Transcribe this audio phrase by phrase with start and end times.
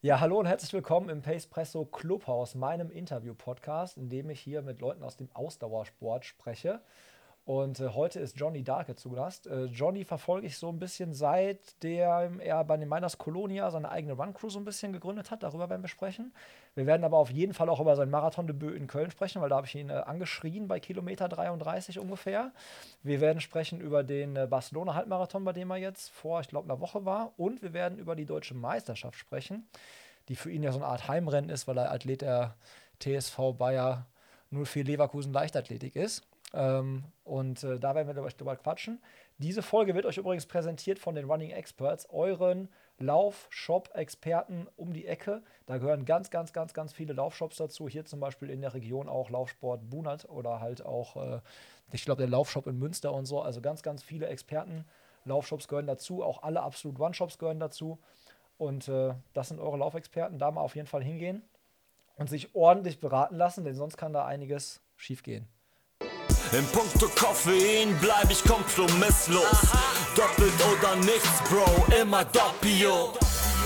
[0.00, 4.80] Ja, hallo und herzlich willkommen im Pacepresso Clubhaus, meinem Interview-Podcast, in dem ich hier mit
[4.80, 6.80] Leuten aus dem Ausdauersport spreche.
[7.48, 9.46] Und äh, heute ist Johnny Darke zu Gast.
[9.46, 13.90] Äh, Johnny verfolge ich so ein bisschen seit der er bei den Miners Colonia seine
[13.90, 15.42] eigene Run Crew so ein bisschen gegründet hat.
[15.42, 16.34] Darüber werden wir sprechen.
[16.74, 19.56] Wir werden aber auf jeden Fall auch über sein Marathondebüt in Köln sprechen, weil da
[19.56, 22.52] habe ich ihn äh, angeschrien bei Kilometer 33 ungefähr.
[23.02, 26.70] Wir werden sprechen über den äh, Barcelona Halbmarathon, bei dem er jetzt vor, ich glaube,
[26.70, 27.32] einer Woche war.
[27.38, 29.66] Und wir werden über die deutsche Meisterschaft sprechen,
[30.28, 32.56] die für ihn ja so eine Art Heimrennen ist, weil er Athlet der
[33.00, 34.04] TSV Bayer
[34.50, 36.27] 04 Leverkusen Leichtathletik ist.
[36.54, 39.00] Ähm, und äh, da werden wir euch drüber quatschen.
[39.38, 45.42] Diese Folge wird euch übrigens präsentiert von den Running Experts, euren Laufshop-Experten um die Ecke.
[45.66, 47.88] Da gehören ganz, ganz, ganz, ganz viele Laufshops dazu.
[47.88, 51.40] Hier zum Beispiel in der Region auch Laufsport Bunert oder halt auch, äh,
[51.92, 53.40] ich glaube, der Laufshop in Münster und so.
[53.40, 54.84] Also ganz, ganz viele Experten.
[55.24, 57.98] Laufshops gehören dazu, auch alle Absolut One-Shops gehören dazu.
[58.56, 60.38] Und äh, das sind eure Laufexperten.
[60.38, 61.42] Da mal auf jeden Fall hingehen
[62.16, 65.46] und sich ordentlich beraten lassen, denn sonst kann da einiges schiefgehen.
[66.52, 69.44] In puncto Koffein bleib ich kompromisslos.
[70.16, 73.12] Doppelt oder nichts, Bro, immer Doppio.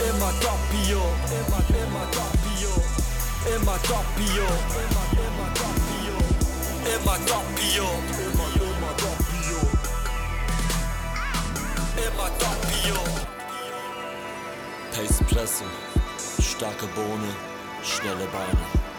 [0.08, 2.72] Immer Doppio, immer, immer Doppio.
[3.54, 4.46] Immer Doppio,
[4.82, 6.16] immer, immer Doppio.
[6.84, 7.88] Immer Doppio,
[11.96, 12.98] immer, Doppio.
[14.90, 15.64] Pace Presse,
[16.40, 17.32] starke Bohne,
[17.84, 18.91] schnelle Beine.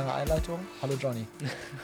[0.00, 0.66] Das war eine lange Einleitung.
[0.80, 1.26] Hallo Johnny.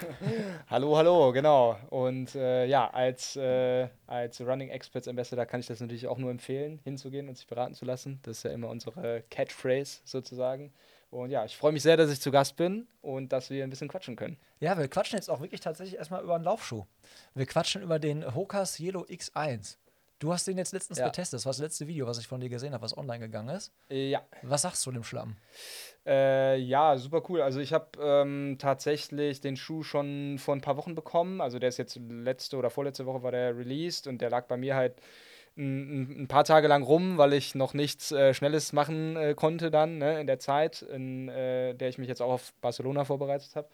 [0.70, 1.76] hallo, hallo, genau.
[1.90, 6.30] Und äh, ja, als, äh, als Running Experts Ambassador kann ich das natürlich auch nur
[6.30, 8.18] empfehlen, hinzugehen und sich beraten zu lassen.
[8.22, 10.72] Das ist ja immer unsere Catchphrase sozusagen.
[11.10, 13.68] Und ja, ich freue mich sehr, dass ich zu Gast bin und dass wir ein
[13.68, 14.38] bisschen quatschen können.
[14.60, 16.86] Ja, wir quatschen jetzt auch wirklich tatsächlich erstmal über einen Laufschuh.
[17.34, 19.76] Wir quatschen über den Hokas Yellow X1.
[20.18, 21.06] Du hast den jetzt letztens ja.
[21.06, 21.38] getestet.
[21.38, 23.72] Das war das letzte Video, was ich von dir gesehen habe, was online gegangen ist.
[23.90, 24.22] Ja.
[24.42, 25.36] Was sagst du dem Schlamm?
[26.06, 27.42] Äh, ja, super cool.
[27.42, 31.40] Also ich habe ähm, tatsächlich den Schuh schon vor ein paar Wochen bekommen.
[31.40, 34.56] Also der ist jetzt letzte oder vorletzte Woche war der released und der lag bei
[34.56, 34.94] mir halt
[35.58, 39.70] ein, ein paar Tage lang rum, weil ich noch nichts äh, Schnelles machen äh, konnte
[39.70, 43.54] dann ne, in der Zeit, in äh, der ich mich jetzt auch auf Barcelona vorbereitet
[43.54, 43.68] habe.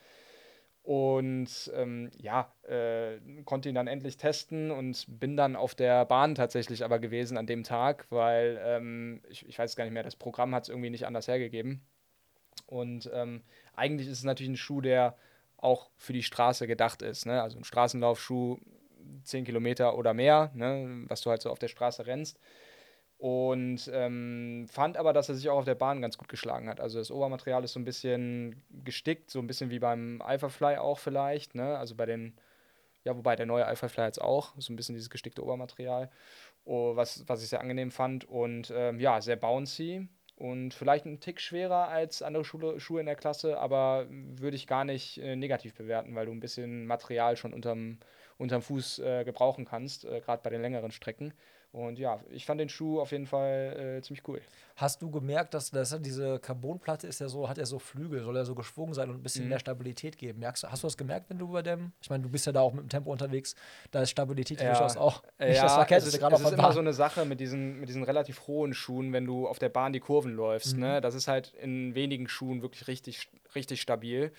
[0.82, 6.34] Und ähm, ja, äh, konnte ihn dann endlich testen und bin dann auf der Bahn
[6.34, 10.16] tatsächlich aber gewesen an dem Tag, weil ähm, ich, ich weiß gar nicht mehr, das
[10.16, 11.86] Programm hat es irgendwie nicht anders hergegeben.
[12.66, 13.42] Und ähm,
[13.74, 15.16] eigentlich ist es natürlich ein Schuh, der
[15.56, 17.26] auch für die Straße gedacht ist.
[17.26, 17.40] Ne?
[17.40, 18.58] Also ein Straßenlaufschuh,
[19.22, 21.04] 10 Kilometer oder mehr, ne?
[21.06, 22.40] was du halt so auf der Straße rennst.
[23.22, 26.80] Und ähm, fand aber, dass er sich auch auf der Bahn ganz gut geschlagen hat.
[26.80, 30.98] Also das Obermaterial ist so ein bisschen gestickt, so ein bisschen wie beim Alphafly auch
[30.98, 31.54] vielleicht.
[31.54, 31.78] Ne?
[31.78, 32.36] Also bei den,
[33.04, 36.10] ja, wobei der neue Alphafly jetzt auch, so ein bisschen dieses gestickte Obermaterial,
[36.64, 38.24] oh, was, was ich sehr angenehm fand.
[38.24, 43.06] Und ähm, ja, sehr bouncy und vielleicht ein Tick schwerer als andere Schule, Schuhe in
[43.06, 47.36] der Klasse, aber würde ich gar nicht äh, negativ bewerten, weil du ein bisschen Material
[47.36, 48.00] schon unterm,
[48.36, 51.32] unterm Fuß äh, gebrauchen kannst, äh, gerade bei den längeren Strecken.
[51.72, 54.42] Und ja, ich fand den Schuh auf jeden Fall äh, ziemlich cool.
[54.76, 58.36] Hast du gemerkt, dass, dass diese Carbonplatte ist ja so, hat ja so Flügel, soll
[58.36, 59.50] ja so geschwungen sein und ein bisschen mhm.
[59.50, 60.40] mehr Stabilität geben.
[60.40, 62.52] Merkst du, hast du das gemerkt, wenn du über dem, ich meine, du bist ja
[62.52, 63.54] da auch mit dem Tempo unterwegs,
[63.90, 64.70] da ist Stabilität ja.
[64.70, 66.30] durchaus auch nicht ja, das auf der Bahn.
[66.30, 69.48] Das ist immer so eine Sache mit diesen, mit diesen relativ hohen Schuhen, wenn du
[69.48, 70.76] auf der Bahn die Kurven läufst.
[70.76, 70.86] Ne?
[70.86, 70.92] Mhm.
[70.92, 71.00] Ne?
[71.00, 74.32] Das ist halt in wenigen Schuhen wirklich richtig, richtig stabil.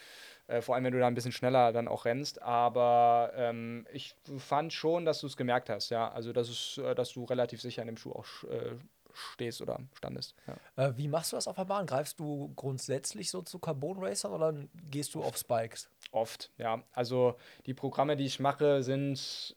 [0.48, 2.42] Äh, vor allem, wenn du da ein bisschen schneller dann auch rennst.
[2.42, 6.12] Aber ähm, ich fand schon, dass du es gemerkt hast, ja.
[6.12, 8.76] Also, dass, es, äh, dass du relativ sicher in dem Schuh auch äh,
[9.14, 10.36] stehst oder standest.
[10.48, 10.88] Ja.
[10.88, 11.86] Äh, wie machst du das auf der Bahn?
[11.86, 14.54] Greifst du grundsätzlich so zu Carbon Racern oder
[14.90, 15.90] gehst du auf Spikes?
[16.12, 16.84] Oft, ja.
[16.92, 19.56] Also die Programme, die ich mache, sind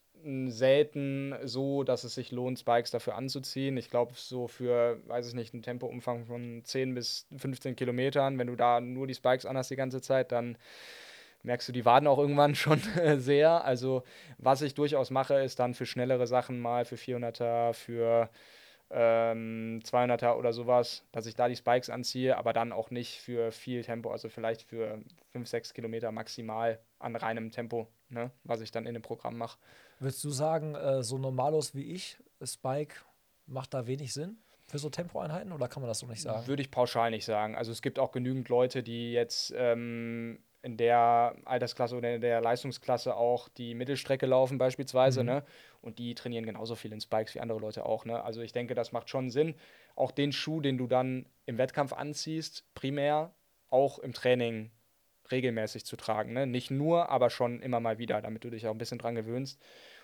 [0.49, 3.77] selten so, dass es sich lohnt, Spikes dafür anzuziehen.
[3.77, 8.49] Ich glaube, so für, weiß ich nicht, einen Tempoumfang von 10 bis 15 Kilometern, wenn
[8.49, 10.59] du da nur die Spikes anhast die ganze Zeit, dann
[11.43, 12.81] merkst du die Waden auch irgendwann schon
[13.17, 13.65] sehr.
[13.65, 14.03] Also,
[14.39, 18.29] was ich durchaus mache, ist dann für schnellere Sachen mal, für 400er, für
[18.91, 23.50] ähm, 200er oder sowas, dass ich da die Spikes anziehe, aber dann auch nicht für
[23.53, 25.00] viel Tempo, also vielleicht für
[25.33, 29.59] 5, 6 Kilometer maximal an reinem Tempo, ne, was ich dann in dem Programm mache.
[29.98, 32.97] Würdest du sagen, äh, so normalos wie ich, Spike
[33.47, 34.38] macht da wenig Sinn?
[34.68, 36.47] Für so Tempoeinheiten oder kann man das so nicht sagen?
[36.48, 37.54] Würde ich pauschal nicht sagen.
[37.54, 42.41] Also es gibt auch genügend Leute, die jetzt ähm, in der Altersklasse oder in der
[42.41, 45.27] Leistungsklasse auch die Mittelstrecke laufen beispielsweise, mhm.
[45.27, 45.45] ne?
[45.80, 48.24] Und die trainieren genauso viel in Spikes wie andere Leute auch, ne?
[48.24, 49.54] Also ich denke, das macht schon Sinn.
[49.95, 53.33] Auch den Schuh, den du dann im Wettkampf anziehst, primär
[53.71, 54.72] auch im Training
[55.30, 56.48] regelmäßig zu tragen, ne?
[56.48, 59.62] Nicht nur, aber schon immer mal wieder, damit du dich auch ein bisschen dran gewöhnst.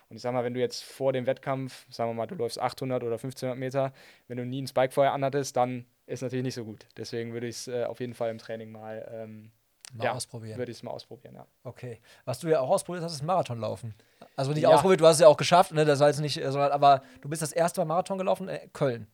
[0.09, 2.61] Und ich sag mal, wenn du jetzt vor dem Wettkampf, sagen wir mal, du läufst
[2.61, 3.93] 800 oder 1500 Meter,
[4.29, 6.87] wenn du nie ein Spike vorher anhattest, dann ist natürlich nicht so gut.
[6.97, 9.51] Deswegen würde ich es äh, auf jeden Fall im Training mal, ähm,
[9.93, 10.59] Mal ja, ausprobieren.
[10.59, 11.47] Würde ich es mal ausprobieren, ja.
[11.65, 12.01] Okay.
[12.25, 13.95] Was du ja auch ausprobiert hast, ist Marathonlaufen.
[14.37, 14.71] Also nicht Ja.
[14.71, 15.85] ausprobiert, du hast es ja auch geschafft, ne?
[15.85, 19.07] Das war jetzt nicht, äh, aber du bist das erste Mal Marathon gelaufen in Köln.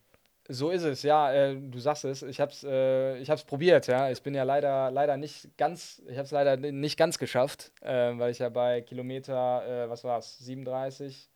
[0.50, 2.22] So ist es, ja, äh, du sagst es.
[2.22, 4.10] Ich habe es äh, ich hab's probiert, ja.
[4.10, 8.16] Ich bin ja leider, leider nicht ganz, ich habe es leider nicht ganz geschafft, äh,
[8.16, 11.28] weil ich ja bei Kilometer, äh, was war es, 37,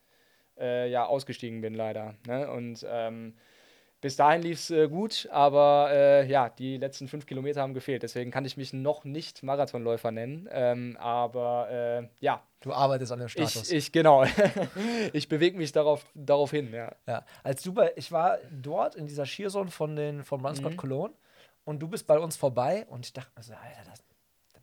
[0.57, 2.15] äh, ja, ausgestiegen bin leider.
[2.25, 2.49] Ne?
[2.49, 3.35] Und ähm,
[4.03, 8.03] bis dahin lief es äh, gut, aber äh, ja, die letzten fünf Kilometer haben gefehlt.
[8.03, 10.49] Deswegen kann ich mich noch nicht Marathonläufer nennen.
[10.51, 13.69] Ähm, aber äh, ja, Du arbeitest an dem Status.
[13.69, 14.25] ich, ich genau.
[15.13, 16.93] ich bewege mich darauf, darauf hin, ja.
[17.07, 20.77] Ja, als du bei, ich war dort in dieser Skierzone von den von Run Mhm.
[20.77, 21.13] Cologne
[21.63, 24.03] und du bist bei uns vorbei und ich dachte mir so, Alter, das,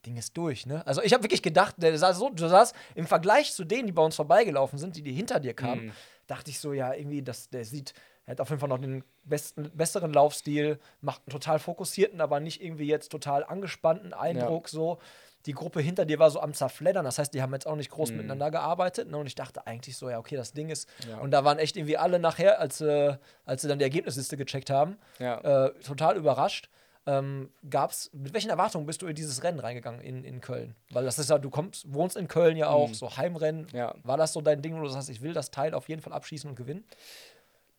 [0.05, 0.87] Ding ist durch, ne?
[0.87, 3.93] Also ich habe wirklich gedacht, der sah so, du saß im Vergleich zu denen, die
[3.93, 5.93] bei uns vorbeigelaufen sind, die, die hinter dir kamen, Mhm.
[6.27, 7.93] dachte ich so, ja, irgendwie, das, der sieht,
[8.31, 12.38] er hat auf jeden Fall noch den besten, besseren Laufstil, macht einen total fokussierten, aber
[12.38, 14.99] nicht irgendwie jetzt total angespannten Eindruck so.
[15.47, 17.91] Die Gruppe hinter dir war so am Zerfleddern, das heißt, die haben jetzt auch nicht
[17.91, 19.11] groß miteinander gearbeitet.
[19.11, 19.17] Ne?
[19.17, 20.88] Und ich dachte eigentlich so, ja, okay, das Ding ist.
[21.09, 21.19] Ja.
[21.19, 23.17] Und da waren echt irgendwie alle nachher, als, äh,
[23.47, 25.67] als sie dann die Ergebnisliste gecheckt haben, Ja.
[25.67, 26.69] äh, total überrascht.
[27.06, 30.77] Ähm, gab's, mit welchen Erwartungen bist du in dieses Rennen reingegangen in, in Köln?
[30.91, 33.62] Weil das ist ja, du kommst, wohnst in Köln ja auch, so Heimrennen.
[33.62, 33.77] Mhm.
[33.77, 33.94] Ja.
[34.05, 36.12] War das so dein Ding, wo du sagst, ich will das Teil auf jeden Fall
[36.12, 36.85] abschießen und gewinnen?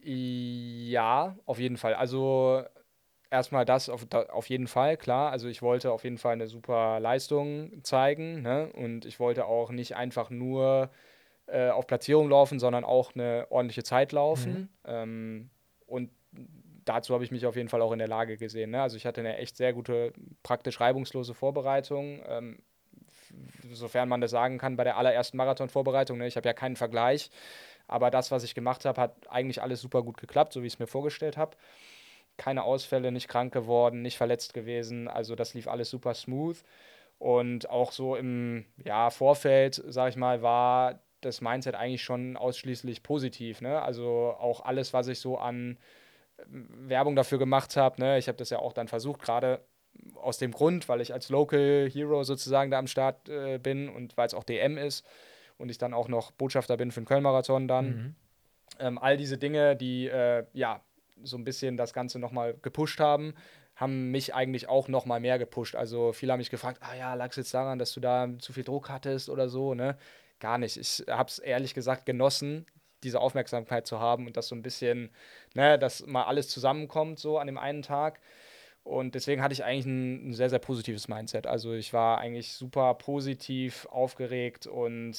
[0.04, 1.94] Ja, auf jeden Fall.
[1.94, 2.64] Also
[3.30, 5.32] erstmal das auf, da, auf jeden Fall, klar.
[5.32, 8.42] Also ich wollte auf jeden Fall eine super Leistung zeigen.
[8.42, 8.72] Ne?
[8.74, 10.90] Und ich wollte auch nicht einfach nur
[11.48, 14.70] äh, auf Platzierung laufen, sondern auch eine ordentliche Zeit laufen.
[14.86, 15.50] Ähm,
[15.86, 16.12] und
[16.86, 18.72] dazu habe ich mich auf jeden Fall auch in der Lage gesehen.
[18.72, 18.82] Ne?
[18.82, 20.14] Also ich hatte eine echt sehr gute,
[20.44, 22.22] praktisch reibungslose Vorbereitung.
[22.28, 22.60] Ähm,
[23.72, 26.18] sofern man das sagen kann, bei der allerersten Marathon-Vorbereitung.
[26.18, 26.28] Ne?
[26.28, 27.30] Ich habe ja keinen Vergleich.
[27.92, 30.74] Aber das, was ich gemacht habe, hat eigentlich alles super gut geklappt, so wie ich
[30.74, 31.58] es mir vorgestellt habe.
[32.38, 35.10] Keine Ausfälle, nicht krank geworden, nicht verletzt gewesen.
[35.10, 36.58] Also das lief alles super smooth.
[37.20, 43.04] Und auch so im ja, Vorfeld, sag ich mal, war das Mindset eigentlich schon ausschließlich
[43.04, 43.60] positiv.
[43.60, 43.82] Ne?
[43.82, 45.78] Also auch alles, was ich so an
[46.40, 48.00] ähm, Werbung dafür gemacht habe.
[48.00, 48.18] Ne?
[48.18, 49.60] Ich habe das ja auch dann versucht, gerade
[50.16, 54.16] aus dem Grund, weil ich als Local Hero sozusagen da am Start äh, bin und
[54.16, 55.06] weil es auch DM ist
[55.62, 58.16] und ich dann auch noch Botschafter bin für den Köln-Marathon dann.
[58.80, 60.82] Ähm, all diese Dinge, die äh, ja
[61.24, 63.36] so ein bisschen das Ganze nochmal gepusht haben,
[63.76, 65.76] haben mich eigentlich auch nochmal mehr gepusht.
[65.76, 68.54] Also viele haben mich gefragt, ah ja, lag es jetzt daran, dass du da zu
[68.54, 69.98] viel Druck hattest oder so, ne?
[70.40, 70.78] Gar nicht.
[70.78, 72.66] Ich habe es ehrlich gesagt genossen,
[73.04, 75.10] diese Aufmerksamkeit zu haben und das so ein bisschen,
[75.54, 78.20] ne, dass mal alles zusammenkommt so an dem einen Tag.
[78.84, 81.46] Und deswegen hatte ich eigentlich ein, ein sehr, sehr positives Mindset.
[81.46, 85.16] Also ich war eigentlich super positiv aufgeregt und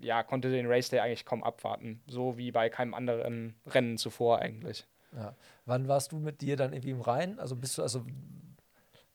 [0.00, 2.02] ja, konnte den Race Day eigentlich kaum abwarten.
[2.06, 4.86] So wie bei keinem anderen Rennen zuvor eigentlich.
[5.16, 5.34] Ja.
[5.64, 7.38] Wann warst du mit dir dann irgendwie im Rhein?
[7.38, 8.04] Also bist du, also,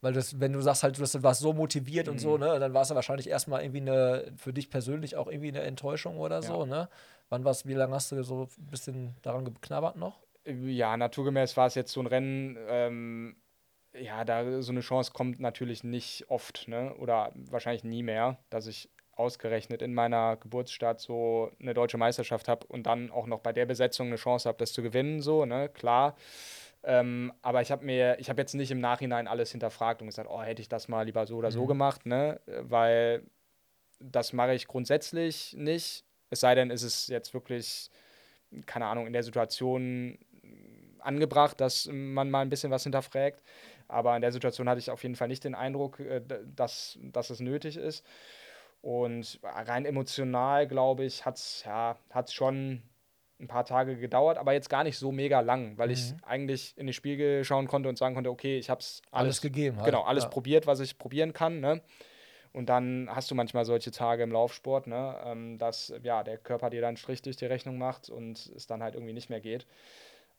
[0.01, 2.19] weil das, wenn du sagst halt, du warst so motiviert und Mhm.
[2.19, 5.49] so, ne, dann war es ja wahrscheinlich erstmal irgendwie eine, für dich persönlich auch irgendwie
[5.49, 6.89] eine Enttäuschung oder so, ne?
[7.29, 10.19] Wann warst, wie lange hast du so ein bisschen daran geknabbert noch?
[10.45, 13.35] Ja, naturgemäß war es jetzt so ein Rennen, ähm,
[13.99, 16.95] ja, da so eine Chance kommt natürlich nicht oft, ne?
[16.95, 22.65] Oder wahrscheinlich nie mehr, dass ich ausgerechnet in meiner Geburtsstadt so eine deutsche Meisterschaft habe
[22.67, 25.69] und dann auch noch bei der Besetzung eine Chance habe, das zu gewinnen, so, ne?
[25.69, 26.15] Klar.
[26.83, 30.29] Ähm, aber ich habe mir, ich habe jetzt nicht im Nachhinein alles hinterfragt und gesagt,
[30.29, 32.41] oh, hätte ich das mal lieber so oder so gemacht, ne?
[32.45, 33.23] Weil
[33.99, 36.03] das mache ich grundsätzlich nicht.
[36.29, 37.89] Es sei denn, es ist jetzt wirklich,
[38.65, 40.17] keine Ahnung, in der Situation
[40.99, 43.41] angebracht, dass man mal ein bisschen was hinterfragt.
[43.87, 46.21] Aber in der Situation hatte ich auf jeden Fall nicht den Eindruck, äh,
[46.55, 48.05] dass, dass es nötig ist.
[48.81, 52.83] Und rein emotional, glaube ich, hat es ja, hat's schon
[53.39, 56.87] ein paar Tage gedauert, aber jetzt gar nicht so mega lang, weil ich eigentlich in
[56.87, 59.85] den Spiegel schauen konnte und sagen konnte, okay, ich habe es Alles alles, gegeben halt,
[59.85, 60.29] Genau, alles ja.
[60.29, 61.59] probiert, was ich probieren kann.
[61.59, 61.81] Ne?
[62.51, 65.17] Und dann hast du manchmal solche Tage im Laufsport, ne?
[65.25, 68.67] ähm, dass ja, der Körper dir dann einen Strich durch die Rechnung macht und es
[68.67, 69.65] dann halt irgendwie nicht mehr geht.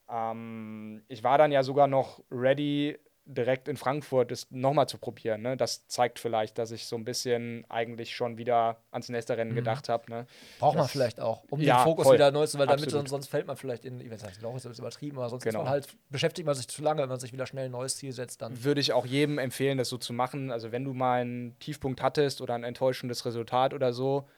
[0.09, 5.41] Ähm, ich war dann ja sogar noch ready, direkt in Frankfurt es nochmal zu probieren.
[5.43, 5.57] Ne?
[5.57, 9.89] Das zeigt vielleicht, dass ich so ein bisschen eigentlich schon wieder ans nächste Rennen gedacht
[9.89, 10.11] habe.
[10.11, 10.27] Ne?
[10.59, 12.15] Braucht man Das- vielleicht auch, um Ja, den Fokus voll.
[12.17, 13.01] wieder neu zu, weil damit Absolut.
[13.09, 15.51] sonst, sonst fällt man vielleicht in, ich weiß nicht, Lauch ist übertrieben, aber sonst ist
[15.53, 15.65] Genau.
[15.65, 18.13] man halt, beschäftigt man sich zu lange, wenn man sich wieder schnell ein neues Ziel
[18.13, 18.63] setzt, dann.
[18.63, 20.51] Würde ich auch jedem empfehlen, das so zu machen.
[20.51, 24.29] Also wenn du mal einen Tiefpunkt hattest oder ein enttäuschendes Resultat oder so,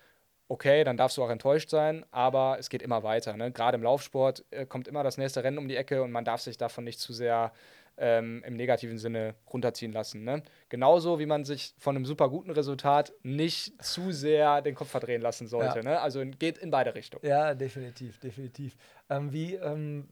[0.49, 3.37] okay, dann darfst du auch enttäuscht sein, aber es geht immer weiter.
[3.37, 3.51] Ne?
[3.51, 6.41] Gerade im Laufsport äh, kommt immer das nächste Rennen um die Ecke und man darf
[6.41, 7.53] sich davon nicht zu sehr
[7.99, 10.25] ähm, im negativen Sinne runterziehen lassen.
[10.25, 10.43] Ne?
[10.69, 15.23] Genauso wie man sich von einem super guten Resultat nicht zu sehr den Kopf verdrehen
[15.23, 15.79] lassen sollte.
[15.79, 15.85] Ja.
[15.85, 16.01] Ne?
[16.01, 17.27] Also geht in beide Richtungen.
[17.27, 18.77] Ja, definitiv, definitiv.
[19.09, 20.09] Ähm, wie ähm,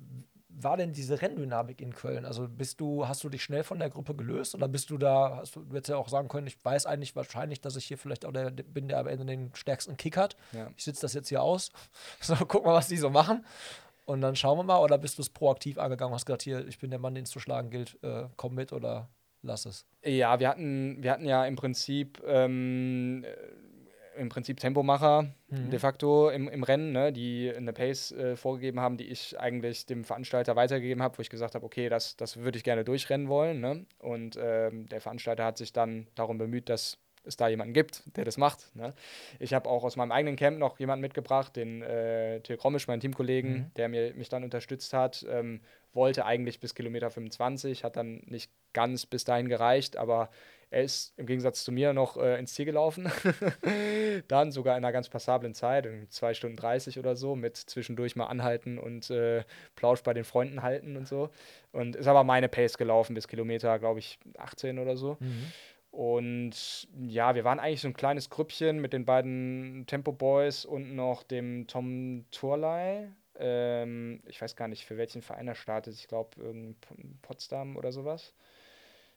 [0.57, 2.25] war denn diese Renndynamik in Köln?
[2.25, 5.39] Also bist du, hast du dich schnell von der Gruppe gelöst oder bist du da,
[5.39, 7.99] hast du du hättest ja auch sagen können, ich weiß eigentlich wahrscheinlich, dass ich hier
[7.99, 10.37] vielleicht auch der bin, der am Ende den stärksten Kick hat.
[10.53, 10.71] Ja.
[10.77, 11.71] Ich sitze das jetzt hier aus.
[12.21, 13.45] So, guck mal, was die so machen.
[14.05, 16.67] Und dann schauen wir mal, oder bist du es proaktiv angegangen und hast gesagt, hier,
[16.67, 19.09] ich bin der Mann, den es zu schlagen gilt, äh, komm mit oder
[19.43, 19.87] lass es.
[20.05, 26.31] Ja, wir hatten, wir hatten ja im Prinzip, ähm, äh, im Prinzip Tempomacher de facto
[26.31, 30.57] im, im Rennen, ne, die eine Pace äh, vorgegeben haben, die ich eigentlich dem Veranstalter
[30.57, 33.61] weitergegeben habe, wo ich gesagt habe, okay, das, das würde ich gerne durchrennen wollen.
[33.61, 33.87] Ne?
[33.99, 38.25] Und ähm, der Veranstalter hat sich dann darum bemüht, dass es da jemanden gibt, der
[38.25, 38.75] das macht.
[38.75, 38.93] Ne?
[39.39, 43.01] Ich habe auch aus meinem eigenen Camp noch jemanden mitgebracht, den äh, Till Krommisch, meinen
[43.01, 45.25] Teamkollegen, der mir, mich dann unterstützt hat.
[45.29, 45.61] Ähm,
[45.95, 50.29] wollte eigentlich bis Kilometer 25, hat dann nicht ganz bis dahin gereicht, aber
[50.71, 53.09] er ist im Gegensatz zu mir noch äh, ins Ziel gelaufen.
[54.29, 58.17] dann sogar in einer ganz passablen Zeit, irgendwie 2 Stunden 30 oder so, mit zwischendurch
[58.17, 59.45] mal anhalten und äh,
[59.77, 61.31] Plausch bei den Freunden halten und so.
[61.71, 65.17] Und ist aber meine Pace gelaufen bis Kilometer, glaube ich, 18 oder so.
[65.95, 70.97] Und ja, wir waren eigentlich so ein kleines Grüppchen mit den beiden Tempo Boys und
[70.97, 73.07] noch dem Tom Turley.
[73.37, 75.95] Ähm, ich weiß gar nicht, für welchen Verein er startet.
[75.95, 76.75] Ich glaube,
[77.23, 78.35] Potsdam oder sowas.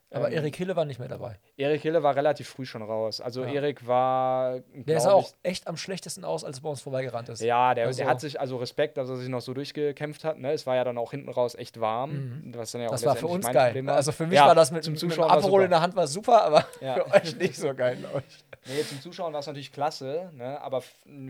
[0.10, 1.38] Aber Ähm, Erik Hille war nicht mehr dabei.
[1.58, 3.20] Erik Hille war relativ früh schon raus.
[3.20, 3.52] Also Ja.
[3.52, 4.62] Erik war.
[4.74, 7.42] Der sah auch echt am schlechtesten aus, als er bei uns vorbeigerannt ist.
[7.42, 10.38] Ja, der, Also- der hat sich, also Respekt, dass er sich noch so durchgekämpft hat.
[10.40, 10.54] Ne?
[10.54, 12.42] Es war ja dann auch hinten raus echt warm.
[12.56, 12.96] Was dann ja auch Mhm.
[12.96, 13.66] Das war für uns geil.
[13.72, 13.96] Problem war.
[13.96, 16.08] Also für mich Ja, war das mit, zum mit dem Aperol in der Hand war
[16.08, 16.94] super, aber Ja.
[16.96, 18.46] für euch nicht so geil, glaube ich.
[18.74, 20.60] Nee, zum Zuschauen war es natürlich klasse, ne?
[20.62, 20.82] aber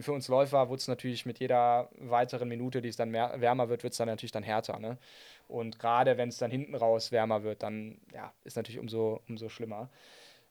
[0.02, 3.70] für uns Läufer wurde es natürlich mit jeder weiteren Minute, die es dann mehr, wärmer
[3.70, 4.80] wird, wird es dann natürlich dann härter.
[4.80, 4.98] Ne?
[5.48, 9.50] Und gerade wenn es dann hinten raus wärmer wird, dann ja, ist natürlich umso, umso
[9.50, 9.90] schlimmer.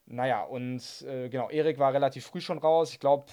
[0.06, 2.92] Naja, und äh, genau, Erik war relativ früh schon raus.
[2.92, 3.26] Ich glaube,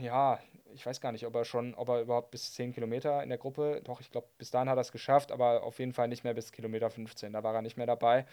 [0.00, 0.38] ja,
[0.74, 3.38] ich weiß gar nicht, ob er schon, ob er überhaupt bis 10 Kilometer in der
[3.38, 6.24] Gruppe, doch, ich glaube, bis dahin hat er es geschafft, aber auf jeden Fall nicht
[6.24, 8.26] mehr bis Kilometer 15, da war er nicht mehr dabei.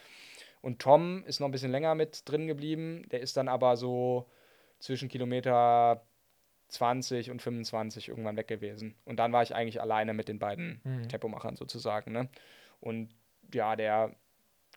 [0.61, 3.03] Und Tom ist noch ein bisschen länger mit drin geblieben.
[3.11, 4.27] Der ist dann aber so
[4.79, 6.05] zwischen Kilometer
[6.73, 8.95] 20 und 25 irgendwann weg gewesen.
[9.05, 12.11] Und dann war ich eigentlich alleine mit den beiden Tempomachern sozusagen.
[12.11, 12.29] Ne?
[12.79, 13.09] Und
[13.53, 14.15] ja, der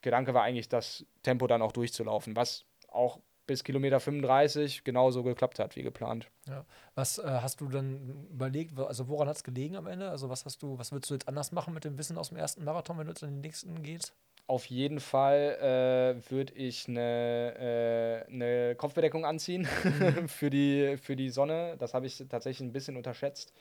[0.02, 5.58] Gedanke war eigentlich, das Tempo dann auch durchzulaufen, was auch bis Kilometer 35 genauso geklappt
[5.58, 6.28] hat wie geplant.
[6.46, 6.64] Ja.
[6.94, 10.10] Was äh, hast du dann überlegt, also woran hat es gelegen am Ende?
[10.10, 12.38] Also was hast du, was würdest du jetzt anders machen mit dem Wissen aus dem
[12.38, 14.14] ersten Marathon, wenn du jetzt in den nächsten gehst?
[14.48, 19.64] Auf jeden Fall äh, würde ich eine, äh, eine Kopfbedeckung anziehen
[20.26, 21.76] für, die, für die Sonne.
[21.78, 23.52] Das habe ich tatsächlich ein bisschen unterschätzt.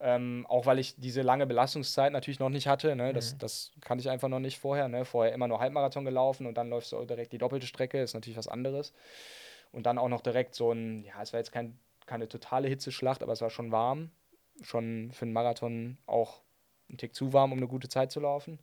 [0.00, 2.96] Ähm, auch weil ich diese lange Belastungszeit natürlich noch nicht hatte.
[2.96, 3.12] Ne?
[3.12, 4.88] Das, das kannte ich einfach noch nicht vorher.
[4.88, 5.04] Ne?
[5.04, 8.02] Vorher immer nur Halbmarathon gelaufen und dann läufst du direkt die doppelte Strecke.
[8.02, 8.92] Ist natürlich was anderes.
[9.70, 13.22] Und dann auch noch direkt so ein, ja, es war jetzt kein, keine totale Hitzeschlacht,
[13.22, 14.10] aber es war schon warm.
[14.62, 16.42] Schon für einen Marathon auch
[16.90, 18.58] ein Tick zu warm, um eine gute Zeit zu laufen.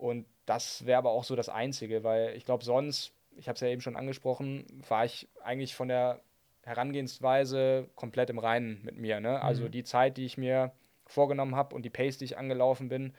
[0.00, 3.60] Und das wäre aber auch so das Einzige, weil ich glaube, sonst, ich habe es
[3.60, 6.20] ja eben schon angesprochen, war ich eigentlich von der
[6.62, 9.20] Herangehensweise komplett im Reinen mit mir.
[9.20, 9.42] Ne?
[9.42, 10.72] Also die Zeit, die ich mir
[11.04, 13.12] vorgenommen habe und die Pace, die ich angelaufen bin,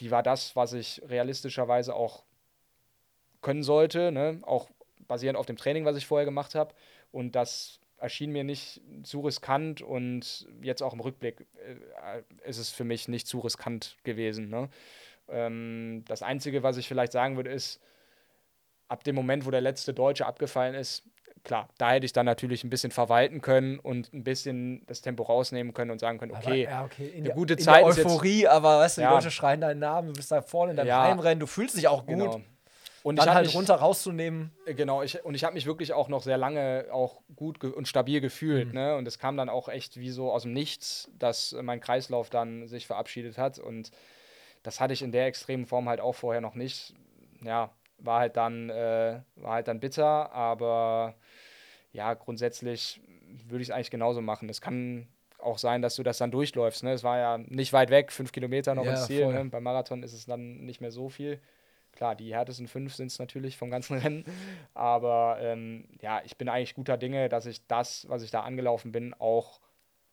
[0.00, 2.24] die war das, was ich realistischerweise auch
[3.42, 4.40] können sollte, ne?
[4.42, 4.70] auch
[5.06, 6.74] basierend auf dem Training, was ich vorher gemacht habe.
[7.12, 12.70] Und das erschien mir nicht zu riskant und jetzt auch im Rückblick äh, ist es
[12.70, 14.48] für mich nicht zu riskant gewesen.
[14.48, 14.70] Ne?
[15.32, 17.80] Ähm, das Einzige, was ich vielleicht sagen würde, ist,
[18.88, 21.04] ab dem Moment, wo der letzte Deutsche abgefallen ist,
[21.44, 25.22] klar, da hätte ich dann natürlich ein bisschen verwalten können und ein bisschen das Tempo
[25.22, 27.06] rausnehmen können und sagen können, okay, aber, ja, okay.
[27.08, 29.12] In eine der, gute in Zeit der ist jetzt- Euphorie, aber weißt du, die Ja.
[29.14, 31.02] Leute schreien deinen Namen, du bist da vorne in deinem Ja.
[31.04, 32.18] Heimrennen, du fühlst dich auch gut.
[32.18, 32.40] genau.
[33.02, 34.50] Und Dann halt mich- runter rauszunehmen.
[34.66, 38.20] Genau, ich, und ich habe mich wirklich auch noch sehr lange auch gut und stabil
[38.20, 38.68] gefühlt.
[38.68, 38.74] Mhm.
[38.74, 38.96] Ne?
[38.96, 42.28] Und es kam dann auch echt wie so aus dem Nichts, dass äh, mein Kreislauf
[42.28, 43.58] dann sich verabschiedet hat.
[43.58, 43.90] Und
[44.62, 46.94] das hatte ich in der extremen Form halt auch vorher noch nicht.
[47.42, 51.14] Ja, war halt dann, äh, war halt dann bitter, aber
[51.92, 53.00] ja, grundsätzlich
[53.46, 54.48] würde ich es eigentlich genauso machen.
[54.48, 56.82] Es kann auch sein, dass du das dann durchläufst.
[56.82, 56.92] Ne?
[56.92, 59.26] Es war ja nicht weit weg, fünf Kilometer noch Ja, ins Ziel.
[59.26, 59.44] Ne?
[59.46, 61.40] Beim Marathon ist es dann nicht mehr so viel.
[61.92, 64.24] Klar, die härtesten fünf sind es natürlich vom ganzen Rennen.
[64.74, 68.92] Aber ähm, ja, ich bin eigentlich guter Dinge, dass ich das, was ich da angelaufen
[68.92, 69.60] bin, auch,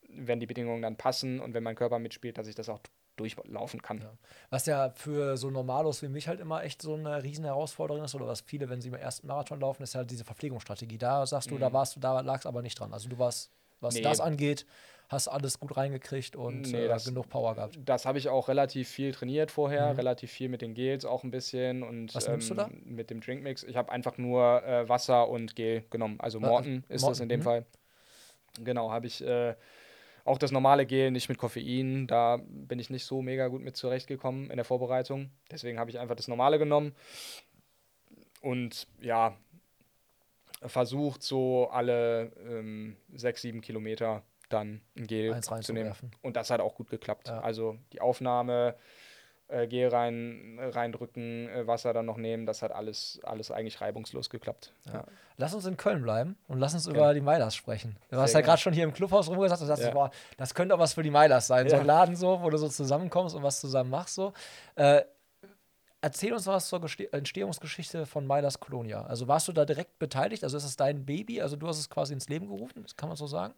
[0.09, 2.79] wenn die Bedingungen dann passen und wenn mein Körper mitspielt, dass ich das auch
[3.17, 4.05] durchlaufen kann.
[4.49, 8.15] Was ja für so Normalos wie mich halt immer echt so eine riesen Herausforderung ist,
[8.15, 10.97] oder was viele, wenn sie im ersten Marathon laufen, ist halt diese Verpflegungsstrategie.
[10.97, 12.93] Da sagst du, da warst du, da lag es aber nicht dran.
[12.93, 14.01] Also du warst, was Nee.
[14.01, 14.65] das angeht,
[15.09, 17.79] hast alles gut reingekriegt und Nee, äh, das- genug Power gehabt.
[17.85, 21.31] Das habe ich auch relativ viel trainiert vorher, relativ viel mit den Gels auch ein
[21.31, 22.09] bisschen und Mhm.
[22.15, 22.69] Was nimmst du da?
[22.83, 23.63] mit dem Drinkmix.
[23.63, 26.19] Ich habe einfach nur äh, Wasser und Gel genommen.
[26.19, 27.43] Also also Morten ist das Morten, in dem mhm.
[27.43, 27.65] Fall.
[28.63, 29.55] Genau, habe ich äh,
[30.27, 32.07] auch das normale Gel, nicht mit Koffein.
[32.07, 35.31] Da bin ich nicht so mega gut mit zurechtgekommen in der Vorbereitung.
[35.51, 36.93] Deswegen habe ich einfach das normale genommen.
[38.41, 39.37] Und ja,
[40.61, 45.93] versucht so alle ähm, sechs, sieben Kilometer dann ein Gel zu nehmen.
[46.21, 47.27] Und das hat auch gut geklappt.
[47.27, 47.39] Ja.
[47.39, 48.75] Also die Aufnahme,
[49.49, 54.29] äh, Gel rein, reindrücken, äh, Wasser dann noch nehmen, das hat alles, alles eigentlich reibungslos
[54.29, 54.73] geklappt.
[54.91, 55.03] Ja.
[55.37, 56.97] Lass uns in Köln bleiben und lass uns Gerne.
[56.99, 57.95] über die Mailers sprechen.
[58.09, 59.91] Du hast ja gerade schon hier im Clubhaus rumgesagt und sagst, Ja.
[59.91, 61.69] boah, das könnte auch was für die Mailers sein.
[61.69, 61.81] So Ja.
[61.81, 64.15] ein Laden so, wo du so zusammenkommst und was zusammen machst.
[64.15, 64.33] So.
[64.75, 65.03] Äh,
[66.01, 69.03] erzähl uns was zur Geste Entstehungsgeschichte von Mailers Colonia.
[69.03, 70.43] Also warst du da direkt beteiligt?
[70.43, 71.41] Also ist es dein Baby?
[71.41, 72.83] Also du hast es quasi ins Leben gerufen?
[72.83, 73.53] Das kann man so sagen?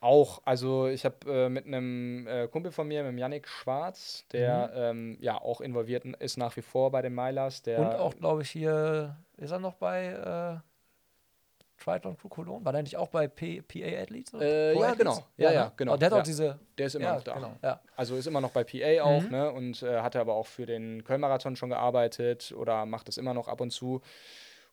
[0.00, 4.24] Auch, also ich habe äh, mit einem äh, Kumpel von mir, mit dem Yannick Schwarz,
[4.30, 7.62] der ähm, ja auch involviert ist nach wie vor bei den Milers.
[7.62, 12.64] Der, Und auch, glaube ich, hier, ist er noch bei äh, Triathlon Crew Cologne?
[12.64, 14.32] War der nicht auch bei P PA Athletes?
[14.40, 14.98] Äh, ja, Athletes?
[14.98, 15.26] genau.
[15.36, 15.72] Ja, ja, ne?
[15.76, 15.92] genau.
[15.94, 16.20] Und der hat Ja.
[16.20, 16.58] auch diese.
[16.78, 17.34] der ist immer noch da.
[17.34, 17.80] Genau, ja.
[17.96, 19.30] Also ist immer noch bei PA auch, Mhm.
[19.30, 19.50] ne?
[19.52, 23.48] Und äh, hatte aber auch für den Köln-Marathon schon gearbeitet oder macht das immer noch
[23.48, 24.02] ab und zu.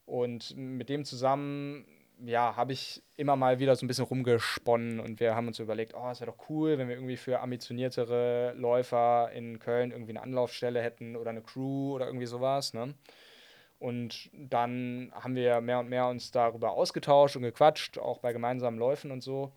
[0.06, 1.86] Und mit dem zusammen,
[2.26, 5.94] ja, habe ich immer mal wieder so ein bisschen rumgesponnen und wir haben uns überlegt,
[5.94, 10.22] oh, es wäre doch cool, wenn wir irgendwie für ambitioniertere Läufer in Köln irgendwie eine
[10.22, 12.94] Anlaufstelle hätten oder eine Crew oder irgendwie sowas, ne?
[13.80, 18.80] Und dann haben wir mehr und mehr uns darüber ausgetauscht und gequatscht, auch bei gemeinsamen
[18.80, 19.52] Läufen und so.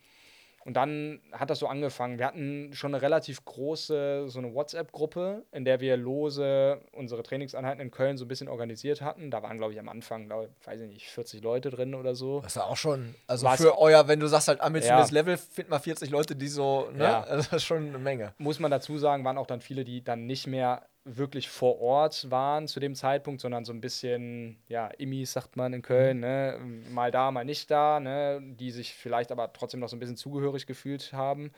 [0.66, 2.18] Und dann hat das so angefangen.
[2.18, 7.80] Wir hatten schon eine relativ große, so eine WhatsApp-Gruppe, in der wir lose unsere Trainingseinheiten
[7.80, 9.30] in Köln so ein bisschen organisiert hatten.
[9.30, 12.16] Da waren, glaube ich, am Anfang, glaub, ich, weiß ich nicht, 40 Leute drin oder
[12.16, 12.40] so.
[12.40, 15.14] Das ist ja auch schon, also Was- für euer, wenn du sagst halt ambitioniertes Ja.
[15.20, 17.04] Level, find mal 40 Leute, die so, ne?
[17.04, 17.20] Ja.
[17.22, 18.34] Also das ist schon eine Menge.
[18.38, 22.30] Muss man dazu sagen, waren auch dann viele, die dann nicht mehr wirklich vor Ort
[22.30, 26.58] waren zu dem Zeitpunkt, sondern so ein bisschen, ja, Immis sagt man in Köln, ne?
[26.90, 28.40] mal da, mal nicht da, ne?
[28.42, 31.52] die sich vielleicht aber trotzdem noch so ein bisschen zugehörig gefühlt haben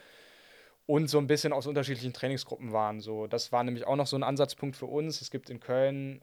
[0.87, 3.00] und so ein bisschen aus unterschiedlichen Trainingsgruppen waren.
[3.00, 5.23] So, das war nämlich auch noch so ein Ansatzpunkt für uns.
[5.23, 6.21] Es gibt in Köln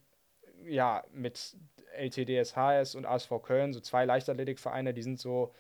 [0.67, 1.57] ja mit
[1.97, 5.51] LTDSHS und ASV Köln so zwei Leichtathletikvereine, die sind so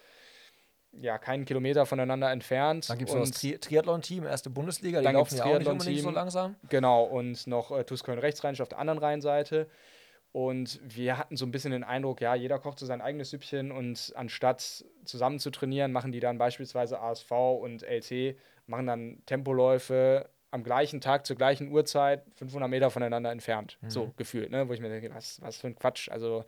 [1.01, 2.89] ja keinen Kilometer voneinander entfernt.
[2.89, 5.67] Dann gibt es noch das Tri Triathlon-Team, erste Bundesliga, die Dann laufen ja auch nicht
[5.67, 6.13] unbedingt so Triathlon-Team.
[6.15, 6.55] langsam.
[6.69, 9.67] Genau, und noch äh, TuS Köln Rechtsrheinische auf der anderen Rheinseite.
[10.31, 13.71] Und wir hatten so ein bisschen den Eindruck, ja, jeder kocht so sein eigenes Süppchen
[13.71, 18.35] und anstatt zusammen zu trainieren, machen die dann beispielsweise ASV und LT,
[18.67, 23.77] machen dann Tempoläufe am gleichen Tag zur gleichen Uhrzeit, 500 Meter voneinander entfernt.
[23.87, 24.67] So gefühlt, ne?
[24.67, 26.09] wo ich mir denke, was, was für ein Quatsch.
[26.09, 26.43] Also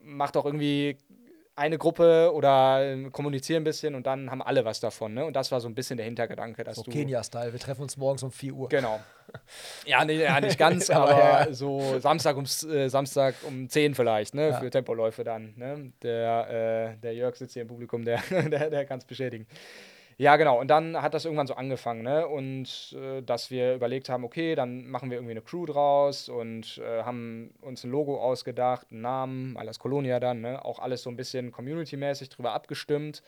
[0.00, 0.98] macht doch irgendwie
[1.58, 5.12] eine Gruppe oder äh, kommunizieren ein bisschen und dann haben alle was davon.
[5.14, 5.24] Ne?
[5.26, 6.90] Und das war so ein bisschen der Hintergedanke, dass So du.
[6.90, 8.68] Kenia-Style, wir treffen uns morgens um 4 Uhr.
[8.68, 9.00] Genau.
[9.84, 11.18] Ja, nee, ja nicht ganz, Aber aber,
[11.48, 14.58] ja, so Samstag, ums, äh, Samstag um 10 vielleicht, ne, Ja.
[14.60, 15.52] für Tempoläufe dann.
[15.56, 15.92] Ne?
[16.02, 19.46] Der, äh, der Jörg sitzt hier im Publikum, der, der, der kann es bestätigen.
[20.20, 20.58] Ja, genau.
[20.58, 22.26] Und dann hat das irgendwann so angefangen, ne?
[22.26, 26.78] Und äh, dass wir überlegt haben, okay, dann machen wir irgendwie eine Crew draus und
[26.78, 30.64] äh, haben uns ein Logo ausgedacht, einen Namen, alles Colonia dann, ne?
[30.64, 33.22] Auch alles so ein bisschen community-mäßig drüber abgestimmt.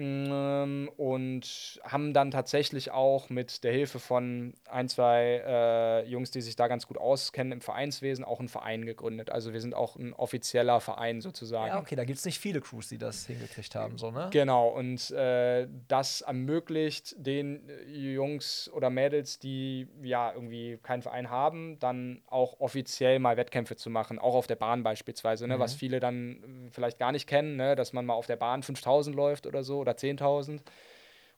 [0.00, 6.40] Ähm, und haben dann tatsächlich auch mit der Hilfe von ein, zwei äh, Jungs, die
[6.40, 9.30] sich da ganz gut auskennen im Vereinswesen, auch einen Verein gegründet.
[9.30, 11.68] Also wir sind auch ein offizieller Verein sozusagen.
[11.68, 14.28] Ja, okay, da gibt es nicht viele Crews, die das hingekriegt haben, so, ne?
[14.30, 21.28] Genau, und äh, das ermöglicht den äh, Jungs oder Mädels, die ja irgendwie keinen Verein
[21.28, 25.74] haben, dann auch offiziell mal Wettkämpfe zu machen, auch auf der Bahn beispielsweise, ne, was
[25.74, 29.16] viele dann äh, vielleicht gar nicht kennen, ne, dass man mal auf der Bahn 5000
[29.16, 30.60] läuft oder so oder 10.000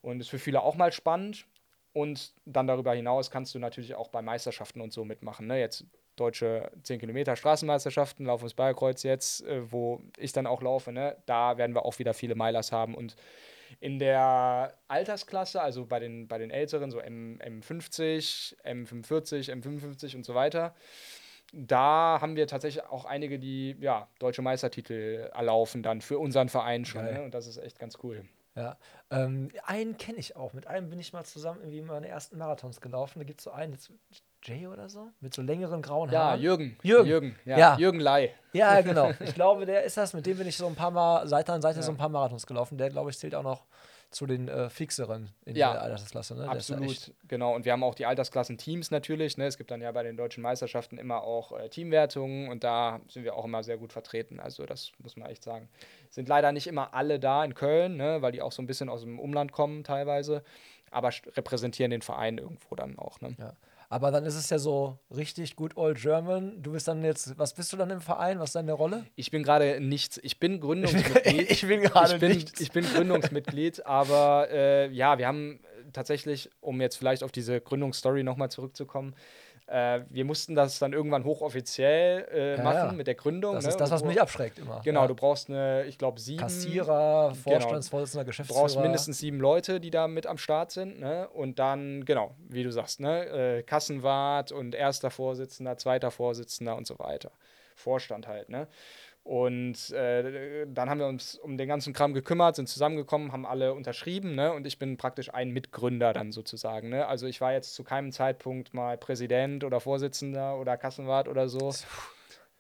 [0.03, 1.47] und ist für viele auch mal spannend.
[1.93, 5.47] Und dann darüber hinaus kannst du natürlich auch bei Meisterschaften und so mitmachen.
[5.47, 5.59] Ne?
[5.59, 5.85] Jetzt
[6.15, 10.93] deutsche 10 Kilometer Straßenmeisterschaften, Lauf ums Bayerkreuz jetzt, äh, wo ich dann auch laufe.
[10.93, 11.17] Ne?
[11.27, 12.95] Da werden wir auch wieder viele Milers haben.
[12.95, 13.17] Und
[13.81, 20.25] in der Altersklasse, also bei den, bei den Älteren, so M, M50, M45, M55 und
[20.25, 20.75] so weiter,
[21.53, 26.85] da haben wir tatsächlich auch einige, die ja, deutsche Meistertitel erlaufen dann für unseren Verein
[26.85, 27.05] schon.
[27.05, 27.23] Ne?
[27.23, 28.25] Und das ist echt ganz cool.
[28.61, 28.77] Ja.
[29.11, 30.53] Ähm, einen kenne ich auch.
[30.53, 33.19] Mit einem bin ich mal zusammen irgendwie meine ersten Marathons gelaufen.
[33.21, 33.91] Da gibt es so einen, jetzt-
[34.43, 36.41] Jay oder so, mit so längeren grauen Ja, Haaren.
[36.41, 36.79] Jürgen.
[36.83, 37.07] Jürgen.
[37.09, 37.59] Jürgen, ja.
[37.59, 37.77] Ja.
[37.79, 38.35] Jürgen Lai.
[38.55, 39.11] Ja, genau.
[39.21, 40.15] Ich glaube, der ist das.
[40.15, 42.47] Mit dem bin ich so ein paar Mal Seite an Seite so ein paar Marathons
[42.47, 42.79] gelaufen.
[42.79, 43.67] Der, glaube ich, zählt auch noch
[44.11, 46.35] zu den äh, fixeren in Ja, der Altersklasse.
[46.35, 46.45] Ne?
[46.45, 47.55] Ja Absolut, echt- genau.
[47.55, 49.37] Und wir haben auch die Altersklassen-Teams natürlich.
[49.37, 49.45] Ne?
[49.47, 53.25] Es gibt dann ja bei den deutschen Meisterschaften immer auch äh, Teamwertungen und da sind
[53.25, 54.41] wir auch immer sehr gut vertreten.
[54.41, 55.69] Also das muss man echt sagen.
[56.11, 58.21] Sind leider nicht immer alle da in Köln, ne?
[58.21, 60.43] weil die auch so ein bisschen aus dem Umland kommen teilweise,
[60.91, 63.21] aber repräsentieren den Verein irgendwo dann auch.
[63.21, 63.37] Ne?
[63.39, 63.55] Ja.
[63.93, 66.63] Aber dann ist es ja so richtig gut old German.
[66.63, 68.39] Du bist dann jetzt, was bist du dann im Verein?
[68.39, 69.05] Was ist deine Rolle?
[69.17, 71.51] Ich bin gerade nichts, ich bin Gründungsmitglied.
[71.51, 72.61] ich bin gerade nichts.
[72.61, 75.59] Ich bin Gründungsmitglied, aber äh, ja, wir haben
[75.93, 79.17] tatsächlich, um jetzt vielleicht auf diese Gründungsstory nochmal zurückzukommen,
[79.71, 82.93] äh, wir mussten das dann irgendwann hochoffiziell äh, Ja, machen ja.
[82.93, 83.55] mit der Gründung.
[83.55, 83.71] Das ne?
[83.71, 84.81] ist das, was mich du- abschreckt immer.
[84.85, 85.07] Genau, ja.
[85.07, 86.41] du brauchst eine, ich glaube, sieben.
[86.41, 87.59] Kassierer, Genau.
[87.59, 88.61] Vorstandsvorsitzender, Du Geschäftsführer.
[88.63, 90.99] brauchst mindestens sieben Leute, die da mit am Start sind.
[91.01, 91.29] Ne?
[91.29, 93.27] Und dann, genau, wie du sagst, ne?
[93.59, 97.31] äh, Kassenwart und erster Vorsitzender, zweiter Vorsitzender und so weiter.
[97.77, 98.49] Vorstand halt.
[98.51, 98.67] Ne?
[99.23, 103.75] Und äh, dann haben wir uns um den ganzen Kram gekümmert, sind zusammengekommen, haben alle
[103.75, 104.35] unterschrieben.
[104.35, 104.53] Ne?
[104.53, 106.89] Und ich bin praktisch ein Mitgründer dann sozusagen.
[106.89, 107.07] Ne?
[107.07, 111.71] Also ich war jetzt zu keinem Zeitpunkt mal Präsident oder Vorsitzender oder Kassenwart oder so.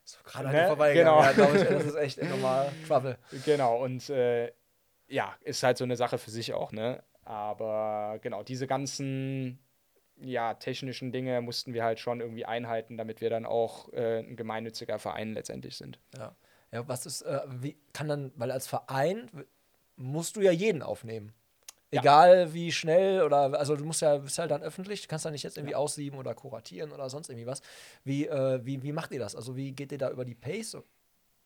[0.04, 0.66] So gerade Ne?
[0.66, 1.34] vorbeigegangen.
[1.34, 1.48] Genau.
[1.48, 3.16] Ja, ich, das ist echt normal Trouble.
[3.44, 4.52] Genau, und äh,
[5.08, 7.02] ja, ist halt so eine Sache für sich auch, ne?
[7.24, 9.58] Aber genau, diese ganzen
[10.20, 14.36] ja, technischen Dinge mussten wir halt schon irgendwie einhalten, damit wir dann auch äh, ein
[14.36, 15.98] gemeinnütziger Verein letztendlich sind.
[16.16, 16.34] Ja.
[16.72, 19.30] Ja, was ist, äh, wie kann dann, weil als Verein
[19.96, 21.32] musst du ja jeden aufnehmen.
[21.92, 22.00] Ja.
[22.02, 25.30] Egal wie schnell oder, also du musst ja, bist halt dann öffentlich, du kannst da
[25.30, 27.62] nicht jetzt irgendwie aussieben oder kuratieren oder sonst irgendwie was.
[28.04, 29.34] Wie, äh, wie, wie macht ihr das?
[29.34, 30.76] Also wie geht ihr da über die Pace?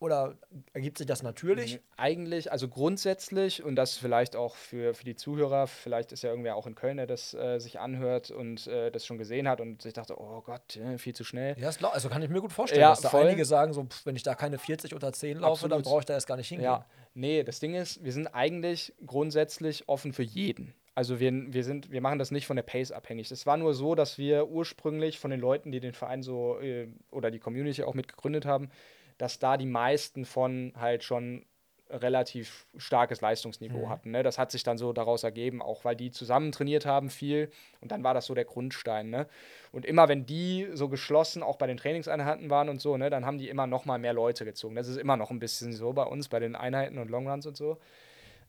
[0.00, 0.36] Oder
[0.72, 1.80] ergibt sich das natürlich?
[1.96, 6.56] Eigentlich, also grundsätzlich, und das vielleicht auch für, für die Zuhörer, vielleicht ist ja irgendwer
[6.56, 9.82] auch in Köln, der das äh, sich anhört und äh, das schon gesehen hat und
[9.82, 11.56] sich dachte, oh Gott, viel zu schnell.
[11.58, 11.70] Ja.
[11.92, 13.26] Also kann ich mir gut vorstellen, Ja, dass da voll.
[13.26, 15.84] einige sagen, so, pff, wenn ich da keine 40 unter 10 laufe, dann Absolut.
[15.84, 16.64] brauche ich da erst gar nicht hingehen.
[16.64, 20.74] Ja, nee, das Ding ist, wir sind eigentlich grundsätzlich offen für jeden.
[20.96, 23.30] Also wir, wir, sind, wir machen das nicht von der Pace abhängig.
[23.30, 26.88] Es war nur so, dass wir ursprünglich von den Leuten, die den Verein so äh,
[27.10, 28.70] oder die Community auch mitgegründet haben,
[29.18, 31.44] dass da die meisten von halt schon
[31.90, 34.10] relativ starkes Leistungsniveau hatten.
[34.10, 34.22] Ne?
[34.22, 37.50] Das hat sich dann so daraus ergeben, auch weil die zusammen trainiert haben viel
[37.80, 39.10] und dann war das so der Grundstein.
[39.10, 39.26] Ne?
[39.70, 43.26] Und immer wenn die so geschlossen auch bei den Trainingseinheiten waren und so, ne, dann
[43.26, 44.74] haben die immer noch mal mehr Leute gezogen.
[44.74, 47.56] Das ist immer noch ein bisschen so bei uns, bei den Einheiten und Longruns und
[47.56, 47.78] so.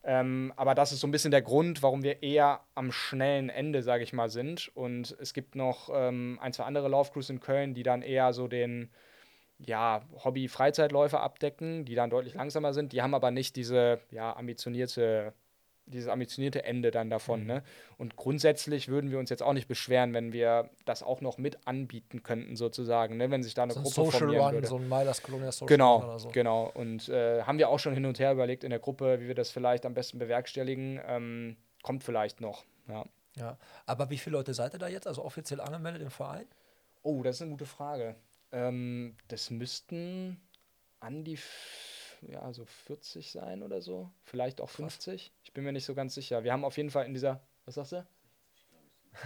[0.03, 3.81] Ähm, aber das ist so ein bisschen der Grund, warum wir eher am schnellen Ende,
[3.81, 4.71] sage ich mal, sind.
[4.75, 8.47] Und es gibt noch ähm, ein, zwei andere Laufcrews in Köln, die dann eher so
[8.47, 8.91] den
[9.59, 12.91] ja, Hobby-Freizeitläufer abdecken, die dann deutlich langsamer sind.
[12.91, 15.33] Die haben aber nicht diese ja, ambitionierte,
[15.85, 17.41] dieses ambitionierte Ende dann davon.
[17.41, 17.47] Mhm.
[17.47, 17.63] Ne?
[17.97, 21.67] Und grundsätzlich würden wir uns jetzt auch nicht beschweren, wenn wir das auch noch mit
[21.67, 23.31] anbieten könnten, sozusagen, ne?
[23.31, 24.67] wenn sich da eine So ein Gruppe Social formieren Run, würde.
[24.67, 26.29] so ein Midas Colonia Social Genau, Run oder so.
[26.29, 26.71] genau.
[26.73, 29.35] Und äh, haben wir auch schon hin und her überlegt in der Gruppe, wie wir
[29.35, 30.99] das vielleicht am besten bewerkstelligen.
[31.07, 32.65] Ähm, kommt vielleicht noch.
[32.89, 33.05] Ja.
[33.37, 33.57] Ja.
[33.85, 36.45] Aber wie viele Leute seid ihr da jetzt, also offiziell angemeldet im Verein?
[37.03, 38.15] Oh, das ist eine gute Frage.
[38.55, 40.39] Ähm, das müssten
[40.99, 41.37] an die
[42.29, 44.09] ja, so 40 sein oder so.
[44.23, 45.31] Vielleicht auch 50.
[45.43, 46.43] Ich bin mir nicht so ganz sicher.
[46.43, 47.41] Wir haben auf jeden Fall in dieser.
[47.65, 48.05] Was sagst du?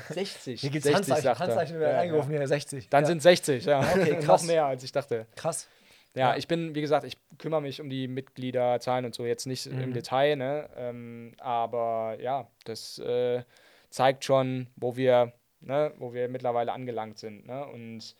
[0.10, 0.62] 60.
[0.62, 1.40] Hier gibt 60 es Handzeichen.
[1.40, 2.40] Handzeichen werden Ja, eingerufen, ja.
[2.40, 2.90] hier 60.
[2.90, 3.08] Dann ja.
[3.08, 3.80] sind 60, ja.
[3.80, 4.44] Okay, Noch krass.
[4.44, 5.26] mehr, als ich dachte.
[5.36, 5.68] krass.
[6.16, 6.38] Ja, Ja.
[6.38, 9.90] ich bin, wie gesagt, ich kümmere mich um die Mitgliederzahlen und so jetzt nicht im
[9.90, 9.94] Mhm.
[9.94, 10.70] Detail, ne?
[10.76, 13.44] Ähm, aber ja, das äh,
[13.90, 17.48] zeigt schon, wo wir, ne, wo wir mittlerweile angelangt sind.
[17.48, 17.66] Ne?
[17.68, 18.16] Und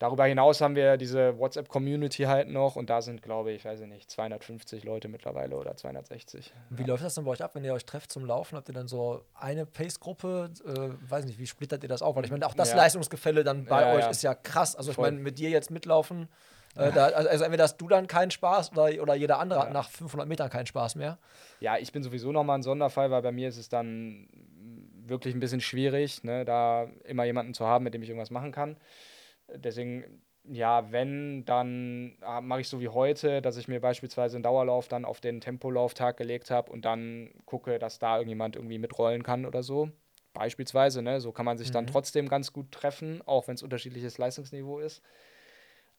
[0.00, 3.86] darüber hinaus haben wir diese WhatsApp-Community halt noch und da sind, glaube ich, weiß ich
[3.86, 6.52] nicht, 250 Leute mittlerweile oder 260.
[6.70, 8.56] Wie läuft das denn bei euch ab, wenn ihr euch trefft zum Laufen?
[8.56, 10.50] Habt ihr dann so eine Pace-Gruppe?
[10.66, 12.16] Äh, weiß nicht, wie splittert ihr das auf?
[12.16, 12.76] Weil ich meine, auch das Ja.
[12.78, 14.10] Leistungsgefälle dann bei Ja, euch ja.
[14.10, 14.74] ist ja krass.
[14.74, 16.28] Also ich meine, mit dir jetzt mitlaufen,
[16.76, 19.72] äh, da, also also entweder hast du dann keinen Spaß oder, oder jeder andere hat
[19.72, 21.18] nach 500 Metern keinen Spaß mehr.
[21.60, 24.28] Ja, ich bin sowieso nochmal ein Sonderfall, weil bei mir ist es dann
[25.06, 28.52] wirklich ein bisschen schwierig, ne, da immer jemanden zu haben, mit dem ich irgendwas machen
[28.52, 28.76] kann.
[29.56, 34.42] Deswegen, ja, wenn, dann ah, mache ich so wie heute, dass ich mir beispielsweise einen
[34.42, 39.22] Dauerlauf dann auf den Tempolauftag gelegt habe und dann gucke, dass da irgendjemand irgendwie mitrollen
[39.22, 39.90] kann oder so.
[40.32, 41.20] Beispielsweise, ne?
[41.20, 45.02] So kann man sich dann trotzdem ganz gut treffen, auch wenn es unterschiedliches Leistungsniveau ist.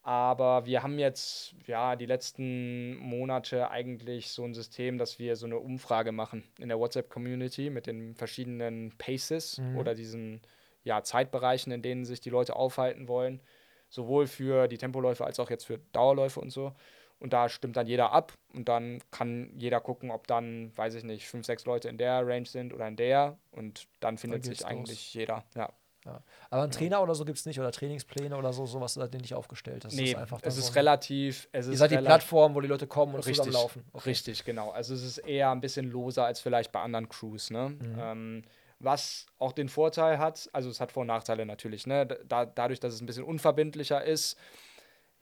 [0.03, 5.45] Aber wir haben jetzt ja die letzten Monate eigentlich so ein System, dass wir so
[5.45, 10.41] eine Umfrage machen in der WhatsApp-Community mit den verschiedenen Paces oder diesen
[10.84, 13.41] ja, Zeitbereichen, in denen sich die Leute aufhalten wollen.
[13.89, 16.74] Sowohl für die Tempoläufe als auch jetzt für Dauerläufe und so.
[17.20, 21.04] Und da stimmt dann jeder ab und dann kann jeder gucken, ob dann, weiß ich
[21.04, 23.38] nicht, fünf, sechs Leute in der Range sind oder in der.
[23.52, 24.72] Und dann findet geht's sich los.
[24.72, 25.44] eigentlich jeder.
[25.56, 25.70] Ja.
[26.06, 26.24] Ja.
[26.50, 29.22] Aber einen Trainer oder so gibt es nicht oder Trainingspläne oder so, sowas seid ihr
[29.22, 29.86] nicht aufgestellt.
[29.86, 31.48] Das nee, ist einfach es dann ist so relativ.
[31.52, 33.86] Es Ihr ist seid die Plattform, wo die Leute kommen und Richtig, zusammen laufen.
[33.94, 34.10] Okay.
[34.10, 34.72] richtig, genau.
[34.72, 37.70] Also es ist eher ein bisschen loser als vielleicht bei anderen Crews, ne?
[37.70, 37.96] Mhm.
[38.00, 38.44] Ähm,
[38.84, 42.06] was auch den Vorteil hat, also es hat Vor- und Nachteile natürlich, ne?
[42.06, 44.38] Da, dadurch, dass es ein bisschen unverbindlicher ist,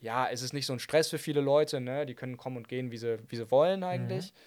[0.02, 2.06] ja, es ist nicht so ein Stress für viele Leute, ne?
[2.06, 4.34] Die können kommen und gehen, wie sie, wie sie wollen eigentlich.
[4.34, 4.38] Mhm.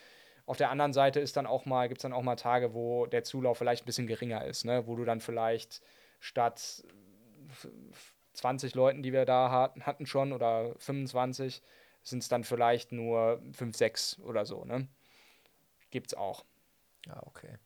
[0.46, 3.06] Auf der anderen Seite ist dann auch mal, gibt es dann auch mal Tage, wo
[3.06, 4.86] der Zulauf vielleicht ein bisschen geringer ist, ne?
[4.86, 5.82] Wo du dann vielleicht
[6.20, 6.84] statt
[8.32, 11.62] 20 Leuten, die wir da hatten, hatten schon, oder 25,
[12.02, 14.88] sind es dann vielleicht nur 5, 6 oder so, ne?
[15.90, 16.44] Gibt's auch.
[17.06, 17.58] Ja, okay.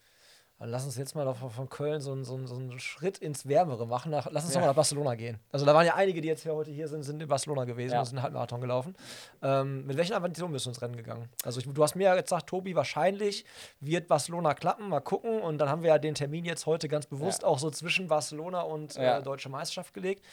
[0.59, 4.11] Lass uns jetzt mal von, Köln so, einen- so, so einen Schritt ins Wärmere machen.
[4.11, 4.61] Nach, lass uns Ja.
[4.61, 5.39] doch mal nach Barcelona gehen.
[5.53, 7.93] Also da waren ja einige, die jetzt hier heute hier sind, sind in Barcelona gewesen
[7.93, 8.01] Ja.
[8.01, 8.97] und sind einen Halbmarathon gelaufen.
[9.43, 11.29] Ähm, mit welchen Aventuren bist du ins Rennen gegangen?
[11.45, 13.45] Also ich, du hast mir ja gesagt, Tobi, wahrscheinlich
[13.81, 14.89] wird Barcelona klappen.
[14.89, 15.41] Mal gucken.
[15.43, 17.49] Und dann haben wir ja den Termin jetzt heute ganz bewusst Ja.
[17.49, 20.25] auch so zwischen Barcelona und äh, Deutsche Meisterschaft gelegt.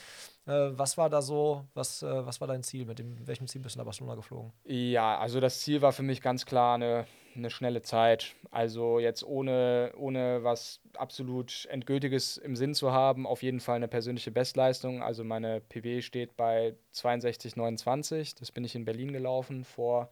[0.46, 2.86] Äh, was war da so, was, äh, was war dein Ziel?
[2.86, 4.54] Mit dem, welchem Ziel bist du nach Barcelona geflogen?
[4.64, 8.36] Ja, also das Ziel war für mich ganz klar eine, eine schnelle Zeit.
[8.52, 13.88] Also jetzt ohne, ohne was absolut Endgültiges im Sinn zu haben, auf jeden Fall eine
[13.88, 15.02] persönliche Bestleistung.
[15.02, 18.38] Also meine PB steht bei 62,29.
[18.40, 20.10] Das bin ich in Berlin gelaufen vor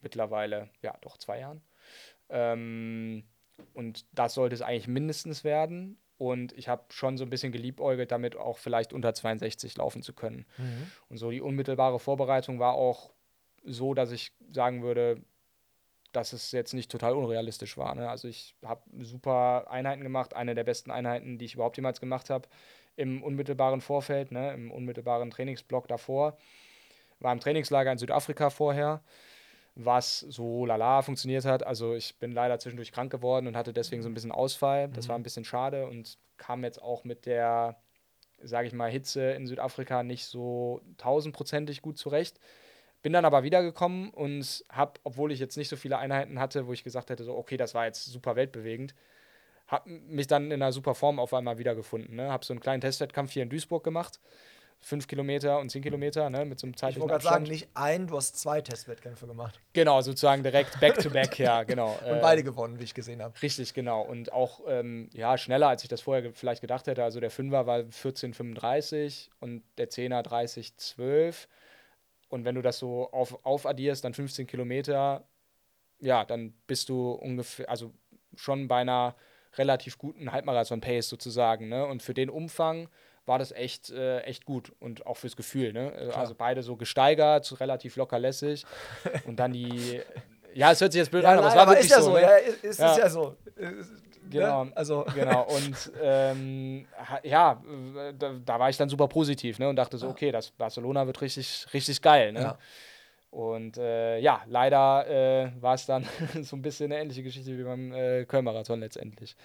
[0.00, 1.62] mittlerweile, ja, doch zwei Jahren.
[2.28, 3.24] Ähm,
[3.72, 5.98] und das sollte es eigentlich mindestens werden.
[6.16, 10.12] Und ich habe schon so ein bisschen geliebäugelt, damit auch vielleicht unter 62 laufen zu
[10.12, 10.46] können.
[11.08, 13.12] Und so die unmittelbare Vorbereitung war auch
[13.64, 15.22] so, dass ich sagen würde,
[16.16, 17.94] dass es jetzt nicht total unrealistisch war.
[17.94, 18.08] Ne?
[18.08, 22.30] Also ich habe super Einheiten gemacht, eine der besten Einheiten, die ich überhaupt jemals gemacht
[22.30, 22.48] habe
[22.96, 24.52] im unmittelbaren Vorfeld, ne?
[24.52, 26.36] im unmittelbaren Trainingsblock davor.
[27.20, 29.02] War im Trainingslager in Südafrika vorher,
[29.74, 31.64] was so lala funktioniert hat.
[31.66, 34.88] Also ich bin leider zwischendurch krank geworden und hatte deswegen so ein bisschen Ausfall.
[34.88, 37.76] Das war ein bisschen schade und kam jetzt auch mit der,
[38.42, 42.38] sage ich mal, Hitze in Südafrika nicht so tausendprozentig gut zurecht.
[43.04, 46.72] Bin dann aber wiedergekommen und habe, obwohl ich jetzt nicht so viele Einheiten hatte, wo
[46.72, 48.94] ich gesagt hätte, so, okay, das war jetzt super weltbewegend,
[49.66, 52.16] habe mich dann in einer super Form auf einmal wiedergefunden.
[52.16, 52.30] Ne?
[52.30, 54.20] Habe so einen kleinen Testwettkampf hier in Duisburg gemacht.
[54.80, 57.68] Fünf Kilometer und zehn Kilometer, ne, mit so einem Ich zeitlichen wollte gerade sagen, nicht
[57.74, 59.60] ein, du hast zwei Testwettkämpfe gemacht.
[59.74, 61.98] Genau, sozusagen direkt back to back, ja, genau.
[62.08, 63.34] Und beide gewonnen, wie ich gesehen habe.
[63.42, 64.00] Richtig, genau.
[64.00, 67.04] Und auch ähm, ja, schneller, als ich das vorher ge vielleicht gedacht hätte.
[67.04, 71.48] Also der Fünfer war 14,35 und der Zehner 30,12.
[72.34, 75.22] Und wenn du das so auf, aufaddierst, dann 15 Kilometer,
[76.00, 77.92] ja, dann bist du ungefähr, also
[78.34, 79.14] schon bei einer
[79.56, 81.68] relativ guten Halbmarathon-Pace sozusagen.
[81.68, 81.86] Ne?
[81.86, 82.88] Und für den Umfang
[83.24, 85.72] war das echt, äh, echt gut und auch fürs Gefühl.
[85.72, 85.92] Ne?
[85.94, 88.66] Äh, Also beide so gesteigert, relativ locker lässig.
[89.26, 90.02] Und dann die,
[90.54, 92.10] ja, es hört sich jetzt blöd an, aber es nein, war wirklich ist ja so.
[92.10, 92.16] so.
[92.16, 92.22] ne?
[92.22, 92.98] Ja, ist, ist Ja.
[92.98, 93.36] ja so.
[94.26, 94.64] Äh, Genau.
[94.64, 94.72] Ne?
[94.74, 96.86] Also, Genau, und ähm,
[97.22, 97.62] ja,
[98.18, 101.20] da, da war ich dann super positiv ne, und dachte so, okay, das Barcelona wird
[101.20, 102.32] richtig, richtig geil.
[102.32, 102.40] Ne?
[102.40, 102.58] Ja.
[103.30, 106.06] Und äh, ja, leider äh, war es dann
[106.42, 109.36] so ein bisschen eine ähnliche Geschichte wie beim äh, Köln-Marathon letztendlich.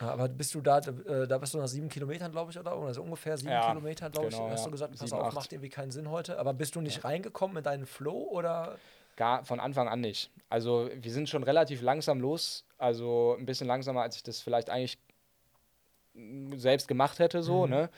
[0.00, 2.72] Ja, aber bist du da, äh, da bist du nach sieben Kilometern, glaube ich, oder?
[2.72, 4.52] Also ungefähr sieben Ja, Kilometer, glaube genau, ich.
[4.52, 4.64] Hast ja.
[4.66, 5.34] du gesagt, pass Sieben, auf, acht.
[5.34, 6.38] macht irgendwie keinen Sinn heute.
[6.38, 8.76] Aber bist du nicht reingekommen in deinen Flow oder?
[9.16, 10.30] Gar von Anfang an nicht.
[10.48, 14.70] Also wir sind schon relativ langsam los, also ein bisschen langsamer, als ich das vielleicht
[14.70, 14.98] eigentlich
[16.56, 17.90] selbst gemacht hätte, so, ne?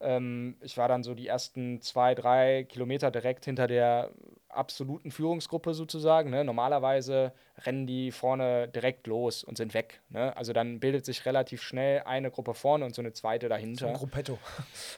[0.00, 4.10] Ähm, ich war dann so die ersten zwei, drei Kilometer direkt hinter der
[4.48, 6.30] absoluten Führungsgruppe sozusagen.
[6.30, 6.44] Ne?
[6.44, 10.00] Normalerweise rennen die vorne direkt los und sind weg.
[10.08, 10.36] Ne?
[10.36, 13.88] Also dann bildet sich relativ schnell eine Gruppe vorne und so eine zweite dahinter.
[13.88, 14.38] Ein Gruppetto.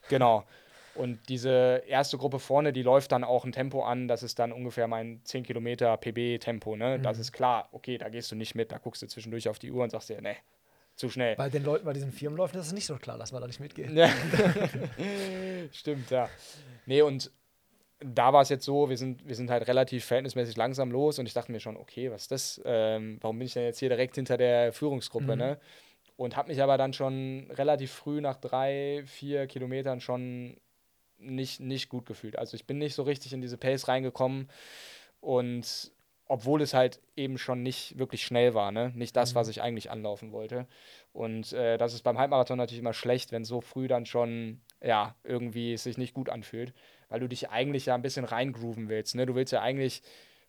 [0.09, 0.45] Genau.
[0.95, 4.53] Und diese erste Gruppe vorne, die läuft dann auch ein Tempo an, das ist dann
[4.53, 6.77] ungefähr mein 10 Kilometer PB-Tempo.
[6.77, 6.99] Ne?
[6.99, 9.71] Das ist klar, okay, da gehst du nicht mit, da guckst du zwischendurch auf die
[9.71, 10.37] Uhr und sagst dir, ne,
[10.97, 11.37] zu schnell.
[11.37, 13.61] Bei den Leuten bei diesen Firmenläufen ist es nicht so klar, dass man da nicht
[13.61, 13.91] mitgeht.
[13.91, 14.11] Ja.
[15.73, 16.29] Stimmt, ja.
[16.87, 17.31] Nee, und
[18.01, 21.27] da war es jetzt so, wir sind, wir sind halt relativ verhältnismäßig langsam los und
[21.27, 22.61] ich dachte mir schon, okay, was ist das?
[22.65, 25.59] Ähm, warum bin ich denn jetzt hier direkt hinter der Führungsgruppe, ne?
[26.17, 30.59] Und habe mich aber dann schon relativ früh nach drei, vier Kilometern schon
[31.21, 32.39] nicht, nicht gut gefühlt.
[32.39, 34.49] Also ich bin nicht so richtig in diese Pace reingekommen
[35.21, 35.93] und
[36.31, 38.93] obwohl es halt eben schon nicht wirklich schnell war, ne?
[38.95, 40.69] Nicht das, was ich eigentlich anlaufen wollte.
[41.13, 45.17] Und äh, das ist beim Halbmarathon natürlich immer schlecht, wenn so früh dann schon, ja,
[45.25, 46.73] irgendwie es sich nicht gut anfühlt,
[47.09, 49.27] weil du dich eigentlich ja ein bisschen reingrooven willst, ne?
[49.27, 50.03] Du willst ja eigentlich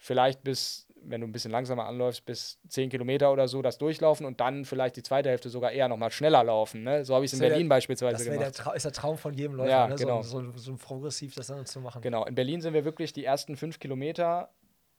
[0.04, 4.26] vielleicht bis, wenn du ein bisschen langsamer anläufst, bis 10 Kilometer oder so das durchlaufen
[4.26, 7.06] und dann vielleicht die zweite Hälfte sogar eher nochmal schneller laufen, ne?
[7.06, 8.56] So habe ich es in Das Berlin der- beispielsweise Das gemacht.
[8.56, 9.96] Trau ist der Traum von jedem Läufer, Ja, ne?
[9.96, 10.24] genau.
[10.24, 12.02] so, so, so progressiv das dann zu machen.
[12.02, 14.50] Genau, in Berlin sind wir wirklich die ersten fünf Kilometer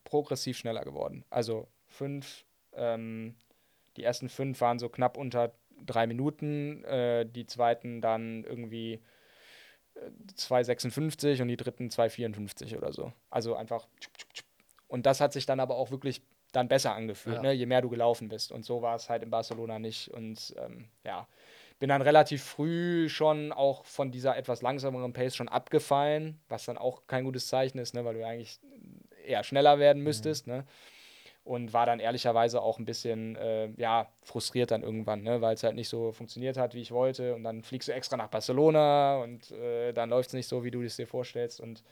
[0.05, 1.25] progressiv schneller geworden.
[1.31, 3.35] Also fünf, ähm,
[3.97, 5.53] die ersten fünf waren so knapp unter
[5.85, 9.03] drei Minuten, äh, die zweiten dann irgendwie
[9.95, 13.13] äh, 2,56 und die dritten 2,54 oder so.
[13.31, 13.87] Also einfach.
[14.93, 16.21] Und das hat sich dann aber auch wirklich
[16.53, 17.43] dann besser angefühlt, Ja.
[17.43, 17.53] ne?
[17.53, 18.53] je mehr du gelaufen bist.
[18.53, 20.09] Und so war es halt in Barcelona nicht.
[20.09, 21.27] Und ähm, ja,
[21.79, 26.77] bin dann relativ früh schon auch von dieser etwas langsameren Pace schon abgefallen, was dann
[26.77, 28.05] auch kein gutes Zeichen ist, ne?
[28.05, 28.61] weil du eigentlich
[29.27, 30.47] eher schneller werden müsstest.
[30.47, 30.67] Ne?
[31.43, 35.41] Und war dann ehrlicherweise auch ein bisschen äh, ja, frustriert dann irgendwann, ne?
[35.41, 37.35] weil es halt nicht so funktioniert hat, wie ich wollte.
[37.35, 40.71] Und dann fliegst du extra nach Barcelona und äh, dann läuft es nicht so, wie
[40.71, 41.63] du es dir vorstellst.
[41.63, 41.83] Und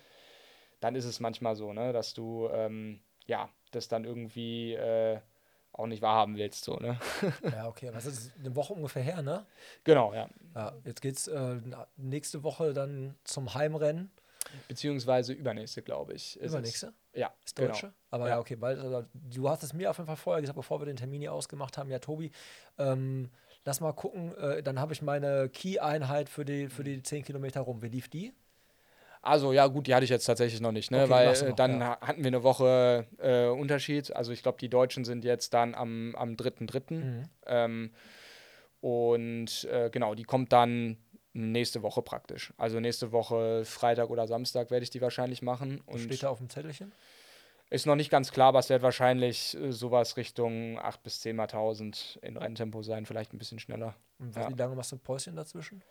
[0.81, 1.93] dann ist es manchmal so, ne?
[1.93, 5.21] dass du ähm, ja, das dann irgendwie äh,
[5.73, 6.65] auch nicht wahrhaben willst.
[6.65, 6.99] So, ne?
[7.53, 7.91] Ja, okay.
[7.93, 9.47] Was ist eine Woche ungefähr her, ne?
[9.85, 10.29] genau, ja.
[10.55, 11.61] Ja, jetzt geht's äh,
[11.97, 14.11] nächste Woche dann zum Heimrennen.
[14.69, 16.37] Beziehungsweise übernächste, glaube ich.
[16.37, 16.53] ist es.
[16.53, 16.93] Übernächste?
[17.13, 17.87] Ja, Ist Deutsche?
[17.87, 17.95] Genau.
[18.11, 18.41] Aber ja, Ja.
[18.41, 18.79] okay, bald.
[18.81, 21.33] Also, du hast es mir auf jeden Fall vorher gesagt, bevor wir den Termin hier
[21.33, 21.91] ausgemacht haben.
[21.91, 22.33] Ja, Tobi,
[22.79, 23.31] ähm,
[23.65, 24.35] lass mal gucken.
[24.39, 27.83] Äh, dann habe ich meine Key-Einheit für die, für die 10 Kilometer rum.
[27.83, 28.33] Wie lief die?
[29.23, 31.03] Also ja, gut, die hatte ich jetzt tatsächlich noch nicht, ne?
[31.03, 31.87] Okay, weil äh, noch, dann ja.
[31.87, 34.15] ha- hatten wir eine Woche äh, Unterschied.
[34.17, 36.95] Also ich glaube, die Deutschen sind jetzt dann am, am 3.3.
[36.95, 37.23] Mhm.
[37.47, 37.91] Ähm,
[38.81, 40.97] und äh, genau, die kommt dann
[41.33, 42.53] nächste Woche praktisch.
[42.57, 45.83] Also nächste Woche Freitag oder Samstag werde ich die wahrscheinlich machen.
[45.87, 46.93] Und steht da auf dem Zettelchen?
[47.73, 51.37] ist noch nicht ganz klar, aber es wird wahrscheinlich äh, sowas Richtung 8 bis 10
[51.37, 53.95] mal 1000 in Renntempo sein, vielleicht ein bisschen schneller.
[54.19, 54.51] Und was, Ja.
[54.51, 55.83] Wie lange machst du ein Päuschen dazwischen?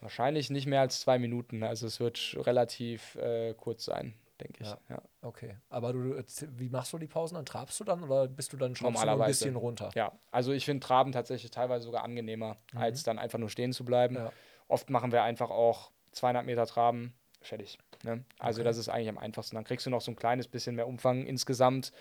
[0.00, 1.62] Wahrscheinlich nicht mehr als zwei Minuten.
[1.62, 4.68] Also es wird relativ äh, kurz sein, denke ich.
[4.68, 4.78] Ja.
[4.88, 5.02] Ja.
[5.22, 5.56] Okay.
[5.68, 6.24] Aber du, äh,
[6.56, 7.44] wie machst du die Pausen dann?
[7.44, 9.90] Trabst du dann oder bist du dann schon ein bisschen runter?
[9.94, 13.84] Ja, also ich finde Traben tatsächlich teilweise sogar angenehmer, als dann einfach nur stehen zu
[13.84, 14.14] bleiben.
[14.14, 14.20] Mhm.
[14.22, 14.32] Ja.
[14.68, 17.78] Oft machen wir einfach auch 200 Meter Traben, fertig.
[18.02, 18.24] Ne?
[18.38, 18.64] Also Okay.
[18.68, 19.56] das ist eigentlich am einfachsten.
[19.56, 21.92] Dann kriegst du noch so ein kleines bisschen mehr Umfang insgesamt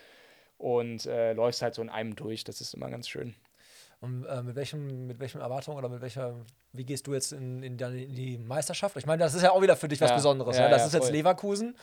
[0.57, 2.43] und äh, läufst halt so in einem durch.
[2.43, 3.35] Das ist immer ganz schön.
[4.01, 6.33] Und äh, mit welchem, mit welchen Erwartungen oder mit welcher,
[6.71, 8.95] wie gehst du jetzt in, in, in die Meisterschaft?
[8.95, 10.55] Ich meine, das ist ja auch wieder für dich was Ja, Besonderes.
[10.57, 11.15] ja, Ja, Das ja, ist jetzt voll.
[11.15, 11.75] Leverkusen.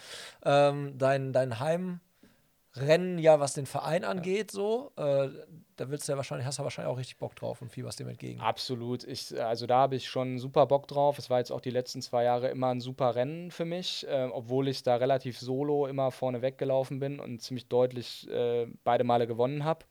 [0.44, 4.92] Ähm, dein, dein Heimrennen, ja, was den Verein angeht, so.
[4.96, 5.28] Äh,
[5.76, 8.08] da willst du ja wahrscheinlich, hast du wahrscheinlich auch richtig Bock drauf und fieberst dem
[8.08, 8.40] entgegen.
[8.40, 9.04] Absolut.
[9.04, 11.18] Ich, also da habe ich schon super Bock drauf.
[11.18, 14.24] Es war jetzt auch die letzten zwei Jahre immer ein super Rennen für mich, äh,
[14.32, 19.26] obwohl ich da relativ solo immer vorne weggelaufen bin und ziemlich deutlich äh, beide Male
[19.26, 19.84] gewonnen habe.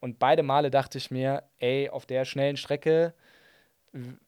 [0.00, 3.14] Und beide Male dachte ich mir, ey, auf der schnellen Strecke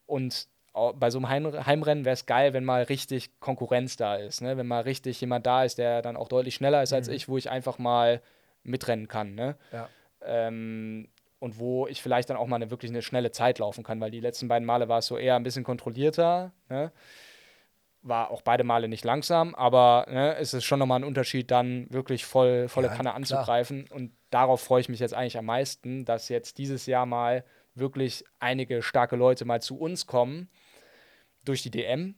[0.06, 0.48] und
[0.94, 4.40] bei so einem Heim Heimrennen wäre es geil, wenn mal richtig Konkurrenz da ist.
[4.40, 4.56] Ne?
[4.56, 7.36] Wenn mal richtig jemand da ist, der dann auch deutlich schneller ist als ich, wo
[7.36, 8.22] ich einfach mal
[8.62, 9.34] mitrennen kann.
[9.34, 9.56] Ne?
[9.72, 9.88] Ja.
[10.22, 11.08] ähm,
[11.40, 14.10] und wo ich vielleicht dann auch mal eine, wirklich eine schnelle Zeit laufen kann, weil
[14.10, 16.52] die letzten beiden Male war es so eher ein bisschen kontrollierter.
[16.68, 16.92] Ne?
[18.02, 21.86] War auch beide Male nicht langsam, aber ne, es ist schon nochmal ein Unterschied, dann
[21.90, 23.14] wirklich voll, volle Ja, Kanne klar.
[23.16, 23.86] anzugreifen.
[23.90, 28.24] Und darauf freue ich mich jetzt eigentlich am meisten, dass jetzt dieses Jahr mal wirklich
[28.38, 30.48] einige starke Leute mal zu uns kommen
[31.44, 32.14] durch die DM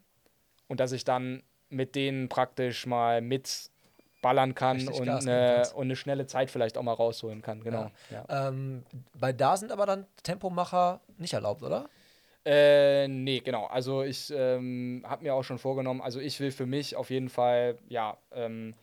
[0.69, 6.27] und dass ich dann mit denen praktisch mal mitballern kann und eine, und eine schnelle
[6.27, 7.63] Zeit vielleicht auch mal rausholen kann.
[7.65, 7.91] Genau.
[8.11, 8.49] Ja.
[8.49, 8.85] Ähm,
[9.19, 11.89] bei da sind aber dann Tempomacher nicht erlaubt, oder?
[12.45, 13.67] Äh, nee, genau.
[13.67, 17.29] Also ich ähm, habe mir auch schon vorgenommen, also ich will für mich auf jeden
[17.29, 18.75] Fall, ja, ähm,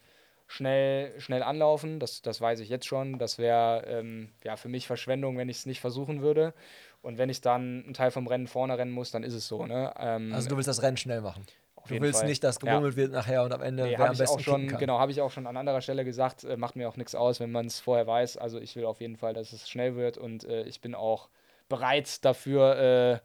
[0.48, 2.00] schnell, schnell anlaufen.
[2.00, 3.20] Das, das weiß ich jetzt schon.
[3.20, 6.54] Das wäre ähm, ja, für mich Verschwendung, wenn ich es nicht versuchen würde.
[7.02, 9.66] Und wenn ich dann einen Teil vom Rennen vorne rennen muss, dann ist es so.
[9.66, 9.94] Ne?
[9.98, 11.46] Ähm, Also du willst das Rennen schnell machen.
[11.88, 12.28] Du willst Fall.
[12.28, 12.76] nicht, dass Ja.
[12.76, 14.80] gebummelt wird nachher und am Ende Nee, wer am besten auch schon, kann.
[14.80, 17.40] genau, habe ich auch schon an anderer Stelle gesagt, äh, macht mir auch nichts aus,
[17.40, 18.38] wenn man es vorher weiß.
[18.38, 21.30] Also ich will auf jeden Fall, dass es schnell wird und äh, ich bin auch
[21.68, 23.20] bereit dafür, äh,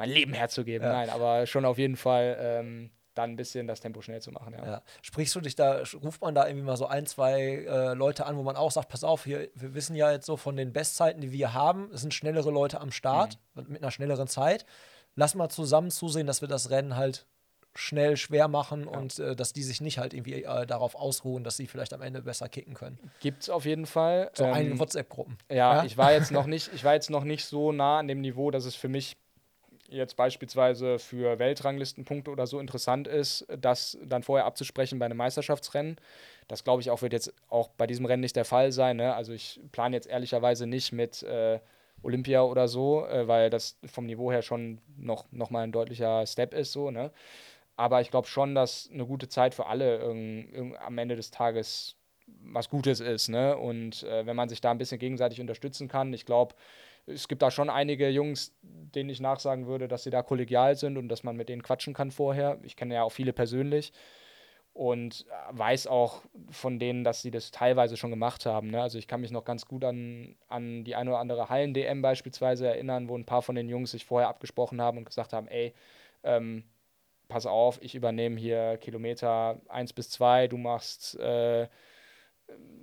[0.00, 0.86] mein Leben herzugeben.
[0.86, 0.92] Ja.
[0.92, 4.54] Nein, aber schon auf jeden Fall ähm, dann ein bisschen das Tempo schnell zu machen.
[4.56, 4.64] Ja.
[4.66, 4.82] Ja.
[5.02, 8.36] Sprichst du dich da, ruft man da irgendwie mal so ein, zwei äh, Leute an,
[8.36, 11.20] wo man auch sagt, pass auf, hier, wir wissen ja jetzt so von den Bestzeiten,
[11.20, 13.66] die wir haben, es sind schnellere Leute am Start Mhm.
[13.72, 14.64] mit einer schnelleren Zeit.
[15.16, 17.26] Lass mal zusammen zusehen, dass wir das Rennen halt
[17.74, 21.56] schnell schwer machen und äh, dass die sich nicht halt irgendwie äh, darauf ausruhen, dass
[21.56, 22.98] sie vielleicht am Ende besser kicken können.
[23.20, 24.30] Gibt es auf jeden Fall.
[24.34, 25.36] So Ähm, einige WhatsApp-Gruppen.
[25.48, 25.84] Ja, Ja?
[25.84, 28.50] ich war jetzt noch nicht, ich war jetzt noch nicht so nah an dem Niveau,
[28.50, 29.16] dass es für mich
[29.90, 35.96] jetzt beispielsweise für Weltranglistenpunkte oder so interessant ist, das dann vorher abzusprechen bei einem Meisterschaftsrennen.
[36.48, 38.96] Das glaube ich auch wird jetzt auch bei diesem Rennen nicht der Fall sein.
[38.96, 39.14] Ne?
[39.14, 41.60] Also ich plane jetzt ehrlicherweise nicht mit äh,
[42.02, 46.26] Olympia oder so, äh, weil das vom Niveau her schon noch, noch mal ein deutlicher
[46.26, 46.90] Step ist so.
[46.90, 47.10] Ne?
[47.76, 51.30] Aber ich glaube schon, dass eine gute Zeit für alle irgend, irgend, am Ende des
[51.30, 51.96] Tages
[52.42, 53.28] was Gutes ist.
[53.28, 53.56] Ne?
[53.56, 56.54] Und äh, wenn man sich da ein bisschen gegenseitig unterstützen kann, ich glaube,
[57.06, 60.96] es gibt da schon einige Jungs, denen ich nachsagen würde, dass sie da kollegial sind
[60.98, 62.58] und dass man mit denen quatschen kann vorher.
[62.62, 63.92] Ich kenne ja auch viele persönlich.
[64.72, 68.68] und weiß auch von denen, dass sie das teilweise schon gemacht haben.
[68.70, 68.80] Ne?
[68.80, 72.68] Also ich kann mich noch ganz gut an, an die eine oder andere Hallen-DM beispielsweise
[72.68, 75.74] erinnern, wo ein paar von den Jungs sich vorher abgesprochen haben und gesagt haben, ey,
[76.22, 76.64] ähm,
[77.28, 81.68] pass auf, ich übernehme hier Kilometer 1 bis 2, du machst äh,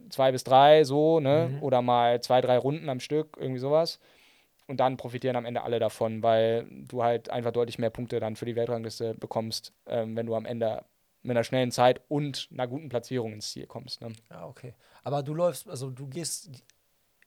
[0.10, 1.52] 2 bis 3, so, ne?
[1.52, 1.64] Mhm.
[1.64, 4.00] Oder mal zwei, drei Runden am Stück, irgendwie sowas.
[4.68, 8.36] Und dann profitieren am Ende alle davon, weil du halt einfach deutlich mehr Punkte dann
[8.36, 10.84] für die Weltrangliste bekommst, ähm, wenn du am Ende
[11.22, 14.02] mit einer schnellen Zeit und einer guten Platzierung ins Ziel kommst.
[14.02, 14.14] Ne?
[14.30, 14.74] Ja, okay.
[15.04, 16.50] Aber du läufst, also du gehst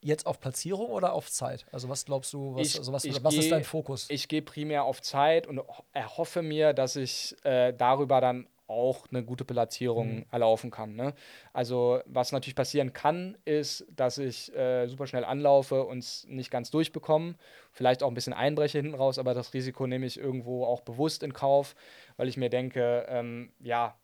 [0.01, 1.65] jetzt auf Platzierung oder auf Zeit?
[1.71, 4.07] Also was glaubst du, was, ich, also was, was geh, ist dein Fokus?
[4.09, 5.61] Ich gehe primär auf Zeit und
[5.93, 10.25] erhoffe mir, dass ich äh, darüber dann auch eine gute Platzierung mhm.
[10.31, 10.95] erlaufen kann.
[10.95, 11.13] Ne?
[11.53, 16.49] Also was natürlich passieren kann, ist, dass ich äh, super schnell anlaufe und es nicht
[16.49, 17.35] ganz durchbekomme,
[17.71, 21.23] vielleicht auch ein bisschen einbreche hinten raus, aber das Risiko nehme ich irgendwo auch bewusst
[21.23, 21.75] in Kauf,
[22.17, 23.95] weil ich mir denke, ähm, ja,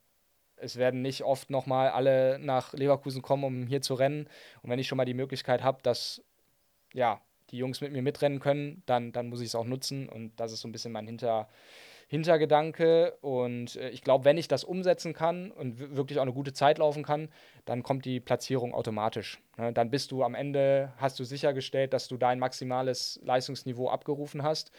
[0.58, 4.28] es werden nicht oft nochmal alle nach Leverkusen kommen, um hier zu rennen.
[4.62, 6.24] Und wenn ich schon mal die Möglichkeit habe, dass
[6.94, 10.10] ja, die Jungs mit mir mitrennen können, dann, dann muss ich es auch nutzen.
[10.10, 11.48] Und das ist so ein bisschen mein Hinter,
[12.08, 13.18] Hintergedanke.
[13.22, 16.78] Und äh, ich glaube, wenn ich das umsetzen kann und wirklich auch eine gute Zeit
[16.78, 17.30] laufen kann,
[17.66, 19.40] dann kommt die Platzierung automatisch.
[19.58, 19.74] Ne?
[19.74, 24.72] Dann bist du am Ende, hast du sichergestellt, dass du dein maximales Leistungsniveau abgerufen hast.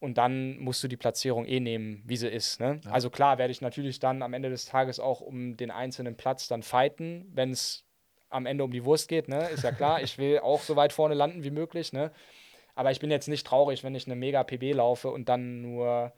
[0.00, 2.60] Und dann musst du die Platzierung eh nehmen, wie sie ist.
[2.60, 2.80] Ne?
[2.84, 2.92] Ja.
[2.92, 6.48] Also klar werde ich natürlich dann am Ende des Tages auch um den einzelnen Platz
[6.48, 7.84] dann fighten, wenn es
[8.30, 9.48] am Ende um die Wurst geht, ne?
[9.48, 12.12] Ist ja klar, ich will auch so weit vorne landen wie möglich, ne?
[12.74, 16.12] Aber ich bin jetzt nicht traurig, wenn ich eine mega PB laufe und dann nur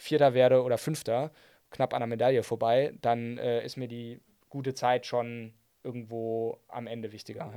[0.00, 1.30] Vierter werde oder Fünfter,
[1.70, 6.86] knapp an der Medaille vorbei, dann äh, ist mir die gute Zeit schon irgendwo am
[6.86, 7.52] Ende wichtiger.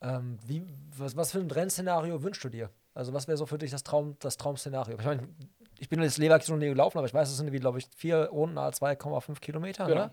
[0.00, 0.16] Ja.
[0.16, 0.62] Ähm, wie,
[0.96, 2.70] was, was für ein Rennszenario wünschst du dir?
[2.94, 4.96] Also, was wäre so für dich das, Traum, das Traum-Szenario?
[4.98, 5.28] Ich meine,
[5.78, 8.26] ich bin jetzt Leverkusen nie gelaufen, aber ich weiß, es sind wie, glaube ich, vier
[8.26, 9.86] Runden, 2,5 Kilometer.
[9.86, 10.06] Genau.
[10.06, 10.10] Ne?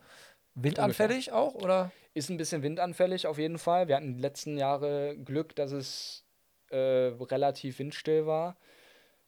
[0.56, 1.92] Windanfällig auch, oder?
[2.14, 3.88] Ist ein bisschen windanfällig auf jeden Fall.
[3.88, 6.26] Wir hatten die letzten Jahre Glück, dass es
[6.70, 8.58] äh, relativ windstill war.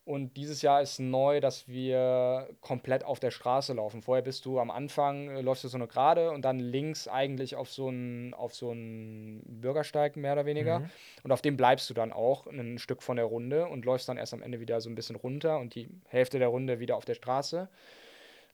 [0.05, 4.01] Und dieses Jahr ist neu, dass wir komplett auf der Straße laufen.
[4.01, 7.55] Vorher bist du am Anfang, äh, läufst du so eine Gerade und dann links eigentlich
[7.55, 10.79] auf so einen auf so Bürgersteig mehr oder weniger.
[10.79, 10.89] Mhm.
[11.23, 14.17] Und auf dem bleibst du dann auch ein Stück von der Runde und läufst dann
[14.17, 17.05] erst am Ende wieder so ein bisschen runter und die Hälfte der Runde wieder auf
[17.05, 17.69] der Straße.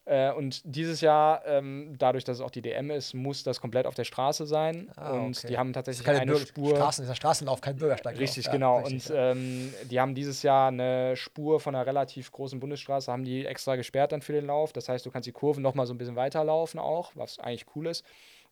[0.10, 3.86] Äh, und dieses Jahr, ähm, dadurch, dass es auch die DM ist, muss das komplett
[3.86, 4.90] auf der Straße sein.
[4.96, 5.48] Ah, und okay.
[5.50, 6.76] die haben tatsächlich eine Bürger Spur.
[6.76, 8.18] Straßen, ist der Straßenlauf, kein Bürgersteig.
[8.18, 8.80] Richtig, ja, genau.
[8.80, 9.32] Richtig, und ja.
[9.32, 13.76] ähm, die haben dieses Jahr eine Spur von einer relativ großen Bundesstraße, haben die extra
[13.76, 14.74] gesperrt dann für den Lauf.
[14.74, 17.68] Das heißt, du kannst die Kurven noch mal so ein bisschen weiterlaufen auch, was eigentlich
[17.76, 18.04] cool ist.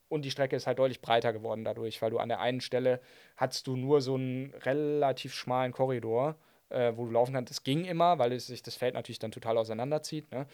[0.10, 3.02] Und die Strecke ist halt deutlich breiter geworden dadurch, weil du an der einen Stelle
[3.36, 6.36] hattest du nur so einen relativ schmalen Korridor
[6.70, 7.52] äh, wo du laufen kannst.
[7.52, 10.32] Es ging immer, weil es sich das Feld natürlich dann total auseinanderzieht.
[10.32, 10.48] Ne?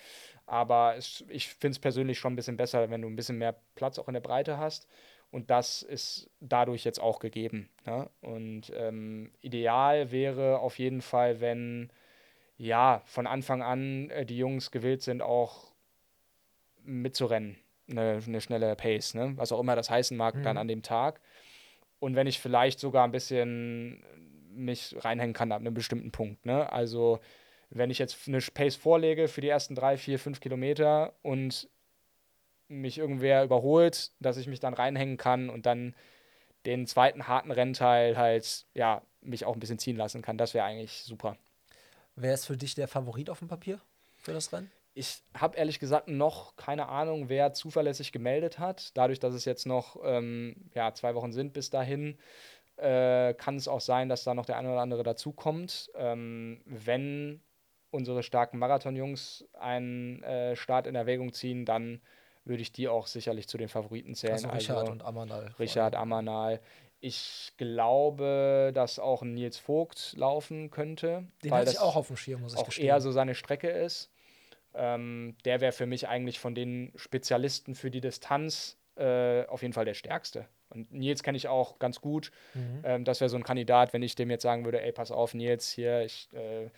[0.45, 3.55] Aber es, ich finde es persönlich schon ein bisschen besser, wenn du ein bisschen mehr
[3.75, 4.87] Platz auch in der Breite hast.
[5.31, 7.69] Und das ist dadurch jetzt auch gegeben.
[7.85, 8.09] Ne?
[8.21, 11.91] Und ähm, ideal wäre auf jeden Fall, wenn
[12.57, 15.73] ja von Anfang an äh, die Jungs gewillt sind, auch
[16.83, 17.57] mitzurennen.
[17.89, 19.33] Eine, eine schnelle Pace, ne?
[19.35, 20.43] was auch immer das heißen mag, mhm.
[20.43, 21.19] dann an dem Tag.
[21.99, 24.03] Und wenn ich vielleicht sogar ein bisschen
[24.55, 26.45] mich reinhängen kann ab einem bestimmten Punkt.
[26.45, 26.71] Ne?
[26.71, 27.19] Also
[27.69, 31.69] wenn ich jetzt eine Pace vorlege für die ersten drei, vier, fünf Kilometer und
[32.67, 35.95] mich irgendwer überholt, dass ich mich dann reinhängen kann und dann
[36.65, 40.37] den zweiten harten Rennteil halt, ja, mich auch ein bisschen ziehen lassen kann.
[40.37, 41.37] Das wäre eigentlich super.
[42.15, 43.79] Wer ist für dich der Favorit auf dem Papier
[44.17, 44.71] für das Rennen?
[44.95, 48.95] Ich habe ehrlich gesagt noch keine Ahnung, wer zuverlässig gemeldet hat.
[48.95, 52.19] Dadurch, dass es jetzt noch ähm, ja, zwei Wochen sind bis dahin,
[52.77, 55.91] äh, kann es auch sein, dass da noch der eine oder andere dazukommt.
[55.95, 57.41] Ähm, wenn
[57.91, 62.01] unsere starken Marathon-Jungs einen äh, Start in Erwägung ziehen, dann
[62.45, 64.33] würde ich die auch sicherlich zu den Favoriten zählen.
[64.33, 65.53] Also Richard also, und Amanal.
[65.59, 66.59] Richard Amanal.
[66.99, 71.27] Ich glaube, dass auch ein Nils Vogt laufen könnte.
[71.43, 72.87] Den weil das auch auf dem Schirm, muss ich auch gestehen.
[72.87, 74.09] eher so seine Strecke ist.
[74.73, 79.73] Ähm, der wäre für mich eigentlich von den Spezialisten für die Distanz äh, auf jeden
[79.73, 80.47] Fall der stärkste.
[80.73, 82.31] Und Nils kenne ich auch ganz gut.
[82.53, 82.81] Mhm.
[82.83, 85.33] Ähm, das wäre so ein Kandidat, wenn ich dem jetzt sagen würde, ey, pass auf,
[85.33, 86.69] Nils, hier, ich äh,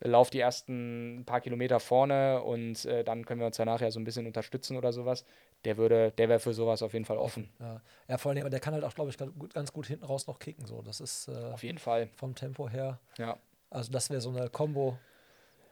[0.00, 3.98] laufe die ersten paar Kilometer vorne und äh, dann können wir uns danach ja so
[3.98, 5.24] ein bisschen unterstützen oder sowas.
[5.64, 7.48] Der würde, der wäre für sowas auf jeden Fall offen.
[7.58, 9.86] Ja, ja vor allem, aber der kann halt auch, glaube ich, ganz gut, ganz gut
[9.86, 10.66] hinten raus noch kicken.
[10.66, 10.82] So.
[10.82, 12.08] Das ist äh, auf jeden Fall.
[12.14, 13.00] Vom Tempo her.
[13.18, 13.38] Ja.
[13.70, 14.98] Also das wäre so eine Combo,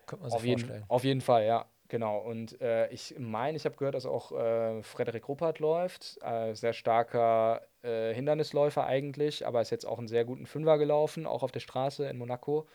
[0.06, 0.72] könnte man sich auf vorstellen.
[0.72, 1.66] Jeden, auf jeden Fall, ja.
[1.88, 6.18] Genau, und äh, ich meine, ich habe gehört, dass auch äh, Frederik Ruppert läuft.
[6.22, 11.26] Äh, sehr starker äh, Hindernisläufer eigentlich, aber ist jetzt auch einen sehr guten Fünfer gelaufen,
[11.26, 12.66] auch auf der Straße in Monaco.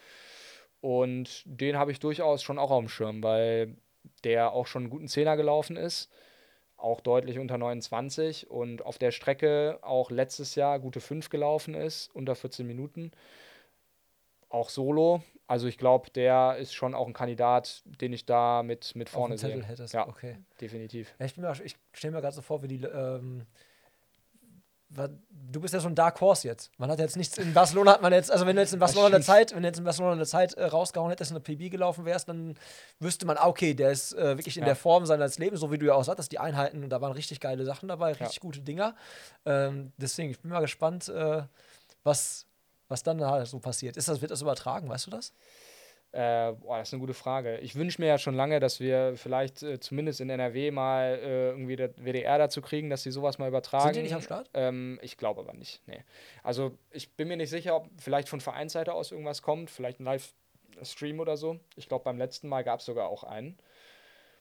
[0.82, 3.78] Und den habe ich durchaus schon auch auf dem Schirm, weil
[4.24, 6.12] der auch schon einen guten Zehner gelaufen ist.
[6.78, 12.10] auch deutlich unter 29 und auf der Strecke auch letztes Jahr gute 5 gelaufen ist,
[12.16, 13.12] unter 14 Minuten.
[14.50, 15.22] Auch solo.
[15.50, 19.34] Also ich glaube, der ist schon auch ein Kandidat, den ich da mit, mit vorne
[19.34, 19.64] Auf sehe.
[19.64, 19.96] hättest.
[19.96, 20.08] Ja.
[20.08, 20.38] Okay.
[20.62, 21.14] Definitiv.
[21.18, 22.84] Ja, ich ich stelle mir gerade so vor, wie die.
[22.84, 23.48] Ähm,
[24.92, 26.72] du bist ja so ein Dark Horse jetzt.
[26.80, 29.08] Man hat jetzt nichts in Barcelona hat man jetzt, also wenn du jetzt in Barcelona
[29.08, 29.26] eine stimmt.
[29.26, 32.28] Zeit, wenn du jetzt in Barcelona eine Zeit äh, rausgehauen hättest, eine PB gelaufen wärst,
[32.30, 32.56] dann
[33.00, 34.68] wüsste man, ah, okay, der ist äh, wirklich in Ja.
[34.70, 37.12] der Form seines Lebens, so wie du ja auch sagtest, die Einheiten und da waren
[37.12, 38.96] richtig geile Sachen dabei, richtig gute Dinger.
[39.46, 41.44] Ähm, deswegen, ich bin mal gespannt, äh,
[42.04, 42.48] was,
[42.90, 43.96] was dann da so passiert.
[43.96, 45.34] Ist das, wird das übertragen, weißt du das?
[46.12, 47.60] Äh, boah, das ist eine gute Frage.
[47.60, 51.50] Ich wünsche mir ja schon lange, dass wir vielleicht äh, zumindest in NRW mal äh,
[51.50, 53.94] irgendwie der WDR dazu kriegen, dass sie sowas mal übertragen.
[53.94, 54.50] Sind die nicht am Start?
[54.56, 55.84] Ähm, ich glaube aber nicht.
[55.86, 56.04] Nee.
[56.42, 60.06] Also ich bin mir nicht sicher, ob vielleicht von Vereinsseite aus irgendwas kommt, vielleicht ein
[60.06, 61.60] Live-Stream oder so.
[61.76, 63.60] Ich glaube, beim letzten Mal gab es sogar auch einen.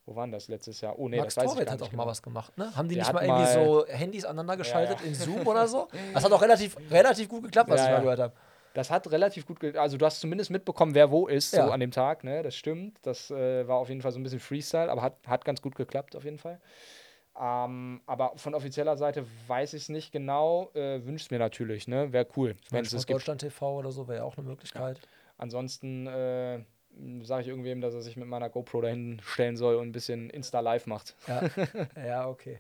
[0.09, 0.99] Wo waren das letztes Jahr?
[0.99, 2.11] Oh nee, Max das weiß ich gar hat nicht auch mal genau.
[2.11, 2.75] was gemacht, ne?
[2.75, 5.07] Haben die Der nicht mal irgendwie mal- so Handys aneinander geschaltet Ja.
[5.07, 5.87] in Zoom oder so?
[6.15, 8.01] Das hat auch relativ, relativ gut geklappt, was Ja, ich mal ja.
[8.03, 8.33] gehört habe.
[8.73, 11.67] Das hat relativ gut, ge also du hast zumindest mitbekommen, wer wo ist, Ja.
[11.67, 12.43] so an dem Tag, ne?
[12.43, 12.99] Das stimmt.
[13.03, 15.75] Das äh, war auf jeden Fall so ein bisschen Freestyle, aber hat, hat ganz gut
[15.75, 16.59] geklappt auf jeden Fall.
[17.39, 20.71] Ähm, aber von offizieller Seite weiß ich es nicht genau.
[20.75, 22.15] Äh, Wünscht mir natürlich, ne?
[22.15, 23.05] Wäre cool, wenn es.
[23.07, 24.99] Deutschland TV oder so wäre ja auch eine Möglichkeit.
[25.37, 26.61] Ansonsten äh,
[27.23, 30.31] sage ich irgendwem, dass er sich mit meiner GoPro dahin stellen soll und ein bisschen
[30.31, 31.17] Insta-Live macht.
[31.27, 31.43] Ja,
[32.07, 32.59] ja okay.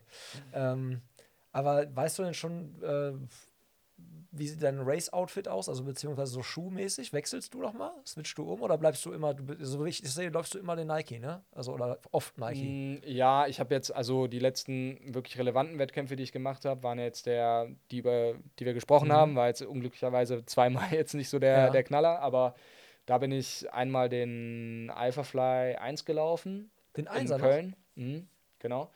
[0.53, 1.01] Ähm,
[1.53, 3.13] aber weißt du denn schon, äh,
[4.31, 5.69] wie sieht dein Race-Outfit aus?
[5.69, 7.13] Also beziehungsweise so schuhmäßig?
[7.13, 7.93] Wechselst du noch mal?
[8.07, 10.77] Switchst du um oder bleibst du immer, du, so wie ich sehe, läufst du immer
[10.77, 11.43] den Nike, ne?
[11.51, 12.63] Also oder oft Nike.
[12.63, 16.83] Mm, Ja, ich habe jetzt, also die letzten wirklich relevanten Wettkämpfe, die ich gemacht habe,
[16.85, 19.13] waren jetzt der, die, über, die wir gesprochen Mhm.
[19.13, 21.71] haben, war jetzt unglücklicherweise zweimal jetzt nicht so der, Ja.
[21.71, 22.55] der Knaller, aber
[23.09, 26.71] da bin ich einmal den Alphafly 1 gelaufen.
[26.95, 27.45] Den in Einser noch?
[27.47, 27.75] Köln.
[27.95, 28.29] Mhm,
[28.59, 28.91] genau.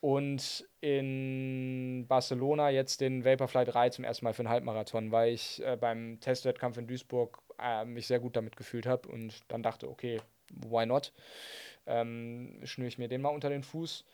[0.00, 5.62] Und in Barcelona jetzt den Vaporfly 3 zum ersten Mal für einen Halbmarathon, weil ich
[5.62, 9.90] äh, beim Testwettkampf in Duisburg äh, mich sehr gut damit gefühlt habe und dann dachte,
[9.90, 11.12] okay, why not?
[11.84, 14.06] Ähm, schnüre ich mir den mal unter den Fuß.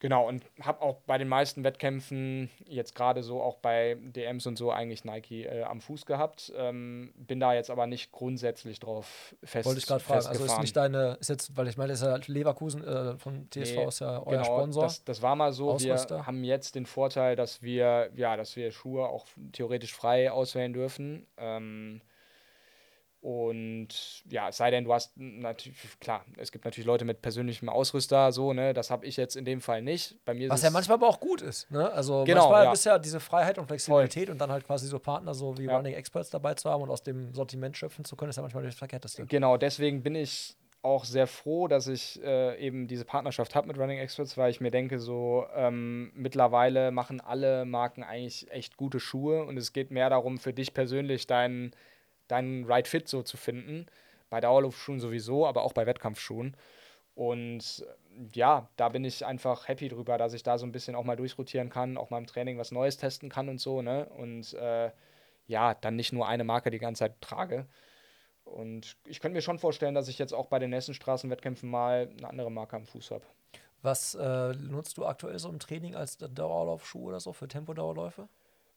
[0.00, 4.56] Genau, und habe auch bei den meisten Wettkämpfen, jetzt gerade so auch bei DMs und
[4.56, 6.50] so, eigentlich Nike äh, am Fuß gehabt.
[6.56, 9.66] Ähm, bin da jetzt aber nicht grundsätzlich drauf fest.
[9.66, 10.26] Wollte ich gerade fragen.
[10.26, 13.50] Also ist nicht deine, ist jetzt, weil ich meine, das ist ja Leverkusen äh, von
[13.50, 14.82] TSV Nee, ist ja euer genau, Sponsor.
[14.84, 15.66] Das, das war mal so.
[15.78, 16.26] Wir Ausrüster.
[16.26, 21.26] haben jetzt den Vorteil, dass wir, ja, dass wir Schuhe auch theoretisch frei auswählen dürfen.
[21.36, 22.00] Ähm,
[23.20, 23.88] und
[24.30, 28.32] ja, es sei denn, du hast natürlich, klar, es gibt natürlich Leute mit persönlichem Ausrüster,
[28.32, 30.16] so, ne, das habe ich jetzt in dem Fall nicht.
[30.24, 31.70] Bei mir Was ja manchmal aber auch gut ist.
[31.70, 31.90] Ne?
[31.92, 32.72] Also Genau, manchmal ja.
[32.72, 35.76] ist ja diese Freiheit und Flexibilität und dann halt quasi so Partner so wie Ja.
[35.76, 38.64] Running Experts dabei zu haben und aus dem Sortiment schöpfen zu können, ist ja manchmal
[38.64, 39.26] das Verkehrteste.
[39.26, 43.78] Genau, deswegen bin ich auch sehr froh, dass ich äh, eben diese Partnerschaft habe mit
[43.78, 48.98] Running Experts, weil ich mir denke, so ähm, mittlerweile machen alle Marken eigentlich echt gute
[48.98, 51.72] Schuhe und es geht mehr darum, für dich persönlich deinen
[52.30, 53.86] deinen Right Fit so zu finden.
[54.30, 56.56] Bei Dauerlaufschuhen sowieso, aber auch bei Wettkampfschuhen.
[57.14, 60.94] Und äh, ja, da bin ich einfach happy drüber, dass ich da so ein bisschen
[60.94, 64.06] auch mal durchrotieren kann, auch mal im Training was Neues testen kann und so, ne?
[64.16, 64.90] Und äh,
[65.46, 67.66] ja, dann nicht nur eine Marke die ganze Zeit trage.
[68.44, 72.28] Und ich könnte mir schon vorstellen, dass ich jetzt auch bei den Nessenstraßenwettkämpfen mal eine
[72.28, 73.24] andere Marke am Fuß habe.
[73.82, 78.28] Was äh, nutzt du aktuell so im Training als Dauerlaufschuh oder so für Tempodauerläufe?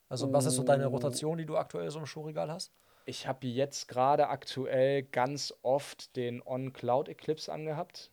[0.09, 0.91] Also was ist so deine Oh.
[0.91, 2.71] Rotation, die du aktuell so im Schuhregal hast?
[3.05, 8.11] Ich habe jetzt gerade aktuell ganz oft den On Cloud Eclipse angehabt.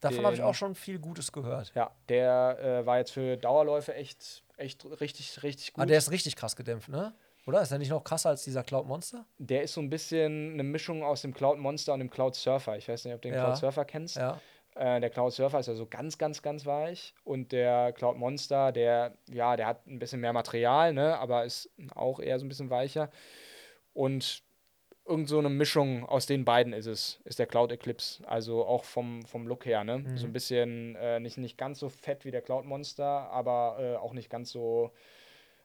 [0.00, 1.72] Davon habe ich auch schon viel Gutes gehört.
[1.76, 5.82] Ja, der äh, war jetzt für Dauerläufe echt, echt richtig, richtig gut.
[5.82, 7.14] Ah, der ist richtig krass gedämpft, ne?
[7.46, 7.62] Oder?
[7.62, 9.26] Ist der nicht noch krasser als dieser Cloud Monster?
[9.38, 12.76] Der ist so ein bisschen eine Mischung aus dem Cloud Monster und dem Cloud Surfer.
[12.76, 13.44] Ich weiß nicht, ob du den Ja.
[13.44, 14.16] Cloud Surfer kennst.
[14.16, 14.40] Ja.
[14.74, 17.14] Äh, der Cloud Surfer ist ja so ganz, ganz, ganz weich.
[17.24, 21.70] Und der Cloud Monster, der, ja, der hat ein bisschen mehr Material, ne, aber ist
[21.94, 23.10] auch eher so ein bisschen weicher.
[23.94, 24.42] Und
[25.04, 28.26] irgend so eine Mischung aus den beiden ist es, ist der Cloud Eclipse.
[28.28, 30.04] Also auch vom, vom Look her, ne?
[30.16, 33.96] So ein bisschen äh, nicht, nicht ganz so fett wie der Cloud Monster, aber äh,
[33.96, 34.92] auch nicht ganz so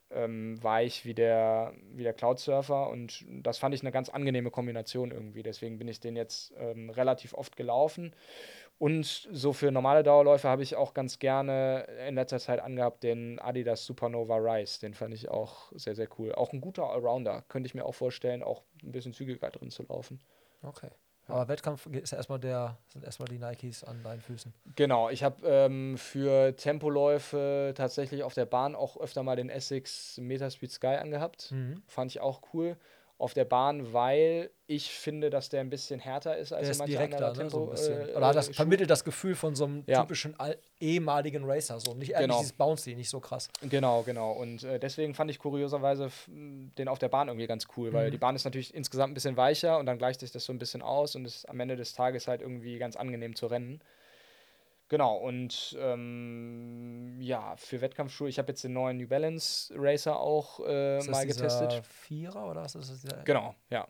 [0.09, 2.89] ähm, weich wie der, wie der Cloud Surfer.
[2.89, 5.43] Und das fand ich eine ganz angenehme Kombination irgendwie.
[5.43, 8.13] Deswegen bin ich den jetzt ähm, relativ oft gelaufen.
[8.79, 13.39] Und so für normale Dauerläufe habe ich auch ganz gerne in letzter Zeit angehabt den
[13.39, 14.79] Adidas Supernova Rise.
[14.79, 16.33] Den fand ich auch sehr, sehr cool.
[16.33, 17.43] Auch ein guter Allrounder.
[17.47, 20.19] Könnte ich mir auch vorstellen, auch ein bisschen zügiger drin zu laufen.
[20.61, 20.89] Okay.
[21.29, 24.53] Aber Wettkampf ist ja erstmal der, sind erstmal die Nikes an deinen Füßen.
[24.75, 30.17] Genau, ich habe ähm, für Tempoläufe tatsächlich auf der Bahn auch öfter mal den Essex
[30.19, 31.51] Metaspeed Sky angehabt.
[31.51, 31.81] Mhm.
[31.85, 32.77] Fand ich auch cool.
[33.19, 36.77] Auf der Bahn, weil ich finde, dass der ein bisschen härter ist als Der ist
[36.77, 38.53] manche direkter, andere ne, so äh, Oder das Schuh.
[38.53, 40.01] vermittelt das Gefühl von so einem Ja.
[40.01, 42.37] typischen al- ehemaligen Racer, so nicht Genau.
[42.37, 43.49] dieses Bouncy, nicht so krass.
[43.61, 44.33] Genau, genau.
[44.33, 48.11] Und äh, deswegen fand ich kurioserweise den auf der Bahn irgendwie ganz cool, weil Mhm.
[48.11, 50.59] die Bahn ist natürlich insgesamt ein bisschen weicher und dann gleicht sich das so ein
[50.59, 53.81] bisschen aus und ist am Ende des Tages halt irgendwie ganz angenehm zu rennen.
[54.89, 60.61] Genau, und ähm, ja, für Wettkampfschuhe, ich habe jetzt den neuen New Balance Racer auch
[60.61, 61.85] äh, Ist das mal getestet.
[61.85, 63.25] Vierer oder was ist das?
[63.25, 63.85] Genau, ja.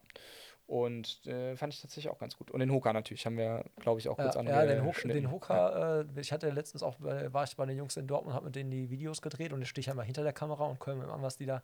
[0.67, 2.51] Und äh, fand ich tatsächlich auch ganz gut.
[2.51, 5.21] Und den Hoka natürlich haben wir, glaube ich, auch kurz Ja, ja, den, angeschnitten.
[5.23, 8.35] den Hooker, äh, ich hatte letztens auch, bei, war ich bei den Jungs in Dortmund,
[8.35, 10.95] habe mit denen die Videos gedreht und ich stehe einmal hinter der Kamera und höre
[10.95, 11.63] mir an, was die da.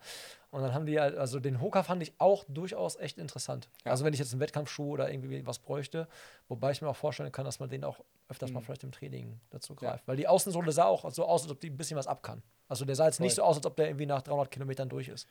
[0.51, 3.67] Und dann haben die halt, also den Hooker fand ich auch durchaus echt interessant.
[3.83, 3.91] Ja.
[3.91, 6.07] Also wenn ich jetzt einen Wettkampfschuh oder irgendwie was bräuchte,
[6.47, 7.99] wobei ich mir auch vorstellen kann, dass man den auch
[8.29, 8.63] öfters mal Mhm.
[8.63, 9.89] vielleicht im Training dazu Ja.
[9.89, 10.07] greift.
[10.07, 12.41] Weil die Außensohle sah auch so aus, als ob die ein bisschen was ab kann.
[12.69, 13.43] Also der sah jetzt nicht Voll.
[13.43, 15.27] so aus, als ob der irgendwie nach 300 Kilometern durch ist.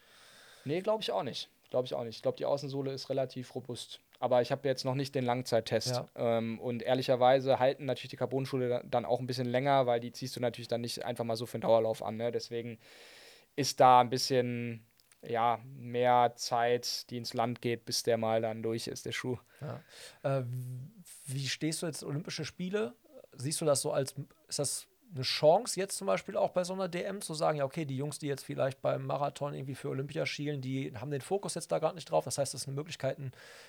[0.67, 1.49] Nee, glaube ich auch nicht.
[1.73, 2.17] Glaube ich auch nicht.
[2.17, 3.99] Ich glaube, die Außensohle ist relativ robust.
[4.21, 5.97] Aber ich habe jetzt noch nicht den Langzeittest.
[5.97, 6.09] Ja.
[6.17, 10.13] Ähm, und ehrlicherweise halten natürlich die Carbonschuhe da- dann auch ein bisschen länger, weil die
[10.13, 12.19] ziehst du natürlich dann nicht einfach mal so für den Dauerlauf an.
[12.19, 12.31] Ne?
[12.31, 12.79] Deswegen
[13.57, 14.87] ist da ein bisschen
[15.27, 19.39] ja, mehr Zeit, die ins Land geht, bis der mal dann durch ist, der Schuh.
[19.63, 19.81] Ja.
[20.41, 20.45] Äh,
[21.25, 22.93] wie stehst du jetzt Olympische Spiele?
[23.33, 24.15] Siehst du das so als,
[24.47, 27.65] ist das eine Chance jetzt zum Beispiel auch bei so einer DM zu sagen, ja
[27.65, 31.21] okay, die Jungs, die jetzt vielleicht beim Marathon irgendwie für Olympia schielen, die haben den
[31.21, 32.25] Fokus jetzt da gerade nicht drauf.
[32.25, 33.19] Das heißt, das ist eine Möglichkeit,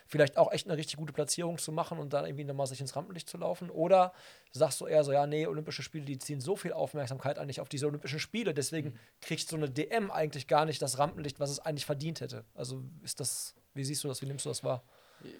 [0.07, 2.95] vielleicht auch echt eine richtig gute Platzierung zu machen und dann irgendwie nochmal sich ins
[2.95, 3.69] Rampenlicht zu laufen.
[3.69, 4.13] Oder
[4.51, 7.69] sagst du eher so, ja nee, Olympische Spiele, die ziehen so viel Aufmerksamkeit eigentlich auf
[7.69, 11.59] diese Olympischen Spiele, deswegen kriegt so eine DM eigentlich gar nicht das Rampenlicht, was es
[11.59, 12.45] eigentlich verdient hätte.
[12.53, 14.83] Also ist das, wie siehst du das, wie nimmst du das wahr?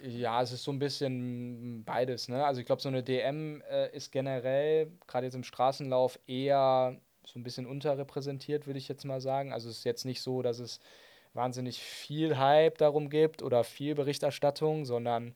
[0.03, 2.27] Ja, es ist so ein bisschen beides.
[2.29, 2.45] Ne?
[2.45, 7.39] Also ich glaube, so eine DM äh, ist generell, gerade jetzt im Straßenlauf, eher so
[7.39, 9.53] ein bisschen unterrepräsentiert, würde ich jetzt mal sagen.
[9.53, 10.79] Also es ist jetzt nicht so, dass es
[11.33, 15.35] wahnsinnig viel Hype darum gibt oder viel Berichterstattung, sondern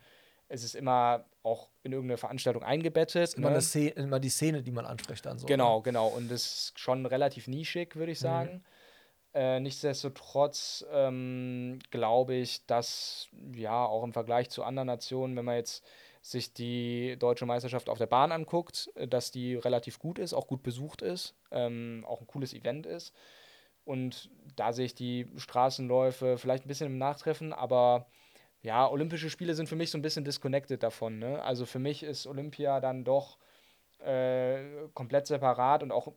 [0.49, 3.33] es ist immer auch in irgendeine Veranstaltung eingebettet.
[3.35, 3.61] Immer, ne?
[3.61, 5.47] Szene, immer die Szene, die man anspricht dann so.
[5.47, 6.07] Genau, genau.
[6.07, 8.61] Und das ist schon relativ nischig, würde ich Mhm.
[9.37, 15.57] Äh, nichtsdestotrotz ähm, glaube ich, dass ja auch im Vergleich zu anderen Nationen, wenn man
[15.57, 15.85] jetzt
[16.23, 20.47] sich die deutsche Meisterschaft auf der Bahn anguckt, äh, dass die relativ gut ist, auch
[20.47, 23.13] gut besucht ist, ähm, auch ein cooles Event ist.
[23.85, 28.07] Und da sehe ich die Straßenläufe vielleicht ein bisschen im Nachtreffen, aber
[28.63, 31.19] ja, Olympische Spiele sind für mich so ein bisschen disconnected davon.
[31.19, 31.43] Ne?
[31.43, 33.37] Also für mich ist Olympia dann doch
[33.99, 34.63] äh,
[34.95, 36.11] komplett separat und auch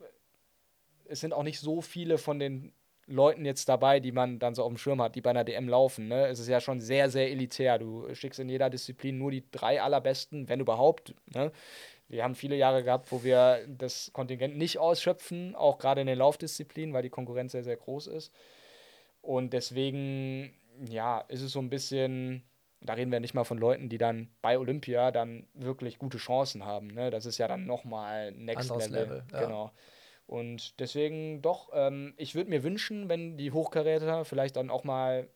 [1.05, 2.73] es sind auch nicht so viele von den
[3.11, 5.69] Leuten jetzt dabei, die man dann so auf dem Schirm hat, die bei einer DM
[5.69, 6.09] laufen.
[6.09, 6.29] Ne?
[6.29, 7.79] Es ist ja schon sehr, sehr elitär.
[7.79, 11.15] Du schickst in jeder Disziplin nur die drei allerbesten, wenn überhaupt.
[11.35, 11.53] Ne?
[12.09, 16.19] Wir haben viele Jahre gehabt, wo wir das Kontingent nicht ausschöpfen, auch gerade in den
[16.19, 18.33] Laufdisziplinen, weil die Konkurrenz sehr, sehr groß ist.
[19.23, 20.55] Und deswegen,
[20.89, 22.43] ja, ist es so ein bisschen,
[22.81, 26.65] da reden wir nicht mal von Leuten, die dann bei Olympia dann wirklich gute Chancen
[26.65, 26.89] haben.
[26.89, 27.11] Ne?
[27.11, 29.17] Das ist ja dann nochmal Next Anderes Level.
[29.19, 29.41] Level, ja.
[29.43, 29.71] Genau.
[30.31, 35.29] Und deswegen doch, ähm, ich würde mir wünschen, wenn die Hochkaräter vielleicht dann auch mal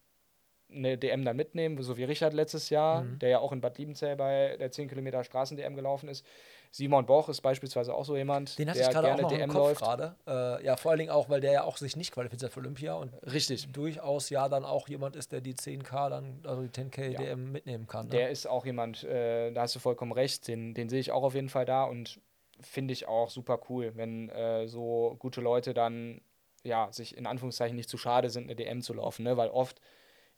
[0.70, 3.18] eine DM dann mitnehmen, so wie Richard letztes Jahr, Mhm.
[3.18, 6.24] der ja auch in Bad Liebenzell bei der 10 Kilometer Straßen-DM gelaufen ist.
[6.70, 9.28] Simon Boch ist beispielsweise auch so jemand, Den hatte der ich gerade auch gerne noch
[9.30, 9.80] DM im Kopf läuft.
[9.82, 10.16] gerade.
[10.26, 12.94] Äh, ja, vor allen Dingen auch, weil der ja auch sich nicht qualifiziert für Olympia
[12.94, 13.70] und Richtig.
[13.72, 17.18] durchaus ja dann auch jemand ist, der die 10K dann, also die 10K Ja.
[17.18, 18.06] DM mitnehmen kann.
[18.06, 18.12] Ne?
[18.12, 21.24] Der ist auch jemand, äh, da hast du vollkommen recht, den, den sehe ich auch
[21.24, 22.20] auf jeden Fall da und
[22.64, 26.20] finde ich auch super cool, wenn äh, so gute Leute dann
[26.62, 29.36] ja sich in Anführungszeichen nicht zu schade sind, eine DM zu laufen, ne?
[29.36, 29.80] weil oft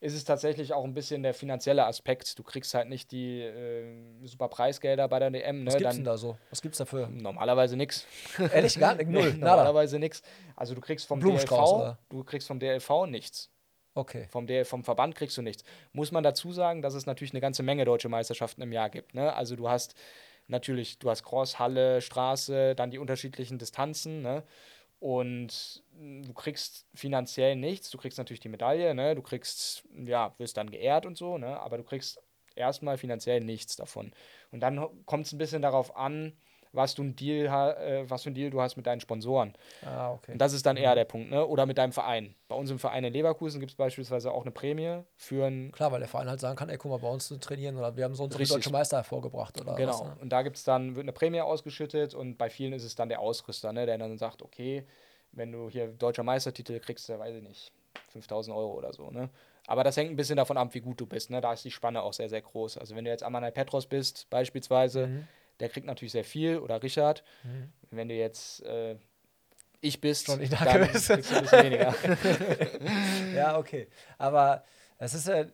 [0.01, 2.39] ist es tatsächlich auch ein bisschen der finanzielle Aspekt.
[2.39, 3.85] Du kriegst halt nicht die äh,
[4.24, 5.61] super Preisgelder bei der DM.
[5.61, 5.66] Ne?
[5.66, 6.37] Was gibt's Dann denn da so?
[6.51, 7.09] Was gibt's dafür?
[7.09, 8.07] Normalerweise nichts.
[8.53, 9.09] Ehrlich, gar nicht?
[9.09, 9.33] Null.
[9.39, 10.22] Normalerweise nichts.
[10.55, 11.99] Also du kriegst vom DLV, oder?
[12.11, 13.51] du kriegst vom DLV nichts.
[13.95, 14.27] Okay.
[14.31, 15.64] Vom, DL, vom Verband kriegst du nichts.
[15.93, 19.14] Muss man dazu sagen, dass es natürlich eine ganze Menge deutsche Meisterschaften im Jahr gibt.
[19.14, 19.33] Ne?
[19.35, 19.95] Also du hast
[20.49, 24.22] natürlich, du hast Cross, Halle, Straße, dann die unterschiedlichen Distanzen.
[24.22, 24.44] Ne?
[24.99, 27.90] Und du kriegst finanziell nichts.
[27.90, 29.14] Du kriegst natürlich die Medaille, ne?
[29.14, 31.61] du kriegst, ja, wirst dann geehrt und so, ne?
[31.61, 32.22] aber du kriegst
[32.55, 34.12] erstmal finanziell nichts davon.
[34.51, 36.32] Und dann kommt es ein bisschen darauf an,
[36.77, 39.55] was du ein Deal, äh, was für ein Deal du hast mit deinen Sponsoren.
[39.85, 40.33] Ah, okay.
[40.33, 41.45] Und das ist dann eher der Punkt, ne?
[41.47, 42.35] Oder mit deinem Verein.
[42.49, 45.72] Bei uns im Verein in Leverkusen gibt es beispielsweise auch eine Prämie für ein.
[45.72, 47.97] Klar, weil der Verein halt sagen kann, ey, guck mal, bei uns zu trainieren oder
[47.97, 48.57] wir haben so viele Richtig.
[48.57, 49.93] deutsche Meister hervorgebracht oder Genau.
[49.93, 50.03] was.
[50.03, 50.16] Ne?
[50.20, 53.20] Und da gibt's dann, wird eine Prämie ausgeschüttet und bei vielen ist es dann der
[53.20, 53.87] Ausrüster, ne?
[53.87, 54.85] Der dann sagt, okay,
[55.33, 57.72] wenn du hier deutscher Meistertitel kriegst, du, weiß ich nicht,
[58.12, 59.29] 5000 Euro oder so, ne?
[59.66, 61.41] Aber das hängt ein bisschen davon ab, wie gut du bist, ne?
[61.41, 62.79] Da ist die Spanne auch sehr, sehr groß.
[62.79, 65.29] Also wenn du jetzt Amanai Petros bist, beispielsweise, Mhm.
[65.61, 67.22] Der kriegt natürlich sehr viel oder Richard.
[67.90, 68.96] Wenn du jetzt äh,
[69.80, 71.09] ich bist, Johnny dann Darko bist.
[71.09, 71.94] kriegst du ein bisschen weniger.
[73.34, 73.88] Ja, okay.
[74.18, 74.64] Aber
[74.98, 75.44] es ist ja,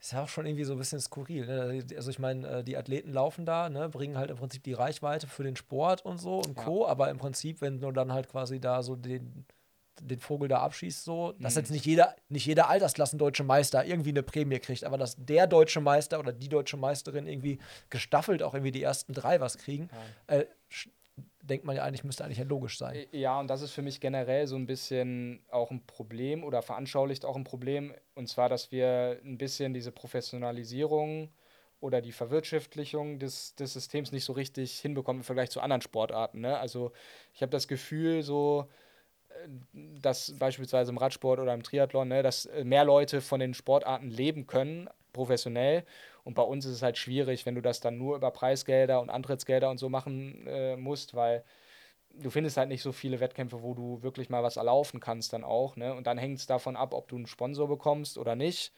[0.00, 1.46] Ist ja auch schon irgendwie so ein bisschen skurril.
[1.46, 1.84] Ne?
[1.96, 5.28] Also ich meine, äh, die Athleten laufen da, ne, bringen halt im Prinzip die Reichweite
[5.28, 6.64] für den Sport und so und Ja.
[6.64, 6.86] Co.
[6.88, 9.46] Aber im Prinzip, wenn du dann halt quasi da so den,
[10.00, 11.60] den Vogel da abschießt, so, dass Mhm.
[11.60, 15.80] jetzt nicht jeder, nicht jeder Altersklassendeutsche Meister irgendwie eine Prämie kriegt, aber dass der deutsche
[15.80, 17.58] Meister oder die deutsche Meisterin irgendwie
[17.90, 19.90] gestaffelt auch irgendwie die ersten drei was kriegen,
[20.26, 20.88] äh, sch-
[21.42, 23.04] denkt man ja eigentlich, müsste eigentlich ja logisch sein.
[23.12, 27.24] Ja, und das ist für mich generell so ein bisschen auch ein Problem oder veranschaulicht
[27.24, 27.92] auch ein Problem.
[28.14, 31.30] Und zwar, dass wir ein bisschen diese Professionalisierung
[31.80, 36.40] oder die Verwirtschaftlichung des, des Systems nicht so richtig hinbekommen im Vergleich zu anderen Sportarten.
[36.40, 36.56] Ne?
[36.58, 36.92] Also
[37.34, 38.72] ich habe das Gefühl, so, äh,
[39.72, 44.08] dass beispielsweise im Radsport oder im Triathlon, ne, dass äh, mehr Leute von den Sportarten
[44.08, 45.84] leben können, professionell.
[46.24, 49.10] Und bei uns ist es halt schwierig, wenn du das dann nur über Preisgelder und
[49.10, 51.44] Antrittsgelder und so machen äh, musst, weil
[52.14, 55.44] du findest halt nicht so viele Wettkämpfe, wo du wirklich mal was erlaufen kannst dann
[55.44, 55.76] auch.
[55.76, 55.94] Ne?
[55.94, 58.72] Und dann hängt es davon ab, ob du einen Sponsor bekommst oder nicht.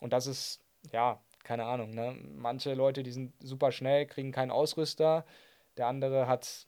[0.00, 0.60] Und das ist,
[0.92, 1.90] ja, keine Ahnung.
[1.90, 2.16] Ne?
[2.36, 5.24] Manche Leute, die sind super schnell, kriegen keinen Ausrüster.
[5.76, 6.66] Der andere hat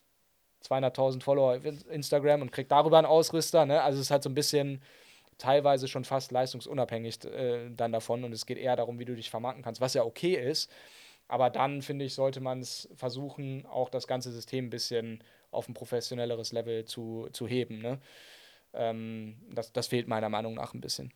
[0.68, 3.66] 200.000 Follower auf In- Instagram und kriegt darüber einen Ausrüster.
[3.66, 3.82] Ne?
[3.82, 4.82] Also es ist halt so ein bisschen
[5.38, 8.24] teilweise schon fast leistungsunabhängig äh, dann davon.
[8.24, 10.70] Und es geht eher darum, wie du dich vermarkten kannst, was ja okay ist.
[11.28, 15.68] Aber dann, finde ich, sollte man es versuchen, auch das ganze System ein bisschen auf
[15.68, 17.78] ein professionelleres Level zu, zu heben.
[17.78, 17.98] Ne?
[18.74, 21.12] Ähm, das, das fehlt meiner Meinung nach ein bisschen.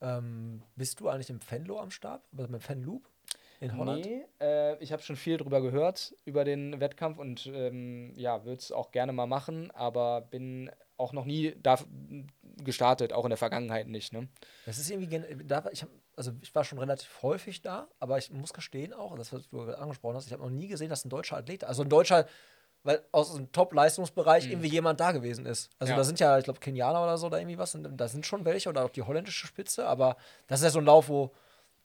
[0.00, 2.22] Ähm, bist du eigentlich im Fenlo am Start?
[2.36, 3.08] Also mit Fenloop
[3.60, 4.04] in Holland?
[4.06, 8.58] Nee, äh, ich habe schon viel drüber gehört, über den Wettkampf und ähm, ja, würde
[8.60, 11.78] es auch gerne mal machen, aber bin auch noch nie da
[12.64, 14.12] gestartet, auch in der Vergangenheit nicht.
[14.12, 14.28] Ne?
[14.66, 18.18] Das ist irgendwie, gen- da, ich hab, also ich war schon relativ häufig da, aber
[18.18, 21.04] ich muss gestehen auch, das was du angesprochen hast, ich habe noch nie gesehen, dass
[21.04, 22.26] ein deutscher Athlet, also ein deutscher,
[22.82, 25.70] weil aus dem Top-Leistungsbereich irgendwie jemand da gewesen ist.
[25.78, 25.96] Also Ja.
[25.98, 28.44] da sind ja, ich glaube, Kenianer oder so da irgendwie was, und da sind schon
[28.44, 31.32] welche oder auch die holländische Spitze, aber das ist ja so ein Lauf, wo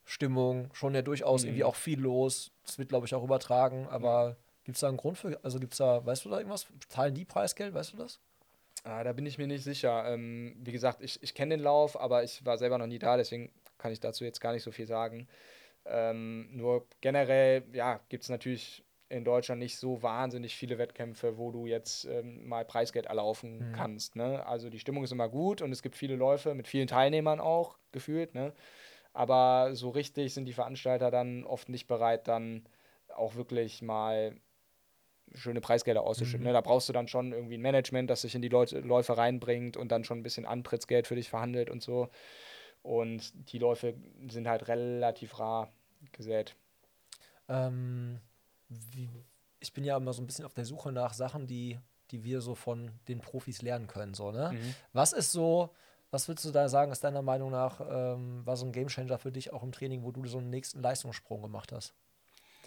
[0.06, 4.38] Stimmung, schon ja durchaus irgendwie auch viel los, das wird, glaube ich, auch übertragen, aber
[4.64, 7.14] gibt es da einen Grund für, also gibt es da, weißt du da irgendwas, zahlen
[7.14, 8.20] die Preisgeld, weißt du das?
[8.84, 10.12] Ah, da bin ich mir nicht sicher.
[10.12, 13.16] Ähm, wie gesagt, ich, ich kenne den Lauf, aber ich war selber noch nie da,
[13.16, 15.28] deswegen kann ich dazu jetzt gar nicht so viel sagen.
[15.86, 21.52] Ähm, nur generell, ja, gibt es natürlich in Deutschland nicht so wahnsinnig viele Wettkämpfe, wo
[21.52, 24.16] du jetzt ähm, mal Preisgeld erlaufen kannst.
[24.16, 24.46] Ne?
[24.46, 27.78] Also die Stimmung ist immer gut und es gibt viele Läufe mit vielen Teilnehmern auch
[27.92, 28.34] gefühlt.
[28.34, 28.54] Ne?
[29.14, 32.68] Aber so richtig sind die Veranstalter dann oft nicht bereit, dann
[33.16, 34.36] auch wirklich mal
[35.36, 36.46] schöne Preisgelder auszuschütten.
[36.46, 36.54] Ne?
[36.54, 39.78] Da brauchst du dann schon irgendwie ein Management, das sich in die Leute, Läufe reinbringt
[39.78, 42.10] und dann schon ein bisschen Antrittsgeld für dich verhandelt und so.
[42.82, 43.96] Und die Läufe
[44.28, 45.72] sind halt relativ rar
[46.12, 46.56] gesät.
[47.48, 48.20] Ähm,
[48.70, 49.10] wie,
[49.60, 51.80] ich bin ja immer so ein bisschen auf der Suche nach Sachen, die,
[52.12, 54.14] die wir so von den Profis lernen können.
[54.14, 54.52] So, ne?
[54.92, 55.74] Was ist so,
[56.14, 59.32] was würdest du da sagen, ist deiner Meinung nach, ähm, war so ein Gamechanger für
[59.32, 61.96] dich auch im Training, wo du so einen nächsten Leistungssprung gemacht hast?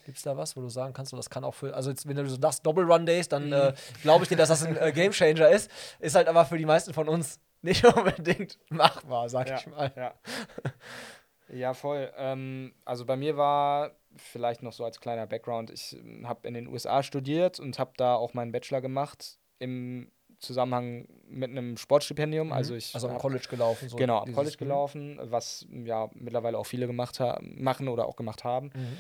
[0.04, 2.08] Gibt es da was, wo du sagen kannst, so, das kann auch für, also jetzt,
[2.08, 3.72] wenn du so sagst Double Run Days, dann äh,
[4.02, 5.70] glaube ich dir, dass das ein äh, Gamechanger ist.
[6.00, 9.92] Ist halt aber für die meisten von uns nicht unbedingt machbar, sag ich mal.
[9.96, 10.14] Ja,
[11.48, 12.12] ja voll.
[12.16, 16.66] Ähm, also bei mir war vielleicht noch so als kleiner Background, ich habe in den
[16.66, 22.52] USA studiert und habe da auch meinen Bachelor gemacht im Zusammenhang mit einem Sportstipendium.
[22.52, 23.88] Also ich Also am College gelaufen.
[23.88, 28.16] So genau, am College gelaufen, was ja mittlerweile auch viele gemacht haben, machen oder auch
[28.16, 28.70] gemacht haben.
[28.74, 28.98] Mhm.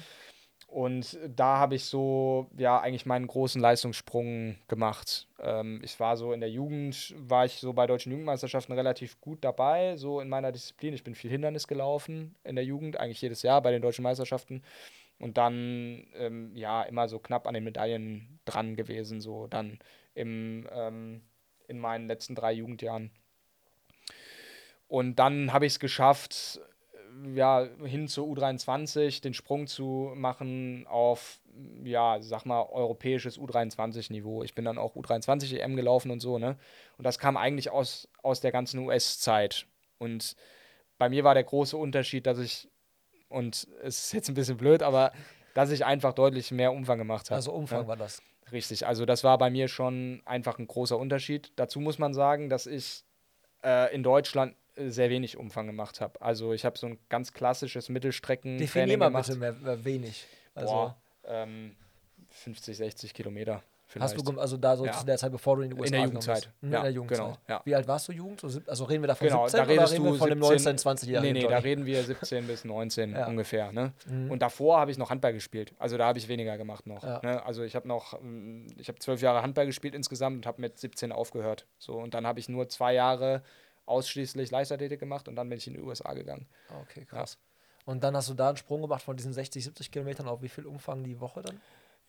[0.68, 5.28] Und da habe ich so, ja, eigentlich meinen großen Leistungssprung gemacht.
[5.40, 9.38] Ähm, ich war so in der Jugend, war ich so bei deutschen Jugendmeisterschaften relativ gut
[9.44, 10.92] dabei, so in meiner Disziplin.
[10.92, 14.62] Ich bin viel Hindernis gelaufen in der Jugend, eigentlich jedes Jahr bei den deutschen Meisterschaften.
[15.18, 19.78] Und dann, ähm, ja, immer so knapp an den Medaillen dran gewesen, so dann
[20.16, 21.22] im, ähm,
[21.68, 23.10] in meinen letzten drei Jugendjahren.
[24.88, 26.60] Und dann habe ich es geschafft,
[27.34, 31.40] ja, hin zur U23 den Sprung zu machen auf,
[31.82, 34.42] ja, sag mal, europäisches U23-Niveau.
[34.42, 36.56] Ich bin dann auch U23 EM gelaufen und so, ne?
[36.98, 39.66] Und das kam eigentlich aus, aus der ganzen US-Zeit.
[39.98, 40.36] Und
[40.98, 42.68] bei mir war der große Unterschied, dass ich,
[43.28, 45.12] und es ist jetzt ein bisschen blöd, aber
[45.54, 47.36] dass ich einfach deutlich mehr Umfang gemacht habe.
[47.36, 47.88] Also Umfang ne?
[47.88, 48.22] war das.
[48.52, 51.52] Richtig, also das war bei mir schon einfach ein großer Unterschied.
[51.56, 53.02] Dazu muss man sagen, dass ich
[53.64, 56.20] äh, in Deutschland äh, sehr wenig Umfang gemacht habe.
[56.22, 60.26] Also ich habe so ein ganz klassisches Mittelstrecken Definier mal bitte mehr, mehr wenig.
[60.54, 61.74] Also Boah, ähm,
[62.30, 63.62] 50, 60 Kilometer.
[64.02, 64.92] Hast du also da so Ja.
[64.92, 66.50] zu der Zeit, bevor du in die USA der gegangen Jugendzeit.
[66.60, 67.18] Mhm, Ja, in der Jugendzeit.
[67.26, 67.60] genau, ja.
[67.64, 68.42] Wie alt warst du Jugend?
[68.66, 70.78] Also reden wir da von Genau, 17 da oder reden wir von dem 17 19,
[70.78, 71.32] 20-Jährigen?
[71.34, 73.26] Nee, nee, da reden wir 17 bis 19 Ja.
[73.26, 73.72] ungefähr.
[73.72, 73.92] Ne?
[74.08, 74.30] Mhm.
[74.30, 75.72] Und davor habe ich noch Handball gespielt.
[75.78, 77.02] Also da habe ich weniger gemacht noch.
[77.02, 77.42] Ne?
[77.44, 80.78] Also ich habe noch, mm, ich habe zwölf Jahre Handball gespielt insgesamt und habe mit
[80.78, 81.66] 17 aufgehört.
[81.78, 83.42] So, und dann habe ich nur zwei Jahre
[83.86, 86.46] ausschließlich Leichtathletik gemacht und dann bin ich in die USA gegangen.
[86.82, 87.38] Okay, krass.
[87.84, 90.48] Und dann hast du da einen Sprung gemacht von diesen 60, 70 Kilometern auf wie
[90.48, 91.60] viel Umfang die Woche dann?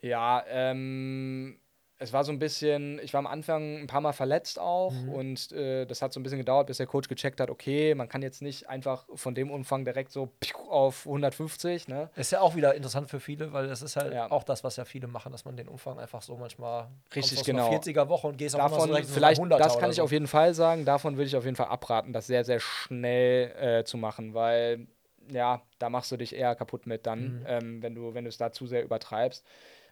[0.01, 1.59] Ja, ähm,
[1.99, 5.09] es war so ein bisschen, ich war am Anfang ein paar Mal verletzt auch Mhm.
[5.09, 8.07] und äh, das hat so ein bisschen gedauert, bis der Coach gecheckt hat, okay, man
[8.07, 10.29] kann jetzt nicht einfach von dem Umfang direkt so
[10.69, 12.09] auf 150, ne?
[12.15, 14.29] Ist ja auch wieder interessant für viele, weil das ist halt Ja.
[14.31, 17.69] auch das, was ja viele machen, dass man den Umfang einfach so manchmal Richtig, genau.
[17.69, 20.03] 40er Woche und gehst auf einmal so direkt so vielleicht, 100er das kann ich so.
[20.03, 23.51] auf jeden Fall sagen, davon würde ich auf jeden Fall abraten, das sehr, sehr schnell
[23.79, 24.87] äh, zu machen, weil
[25.29, 27.45] ja, da machst du dich eher kaputt mit dann, Mhm.
[27.47, 29.45] ähm, wenn du, wenn du es da zu sehr übertreibst.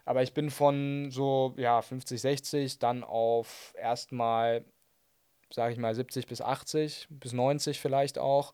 [0.06, 4.64] Aber ich bin von so, ja, 50, 60 dann auf erstmal,
[5.52, 8.54] sage ich mal, 70 bis 80, bis 90 vielleicht auch.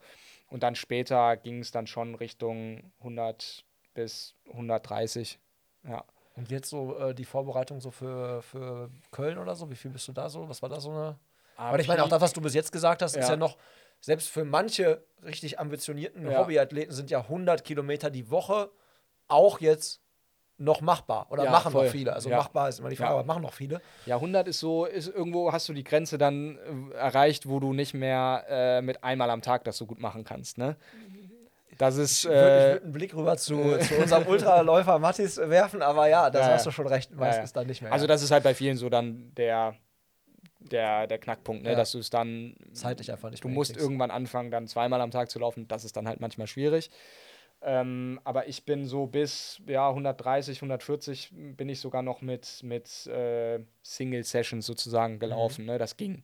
[0.50, 5.40] Und dann später ging es dann schon Richtung 100 bis 130.
[5.88, 6.06] Ja.
[6.36, 10.08] Und jetzt so äh, die Vorbereitung so für, für Köln oder so, wie viel bist
[10.08, 10.48] du da so?
[10.48, 11.20] Was war da so eine?
[11.58, 13.32] Weil ich meine, auch das, was du bis jetzt gesagt hast, ist Ja.
[13.32, 13.58] ja noch,
[14.00, 16.40] selbst für manche richtig ambitionierten Ja.
[16.40, 18.72] Hobbyathleten sind ja 100 Kilometer die Woche
[19.28, 20.02] auch jetzt
[20.58, 21.26] noch machbar.
[21.32, 21.86] Oder Ja, machen voll.
[21.86, 22.14] noch viele.
[22.14, 22.38] Also Ja.
[22.38, 23.18] machbar ist immer die Frage, Ja.
[23.20, 23.82] aber machen noch viele.
[24.06, 26.58] Ja, 100 ist so, ist irgendwo hast du die Grenze dann
[26.92, 30.24] äh, erreicht, wo du nicht mehr äh, mit einmal am Tag das so gut machen
[30.24, 30.76] kannst, ne?
[31.78, 36.08] Das ist, Ich würde äh, einen Blick rüber zu, zu unserem Ultraläufer Mattis werfen, aber
[36.08, 37.92] ja, das hast du schon recht, meistens dann nicht mehr.
[37.92, 39.74] Also das ist halt bei vielen so dann der,
[40.60, 41.72] der, der Knackpunkt, ne?
[41.72, 41.76] Ja.
[41.76, 43.84] Dass du es dann, zeitlich einfach nicht du musst hinkriegst.
[43.84, 46.92] irgendwann anfangen, dann zweimal am Tag zu laufen, das ist dann halt manchmal schwierig.
[47.64, 53.06] Ähm, aber ich bin so bis ja, 130, 140 bin ich sogar noch mit, mit
[53.08, 55.66] äh, Single-Sessions sozusagen gelaufen.
[55.66, 55.78] Ne?
[55.78, 56.24] Das ging.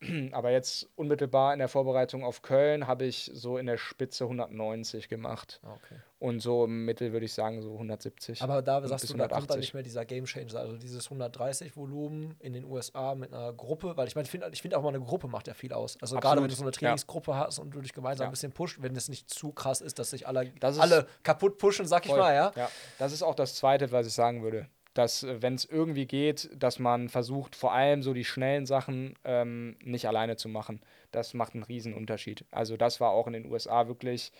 [0.32, 5.08] Aber jetzt unmittelbar in der Vorbereitung auf Köln habe ich so in der Spitze 190
[5.08, 5.60] gemacht.
[5.64, 5.96] Ah, Okay.
[6.20, 8.42] Und so im Mittel würde ich sagen so 170.
[8.42, 9.60] Aber da sagst du, da kommt dann 180.
[9.60, 13.96] nicht mehr dieser Game Changer, also dieses 130 Volumen in den USA mit einer Gruppe,
[13.96, 15.96] weil ich meine, ich finde ich find auch mal eine Gruppe macht ja viel aus.
[16.00, 16.76] Also gerade Absolut, wenn du so eine ja.
[16.76, 18.28] Trainingsgruppe hast und du dich gemeinsam Ja.
[18.30, 21.86] ein bisschen pusht, wenn es nicht zu krass ist, dass sich alle, alle kaputt pushen,
[21.86, 22.18] sag ich Voll.
[22.18, 22.50] mal, ja.
[22.56, 22.68] Ja,
[22.98, 24.66] das ist auch das Zweite, was ich sagen würde.
[24.98, 29.14] Dass, äh, wenn es irgendwie geht, dass man versucht, vor allem so die schnellen Sachen
[29.24, 30.80] ähm, nicht alleine zu machen.
[31.12, 32.44] Das macht einen riesen Unterschied.
[32.50, 34.32] Also das war auch in den USA wirklich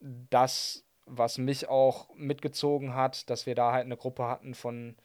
[0.00, 4.96] das, was mich auch mitgezogen hat, dass wir da halt eine Gruppe hatten von,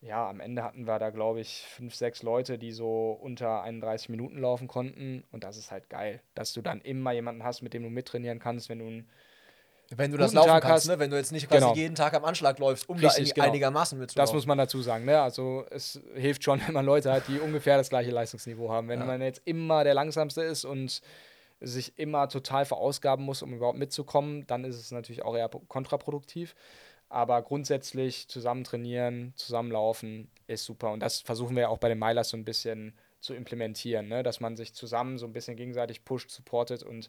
[0.00, 4.08] ja, am Ende hatten wir da, glaube ich, fünf, sechs Leute, die so unter 31
[4.08, 5.24] Minuten laufen konnten.
[5.32, 8.38] Und das ist halt geil, dass du dann immer jemanden hast, mit dem du mittrainieren
[8.38, 9.08] kannst, wenn du ein
[9.90, 10.88] Wenn du das laufen Tag kannst, hast.
[10.88, 10.98] ne?
[10.98, 11.74] wenn du jetzt nicht quasi Genau.
[11.74, 13.46] jeden Tag am Anschlag läufst, um Richtig, da genau.
[13.48, 14.26] einigermaßen mitzulaufen.
[14.26, 15.20] Das muss man dazu sagen, ne?
[15.20, 18.88] Also es hilft schon, wenn man Leute hat, die ungefähr das gleiche Leistungsniveau haben.
[18.88, 19.06] Wenn Ja.
[19.06, 21.00] man jetzt immer der langsamste ist und
[21.60, 26.54] sich immer total verausgaben muss, um überhaupt mitzukommen, dann ist es natürlich auch eher kontraproduktiv.
[27.08, 30.90] Aber grundsätzlich zusammen trainieren, zusammenlaufen ist super.
[30.92, 34.22] Und das versuchen wir auch bei den Milers so ein bisschen zu implementieren, ne?
[34.22, 37.08] dass man sich zusammen so ein bisschen gegenseitig pusht, supportet und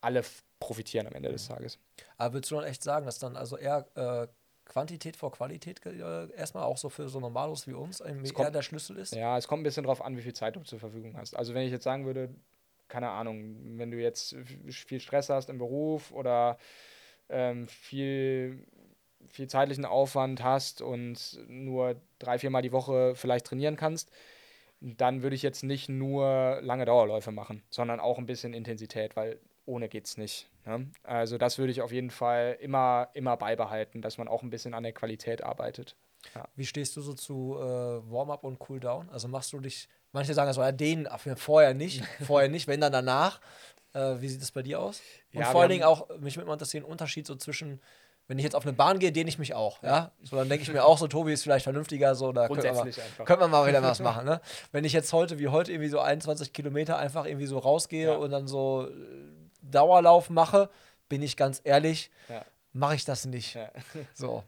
[0.00, 0.22] alle
[0.60, 1.78] profitieren am Ende des Tages.
[2.16, 4.26] Aber würdest du dann echt sagen, dass dann also eher äh,
[4.64, 8.50] Quantität vor Qualität äh, erstmal auch so für so Normalos wie uns irgendwie kommt- eher
[8.50, 9.14] der Schlüssel ist?
[9.14, 11.36] Ja, es kommt ein bisschen drauf an, wie viel Zeit du zur Verfügung hast.
[11.36, 12.34] Also wenn ich jetzt sagen würde,
[12.88, 14.34] keine Ahnung, wenn du jetzt
[14.70, 16.58] viel Stress hast im Beruf oder
[17.28, 18.66] ähm, viel,
[19.28, 24.10] viel zeitlichen Aufwand hast und nur drei, viermal die Woche vielleicht trainieren kannst,
[24.80, 29.40] dann würde ich jetzt nicht nur lange Dauerläufe machen, sondern auch ein bisschen Intensität, weil
[29.66, 30.48] ohne geht's nicht.
[30.64, 30.90] Ne?
[31.02, 34.74] Also das würde ich auf jeden Fall immer, immer beibehalten, dass man auch ein bisschen
[34.74, 35.96] an der Qualität arbeitet.
[36.56, 37.62] Wie stehst du so zu äh,
[38.10, 39.08] Warm-up und Cooldown?
[39.10, 42.92] Also machst du dich, manche sagen so, ja, den vorher nicht, vorher nicht, wenn dann
[42.92, 43.40] danach.
[43.92, 45.00] Äh, wie sieht es bei dir aus?
[45.32, 47.80] Und Ja, vor allen Dingen auch, mich würde mal interessieren, Unterschied so zwischen,
[48.26, 50.10] wenn ich jetzt auf eine Bahn gehe, dehne ich mich auch, ja?
[50.24, 52.72] So, dann denke ich mir auch so, Tobi ist vielleicht vernünftiger, so, da können wir,
[52.72, 52.90] mal,
[53.24, 54.40] können wir mal wieder was machen, ne?
[54.72, 58.16] Wenn ich jetzt heute, wie heute, irgendwie so 21 Kilometer einfach irgendwie so rausgehe Ja.
[58.16, 58.90] und dann so äh,
[59.70, 60.70] Dauerlauf mache,
[61.08, 62.44] bin ich ganz ehrlich, Ja.
[62.72, 63.54] mache ich das nicht.
[63.54, 63.70] Ja.
[64.14, 64.42] So.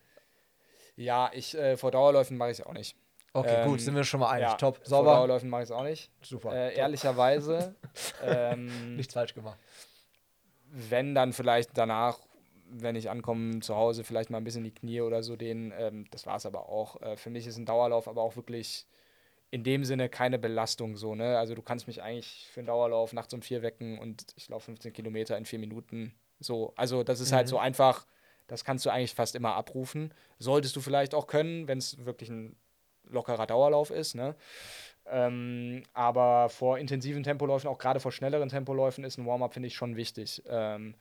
[0.96, 2.96] Ja, ich äh, vor Dauerläufen mache ich es auch nicht.
[3.32, 4.48] Okay, Ähm, gut, sind wir schon mal einig.
[4.48, 5.12] Ja, Top, Vor sauber.
[5.14, 6.10] Dauerläufen mache ich es auch nicht.
[6.22, 6.52] Super.
[6.52, 7.76] Äh, ehrlicherweise,
[8.24, 9.58] ähm, Nichts falsch gemacht.
[10.70, 12.18] wenn dann vielleicht danach,
[12.70, 16.06] wenn ich ankomme zu Hause, vielleicht mal ein bisschen die Knie oder so den, ähm,
[16.10, 17.00] das war es aber auch.
[17.00, 18.86] Äh, für mich ist ein Dauerlauf aber auch wirklich
[19.50, 21.38] in dem Sinne keine Belastung so, ne?
[21.38, 24.66] Also du kannst mich eigentlich für einen Dauerlauf nachts um vier wecken und ich laufe
[24.66, 26.14] 15 Kilometer in vier Minuten.
[26.38, 27.50] So, also das ist halt Mhm.
[27.50, 28.06] so einfach,
[28.46, 30.12] das kannst du eigentlich fast immer abrufen.
[30.38, 32.56] Solltest du vielleicht auch können, wenn es wirklich ein
[33.04, 34.34] lockerer Dauerlauf ist, ne?
[35.06, 39.74] Ähm, aber vor intensiven Tempoläufen, auch gerade vor schnelleren Tempoläufen, ist ein Warm-up, finde ich,
[39.74, 40.42] schon wichtig.
[40.46, 40.94] Ähm,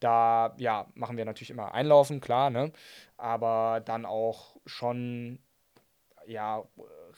[0.00, 2.70] da, ja, machen wir natürlich immer Einlaufen, klar, ne?
[3.16, 5.38] Aber dann auch schon,
[6.26, 6.62] ja,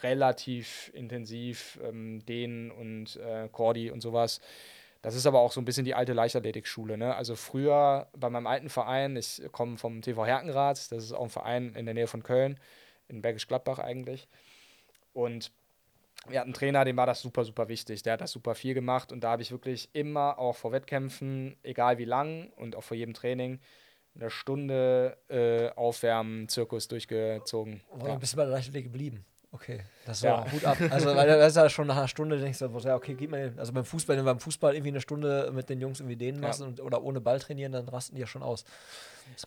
[0.03, 4.41] relativ intensiv ähm, Dehnen und äh, Cordi und sowas,
[5.01, 6.99] Das ist aber auch so ein bisschen die alte Leichtathletikschule.
[6.99, 7.15] Ne?
[7.15, 11.31] Also früher bei meinem alten Verein, ich komme vom TV Herkenrath, das ist auch ein
[11.31, 12.59] Verein in der Nähe von Köln,
[13.07, 14.29] in Bergisch Gladbach eigentlich.
[15.13, 15.53] Und
[16.27, 18.03] wir hatten einen Trainer, dem war das super, super wichtig.
[18.03, 21.57] Der hat das super viel gemacht und da habe ich wirklich immer auch vor Wettkämpfen,
[21.63, 23.61] egal wie lang und auch vor jedem Training,
[24.15, 27.83] eine Stunde äh, Aufwärmen, Zirkus durchgezogen.
[27.91, 28.15] Oder ja.
[28.17, 29.25] bist du bei der Leichtathletik geblieben?
[29.61, 30.51] Okay, das war ja.
[30.51, 30.79] gut ab.
[30.91, 33.53] Also, weil das ist ja schon nach einer Stunde, denkst du, ja, okay, gib mir,
[33.57, 36.41] also beim Fußball, wenn du beim Fußball irgendwie eine Stunde mit den Jungs irgendwie denen
[36.41, 36.67] machst ja.
[36.67, 38.65] und, oder ohne Ball trainieren, dann rasten die ja schon aus.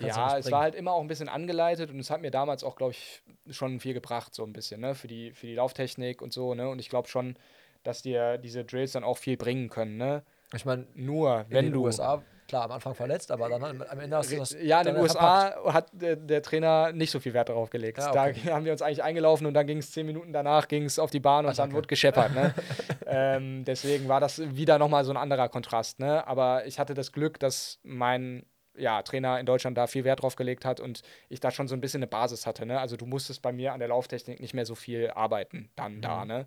[0.02, 2.76] Ja, es war halt immer auch ein bisschen angeleitet und es hat mir damals auch,
[2.76, 6.34] glaube ich, schon viel gebracht, so ein bisschen, ne, für die, für die Lauftechnik und
[6.34, 7.38] so, ne, und ich glaube schon,
[7.84, 10.24] dass dir diese Drills dann auch viel bringen können, ne.
[10.54, 11.86] Ich meine, nur wenn in den du.
[11.86, 12.22] USA
[12.52, 14.58] klar am Anfang verletzt, aber dann am Ende hast du das.
[14.62, 15.74] Ja, in den USA verpackt.
[15.74, 17.98] hat der, der, Trainer nicht so viel Wert darauf gelegt.
[17.98, 18.42] Ja, okay.
[18.44, 21.12] Da haben wir uns eigentlich eingelaufen und dann ging es zehn Minuten danach ging's auf
[21.12, 22.36] die Bahn und Ach, dann wurde gescheppert.
[22.36, 22.54] Ne?
[23.06, 26.02] ähm, deswegen war das wieder nochmal so ein anderer Kontrast.
[26.02, 26.28] Ne?
[26.28, 28.46] Aber ich hatte das Glück, dass mein
[28.76, 31.76] ja, Trainer in Deutschland da viel Wert drauf gelegt hat und ich da schon so
[31.76, 32.66] ein bisschen eine Basis hatte.
[32.66, 32.82] Ne?
[32.82, 36.02] Also du musstest bei mir an der Lauftechnik nicht mehr so viel arbeiten dann mhm.
[36.02, 36.26] da.
[36.26, 36.46] Ne?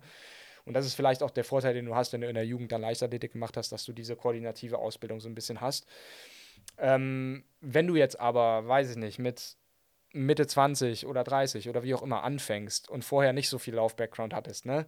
[0.65, 2.71] Und das ist vielleicht auch der Vorteil, den du hast, wenn du in der Jugend
[2.71, 5.85] dann Leichtathletik gemacht hast, dass du diese koordinative Ausbildung so ein bisschen hast.
[6.77, 9.57] Ähm, wenn du jetzt aber, weiß ich nicht, mit
[10.11, 14.33] Mitte 20 oder 30 oder wie auch immer anfängst und vorher nicht so viel Lauf-Background
[14.33, 14.87] hattest, ne,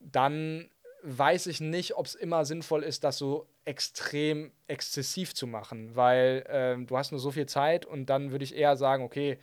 [0.00, 0.68] dann
[1.02, 6.44] weiß ich nicht, ob es immer sinnvoll ist, das so extrem exzessiv zu machen, weil
[6.48, 9.38] äh, du hast nur so viel Zeit und dann würde ich eher sagen, okay,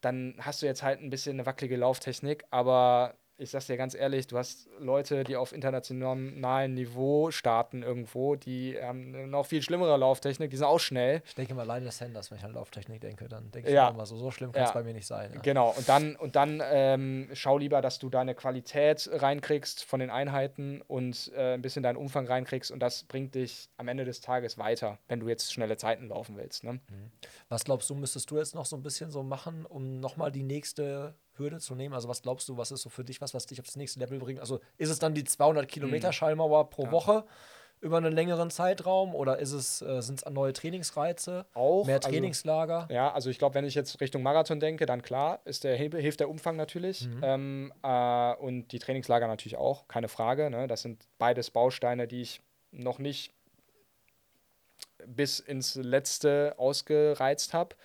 [0.00, 3.94] dann hast du jetzt halt ein bisschen eine wackelige Lauftechnik, aber ich sag's dir ganz
[3.94, 9.62] ehrlich, du hast Leute, die auf internationalem Niveau starten irgendwo, die haben eine noch viel
[9.62, 11.22] schlimmere Lauftechnik, die sind auch schnell.
[11.24, 13.88] Ich denke mal alleine das Sanders, wenn ich an Lauftechnik denke, dann denke ich ja.
[13.88, 14.74] immer so, so schlimm kann es ja.
[14.74, 15.32] bei mir nicht sein.
[15.34, 15.40] Ja.
[15.40, 20.10] Genau, und dann, und dann ähm, schau lieber, dass du deine Qualität reinkriegst von den
[20.10, 24.20] Einheiten und äh, ein bisschen deinen Umfang reinkriegst und das bringt dich am Ende des
[24.20, 26.62] Tages weiter, wenn du jetzt schnelle Zeiten laufen willst.
[26.64, 26.74] Ne?
[26.74, 27.10] Mhm.
[27.48, 30.42] Was glaubst du, müsstest du jetzt noch so ein bisschen so machen, um nochmal die
[30.42, 31.94] nächste Hürde zu nehmen?
[31.94, 33.98] Also was glaubst du, was ist so für dich was, was dich auf das nächste
[33.98, 34.40] Level bringt?
[34.40, 36.12] Also ist es dann die 200 Kilometer mhm.
[36.12, 36.92] Schallmauer pro ja.
[36.92, 37.24] Woche
[37.80, 42.10] über einen längeren Zeitraum oder ist es, äh, sind es neue Trainingsreize, auch, mehr also
[42.10, 42.82] Trainingslager?
[42.82, 45.76] Also, ja, also ich glaube, wenn ich jetzt Richtung Marathon denke, dann klar, ist der,
[45.76, 47.20] hilft der Umfang natürlich mhm.
[47.22, 50.50] ähm, äh, und die Trainingslager natürlich auch, keine Frage.
[50.50, 50.68] Ne?
[50.68, 53.32] Das sind beides Bausteine, die ich noch nicht
[55.06, 57.76] bis ins Letzte ausgereizt habe.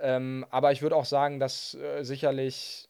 [0.00, 2.88] Ähm, aber ich würde auch sagen, dass äh, sicherlich,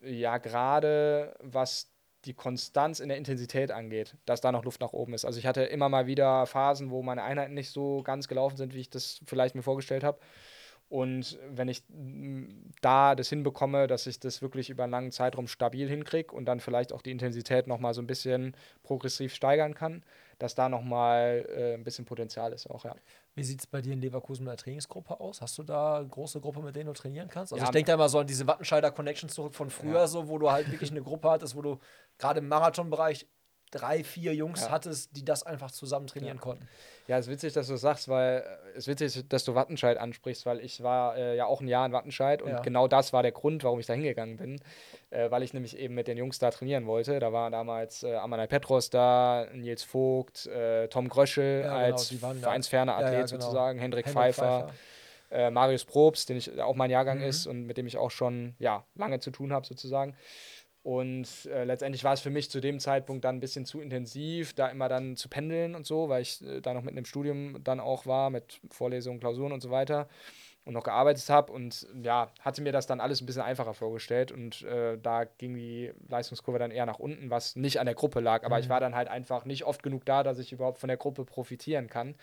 [0.00, 1.90] ja, gerade was
[2.24, 5.24] die Konstanz in der Intensität angeht, dass da noch Luft nach oben ist.
[5.24, 8.74] Also ich hatte immer mal wieder Phasen, wo meine Einheiten nicht so ganz gelaufen sind,
[8.74, 10.18] wie ich das vielleicht mir vorgestellt habe.
[10.88, 15.46] Und wenn ich mm, da das hinbekomme, dass ich das wirklich über einen langen Zeitraum
[15.46, 20.02] stabil hinkriege und dann vielleicht auch die Intensität nochmal so ein bisschen progressiv steigern kann,
[20.38, 22.94] dass da nochmal äh, ein bisschen Potenzial ist auch, ja.
[23.38, 25.40] Wie sieht es bei dir in Leverkusen mit der Trainingsgruppe aus?
[25.40, 27.52] Hast du da eine große Gruppe, mit denen du trainieren kannst?
[27.52, 30.06] Also ja, ich denke da immer so an diese Wattenscheider Connections zurück von früher, ja.
[30.06, 31.78] so, wo du halt wirklich eine Gruppe hattest, wo du
[32.18, 33.26] gerade im Marathonbereich
[33.70, 34.70] drei, vier Jungs ja.
[34.70, 36.42] hattest, die das einfach zusammen trainieren ja.
[36.42, 36.68] konnten.
[37.06, 40.44] Ja, es ist witzig, dass du sagst, weil es ist witzig, dass du Wattenscheid ansprichst,
[40.44, 42.60] weil ich war äh, ja auch ein Jahr in Wattenscheid und ja.
[42.60, 44.60] genau das war der Grund, warum ich da hingegangen bin,
[45.10, 47.18] äh, weil ich nämlich eben mit den Jungs da trainieren wollte.
[47.18, 52.96] Da war damals äh, Amanai Petros da, Nils Vogt, äh, Tom Gröschel genau, als vereinsferner
[52.96, 53.40] Athlet genau.
[53.40, 54.60] sozusagen, Hendrik, Hendrik Pfeiffer.
[54.68, 54.74] Pfeiffer.
[55.30, 57.24] Äh, Marius Probst, den ich auch mein Jahrgang mhm.
[57.24, 60.14] ist und mit dem ich auch schon ja, lange zu tun habe sozusagen.
[60.88, 64.54] Und äh, letztendlich war es für mich zu dem Zeitpunkt dann ein bisschen zu intensiv,
[64.54, 67.62] da immer dann zu pendeln und so, weil ich äh, da noch mit einem Studium
[67.62, 70.08] dann auch war, mit Vorlesungen, Klausuren und so weiter
[70.64, 71.52] und noch gearbeitet habe.
[71.52, 74.32] Und ja, hatte mir das dann alles ein bisschen einfacher vorgestellt.
[74.32, 78.20] Und äh, da ging die Leistungskurve dann eher nach unten, was nicht an der Gruppe
[78.20, 78.44] lag.
[78.46, 78.62] Aber mhm.
[78.62, 81.26] ich war dann halt einfach nicht oft genug da, dass ich überhaupt von der Gruppe
[81.26, 82.14] profitieren kann.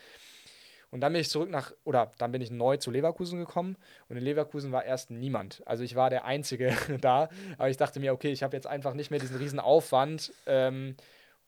[0.96, 3.76] Und dann bin ich zurück nach, oder dann bin ich neu zu Leverkusen gekommen
[4.08, 5.62] und in Leverkusen war erst niemand.
[5.66, 7.28] Also ich war der Einzige da,
[7.58, 10.32] aber ich dachte mir, okay, ich habe jetzt einfach nicht mehr diesen riesen Aufwand.
[10.46, 10.96] Ähm,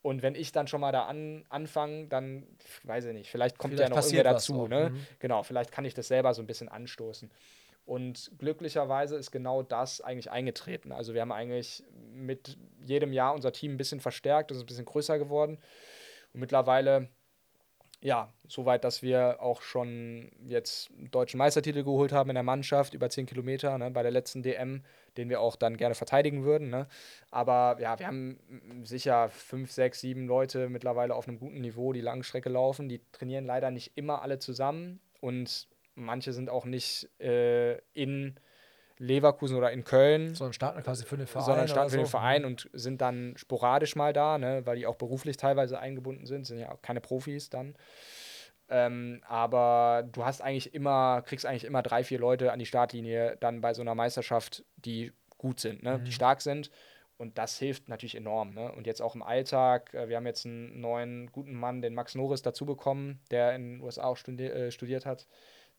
[0.02, 2.46] und wenn ich dann schon mal da an, anfange, dann,
[2.84, 4.68] weiß ich nicht, vielleicht kommt vielleicht ja noch irgendwer dazu.
[4.68, 4.90] Ne?
[4.90, 5.08] Mhm.
[5.20, 7.32] Genau, vielleicht kann ich das selber so ein bisschen anstoßen.
[7.86, 10.92] Und glücklicherweise ist genau das eigentlich eingetreten.
[10.92, 14.84] Also wir haben eigentlich mit jedem Jahr unser Team ein bisschen verstärkt, ist ein bisschen
[14.84, 15.58] größer geworden.
[16.34, 17.08] Und mittlerweile
[18.02, 23.10] ja, soweit, dass wir auch schon jetzt deutschen Meistertitel geholt haben in der Mannschaft, über
[23.10, 24.84] 10 Kilometer ne, bei der letzten DM,
[25.18, 26.70] den wir auch dann gerne verteidigen würden.
[26.70, 26.88] Ne.
[27.32, 28.40] Aber ja, wir haben
[28.84, 32.88] sicher fünf, sechs, sieben Leute mittlerweile auf einem guten Niveau, die Langstrecke laufen.
[32.88, 38.36] Die trainieren leider nicht immer alle zusammen und manche sind auch nicht äh, in
[39.00, 40.34] Leverkusen oder in Köln.
[40.36, 41.46] Sondern starten quasi für den Verein.
[41.46, 42.04] Sondern starten für so.
[42.04, 46.26] den Verein und sind dann sporadisch mal da, ne, weil die auch beruflich teilweise eingebunden
[46.26, 47.76] sind, sind ja auch keine Profis dann.
[48.70, 53.38] Ähm, aber du hast eigentlich immer, kriegst eigentlich immer drei, vier Leute an die Startlinie
[53.40, 56.00] dann bei so einer Meisterschaft, die gut sind, ne?
[56.00, 56.04] Mhm.
[56.06, 56.70] die stark sind.
[57.18, 58.54] Und das hilft natürlich enorm.
[58.54, 58.72] Ne?
[58.72, 62.14] Und jetzt auch im Alltag, äh, wir haben jetzt einen neuen guten Mann, den Max
[62.14, 65.26] Norris, dazu bekommen, der in den USA auch studi äh, studiert hat,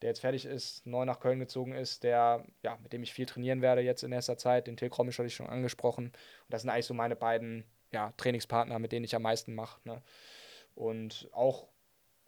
[0.02, 3.26] der jetzt fertig ist, neu nach Köln gezogen ist, der, ja, mit dem ich viel
[3.26, 4.66] trainieren werde jetzt in nächster Zeit.
[4.66, 6.06] Den Till Krommisch hatte ich schon angesprochen.
[6.06, 6.14] Und
[6.48, 9.80] das sind eigentlich so meine beiden ja, Trainingspartner, mit denen ich am meisten mache.
[9.84, 10.02] Ne?
[10.74, 11.68] Und auch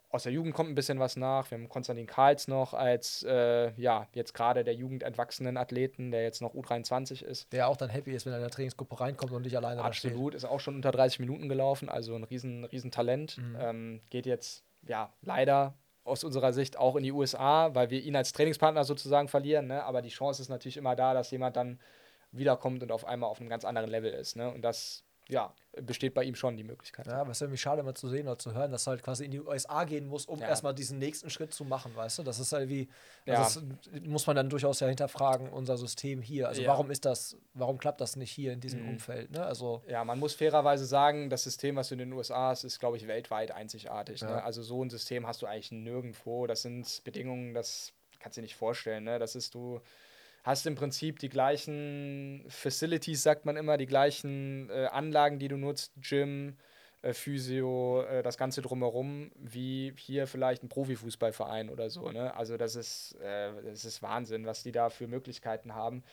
[0.09, 1.49] aus der Jugend kommt ein bisschen was nach.
[1.49, 6.23] Wir haben Konstantin Karls noch als, äh, ja, jetzt gerade der Jugend entwachsenen Athleten, der
[6.23, 7.51] jetzt noch U23 ist.
[7.53, 10.35] Der auch dann happy ist, wenn er in der Trainingsgruppe reinkommt und nicht alleine Absolut,
[10.35, 13.37] ist auch schon unter 30 Minuten gelaufen, also ein riesen, riesen Talent.
[13.37, 13.57] Mhm.
[13.59, 18.15] Ähm, geht jetzt, ja, leider aus unserer Sicht auch in die USA, weil wir ihn
[18.15, 19.67] als Trainingspartner sozusagen verlieren.
[19.67, 19.83] Ne?
[19.83, 21.79] Aber die Chance ist natürlich immer da, dass jemand dann
[22.31, 24.35] wiederkommt und auf einmal auf einem ganz anderen Level ist.
[24.35, 24.49] Ne?
[24.49, 27.07] Und das ja, besteht bei ihm schon die Möglichkeit.
[27.07, 29.03] Ja, aber es ist irgendwie schade immer zu sehen oder zu hören, dass er halt
[29.03, 30.47] quasi in die USA gehen muss, um Ja.
[30.47, 32.23] erstmal diesen nächsten Schritt zu machen, weißt du?
[32.23, 32.89] Das ist halt wie,
[33.25, 33.43] Ja.
[33.43, 36.49] also das muss man dann durchaus ja hinterfragen, unser System hier.
[36.49, 36.67] Also Ja.
[36.69, 38.89] warum ist das, warum klappt das nicht hier in diesem Mhm.
[38.89, 39.45] Umfeld, ne?
[39.45, 42.79] Also, Ja, man muss fairerweise sagen, das System, was du in den USA hast, ist,
[42.79, 44.21] glaube ich, weltweit einzigartig.
[44.21, 44.35] Ja.
[44.35, 44.43] Ne?
[44.43, 46.47] Also so ein System hast du eigentlich nirgendwo.
[46.47, 49.05] Das sind Bedingungen, das kannst du dir nicht vorstellen.
[49.05, 49.19] Ne?
[49.19, 49.79] Das ist, du
[50.43, 55.57] hast im Prinzip die gleichen Facilities, sagt man immer, die gleichen äh, Anlagen, die du
[55.57, 56.57] nutzt, Gym,
[57.01, 62.09] äh, Physio, äh, das Ganze drumherum, wie hier vielleicht ein Profifußballverein oder so.
[62.11, 62.35] Ne?
[62.35, 66.03] Also das ist, äh, das ist Wahnsinn, was die da für Möglichkeiten haben.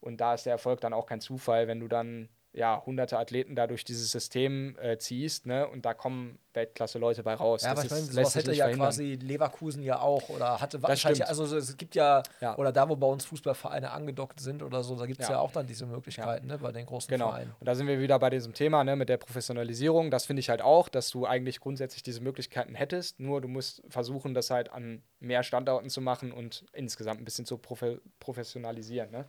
[0.00, 3.54] Und da ist der Erfolg dann auch kein Zufall, wenn du dann ja hunderte Athleten
[3.54, 5.68] da durch dieses System äh, ziehst, ne?
[5.68, 7.62] Und da kommen Weltklasse-Leute bei raus.
[7.62, 8.86] ja, aber Das ich meine, sowas hätte ja verhindern.
[8.88, 12.56] quasi Leverkusen ja auch oder hatte wahrscheinlich, also es gibt ja, Ja.
[12.56, 15.34] oder da, wo bei uns Fußballvereine angedockt sind oder so, da gibt es ja.
[15.34, 15.40] Ja.
[15.40, 17.28] auch dann diese Möglichkeiten, ne, bei den großen Genau.
[17.28, 17.54] Vereinen.
[17.60, 20.10] Und da sind wir wieder bei diesem Thema ne, mit der Professionalisierung.
[20.10, 23.20] Das finde ich halt auch, dass du eigentlich grundsätzlich diese Möglichkeiten hättest.
[23.20, 27.44] Nur du musst versuchen, das halt an mehr Standorten zu machen und insgesamt ein bisschen
[27.44, 29.10] zu profe professionalisieren.
[29.10, 29.26] Ne?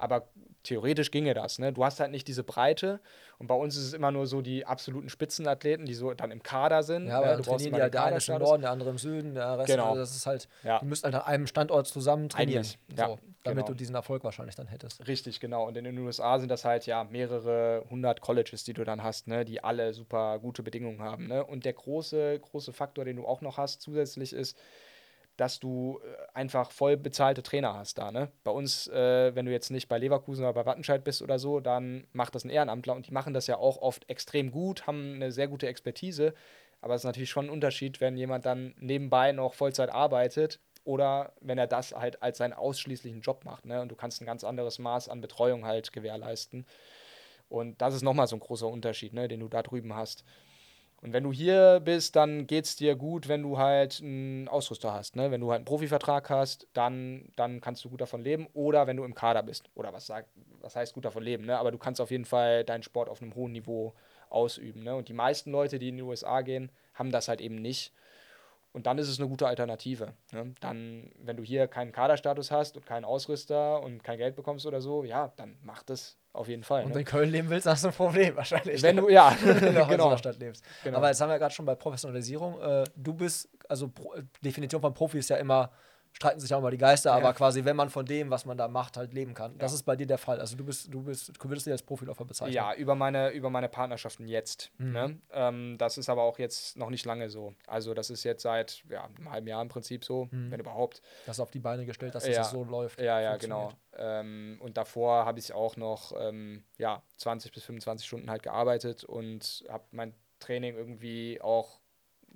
[0.00, 0.28] Aber
[0.62, 1.58] theoretisch ginge das.
[1.58, 1.72] Ne?
[1.72, 3.00] Du hast halt nicht diese Breite.
[3.38, 6.42] Und bei uns ist es immer nur so die absoluten Spitzenathleten, die so dann im
[6.42, 7.06] Kader sind.
[7.06, 7.32] Ja, aber ne?
[7.32, 8.38] dann Du brauchst trainieren die halt der eine ist im.
[8.38, 9.88] Norden, der andere im Süden, der Rest, Genau.
[9.90, 10.78] also das ist halt, Ja.
[10.80, 13.68] die müssten halt an einem Standort zusammen trainieren, Eigentlich, ja, so, damit genau.
[13.68, 15.06] du diesen Erfolg wahrscheinlich dann hättest.
[15.08, 15.66] Richtig, genau.
[15.66, 19.28] Und in den USA sind das halt ja mehrere hundert Colleges, die du dann hast,
[19.28, 21.26] ne, die alle super gute Bedingungen haben.
[21.26, 21.42] Ne?
[21.42, 24.58] Und der große, große Faktor, den du auch noch hast, zusätzlich ist,
[25.40, 28.12] dass du äh, einfach voll bezahlte Trainer hast da.
[28.12, 28.30] Ne?
[28.44, 31.60] Bei uns, äh, wenn du jetzt nicht bei Leverkusen oder bei Wattenscheid bist oder so,
[31.60, 35.14] dann macht das ein Ehrenamtler und die machen das ja auch oft extrem gut, haben
[35.14, 36.34] eine sehr gute Expertise.
[36.82, 41.32] Aber es ist natürlich schon ein Unterschied, wenn jemand dann nebenbei noch Vollzeit arbeitet oder
[41.40, 43.64] wenn er das halt als seinen ausschließlichen Job macht.
[43.64, 43.80] Ne?
[43.80, 46.66] Und du kannst ein ganz anderes Maß an Betreuung halt gewährleisten.
[47.48, 50.24] Und das ist nochmal so ein großer Unterschied, ne, den du da drüben hast.
[51.02, 54.92] Und wenn du hier bist, dann geht es dir gut, wenn du halt einen Ausrüster
[54.92, 55.16] hast.
[55.16, 55.30] Ne?
[55.30, 58.48] Wenn du halt einen Profivertrag hast, dann, dann kannst du gut davon leben.
[58.52, 59.70] Oder wenn du im Kader bist.
[59.74, 60.28] Oder was, sagt,
[60.60, 61.46] was heißt gut davon leben?
[61.46, 61.58] Ne?
[61.58, 63.94] Aber du kannst auf jeden Fall deinen Sport auf einem hohen Niveau
[64.28, 64.82] ausüben.
[64.82, 64.94] Ne?
[64.94, 67.94] Und die meisten Leute, die in die USA gehen, haben das halt eben nicht.
[68.72, 70.14] Und dann ist es eine gute Alternative.
[70.32, 70.54] Ne?
[70.60, 74.80] Dann, wenn du hier keinen Kaderstatus hast und keinen Ausrüster und kein Geld bekommst oder
[74.80, 76.84] so, ja, dann mach das auf jeden Fall.
[76.84, 77.00] Und ne?
[77.00, 78.80] in Köln leben willst, hast du ein Problem wahrscheinlich.
[78.82, 80.16] Wenn du, ja, wenn du auch in so genau.
[80.16, 80.64] Stadt lebst.
[80.84, 80.98] Genau.
[80.98, 82.60] Aber jetzt haben wir gerade schon bei Professionalisierung.
[82.60, 85.70] Äh, du bist, also Pro, äh, Definition von Profi ist ja immer,
[86.12, 88.68] streiten sich auch mal die Geister, aber quasi, wenn man von dem, was man da
[88.68, 89.56] macht, halt leben kann.
[89.58, 90.40] Das ist bei dir der Fall.
[90.40, 92.54] Also du bist, du bist, du würdest dich als Profiläufer bezeichnen.
[92.54, 94.70] Ja, über meine, über meine Partnerschaften jetzt.
[94.78, 94.92] Mhm.
[94.92, 95.20] Ne?
[95.32, 97.54] Ähm, das ist aber auch jetzt noch nicht lange so.
[97.66, 100.50] Also das ist jetzt seit ja, einem halben Jahr im Prinzip so, Mhm.
[100.50, 101.00] wenn überhaupt.
[101.26, 102.34] Das auf die Beine gestellt, dass Ja.
[102.38, 103.00] das so läuft.
[103.00, 103.72] Ja, ja, genau.
[103.96, 109.04] Ähm, und davor habe ich auch noch ähm, ja, 20 bis 25 Stunden halt gearbeitet
[109.04, 111.80] und habe mein Training irgendwie auch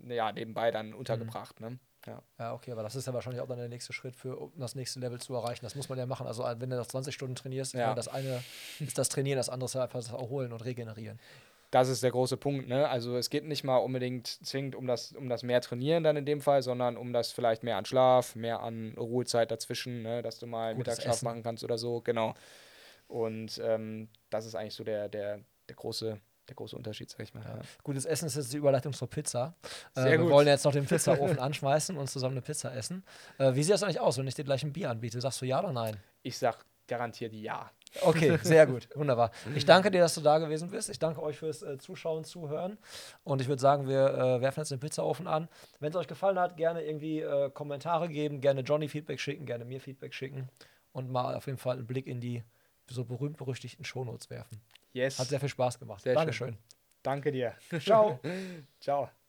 [0.09, 0.97] ja, nebenbei dann Mhm.
[0.97, 1.61] untergebracht.
[1.61, 1.79] Ne?
[2.07, 2.23] Ja.
[2.39, 4.75] Ja, okay, aber das ist ja wahrscheinlich auch dann der nächste Schritt für, um das
[4.75, 5.65] nächste Level zu erreichen.
[5.65, 6.27] Das muss man ja machen.
[6.27, 7.95] Also wenn du noch 20 Stunden trainierst, Ja.
[7.95, 8.43] das eine
[8.81, 11.19] ist das Trainieren, das andere ist einfach das Erholen und Regenerieren.
[11.71, 12.69] Das ist der große Punkt.
[12.69, 12.89] Ne?
[12.89, 16.25] Also es geht nicht mal unbedingt zwingend um das, um das mehr Trainieren dann in
[16.25, 20.23] dem Fall, sondern um das vielleicht mehr an Schlaf, mehr an Ruhezeit dazwischen, ne?
[20.23, 21.25] dass du mal Gutes Mittagsschlaf Essen.
[21.25, 22.01] machen kannst oder so.
[22.03, 22.35] Genau.
[23.09, 27.35] Und ähm, das ist eigentlich so der, der, der, große, der große Unterschied, sag ich
[27.35, 27.43] mal.
[27.45, 27.61] Ja.
[27.83, 29.55] Gutes Essen ist jetzt die Überleitung zur Pizza.
[29.95, 30.31] Äh, Sehr wir gut.
[30.31, 33.05] wollen jetzt noch den Pizzaofen anschmeißen und zusammen eine Pizza essen.
[33.39, 35.21] Äh, wie sieht das eigentlich aus, wenn ich dir gleich ein Bier anbiete?
[35.21, 35.97] Sagst du ja oder nein?
[36.23, 37.71] Ich sag garantiert ja.
[38.03, 39.31] Okay, sehr gut, wunderbar.
[39.55, 40.91] Ich danke dir, dass du da gewesen bist.
[40.91, 42.77] Ich danke euch fürs äh, Zuschauen, Zuhören.
[43.23, 45.49] Und ich würde sagen, wir äh, werfen jetzt den Pizzaofen an.
[45.81, 49.65] Wenn es euch gefallen hat, gerne irgendwie äh, Kommentare geben, gerne Johnny Feedback schicken, gerne
[49.65, 50.49] mir Feedback schicken.
[50.93, 52.43] und mal auf jeden Fall einen Blick in die
[52.89, 54.61] so berühmt-berüchtigten Shownotes werfen.
[54.95, 55.19] Yes.
[55.19, 56.03] Hat sehr viel Spaß gemacht.
[56.03, 56.17] Sehr schön.
[56.17, 56.59] Dankeschön.
[57.03, 57.55] Danke dir.
[57.81, 58.21] Ciao.
[58.81, 59.11] Ciao.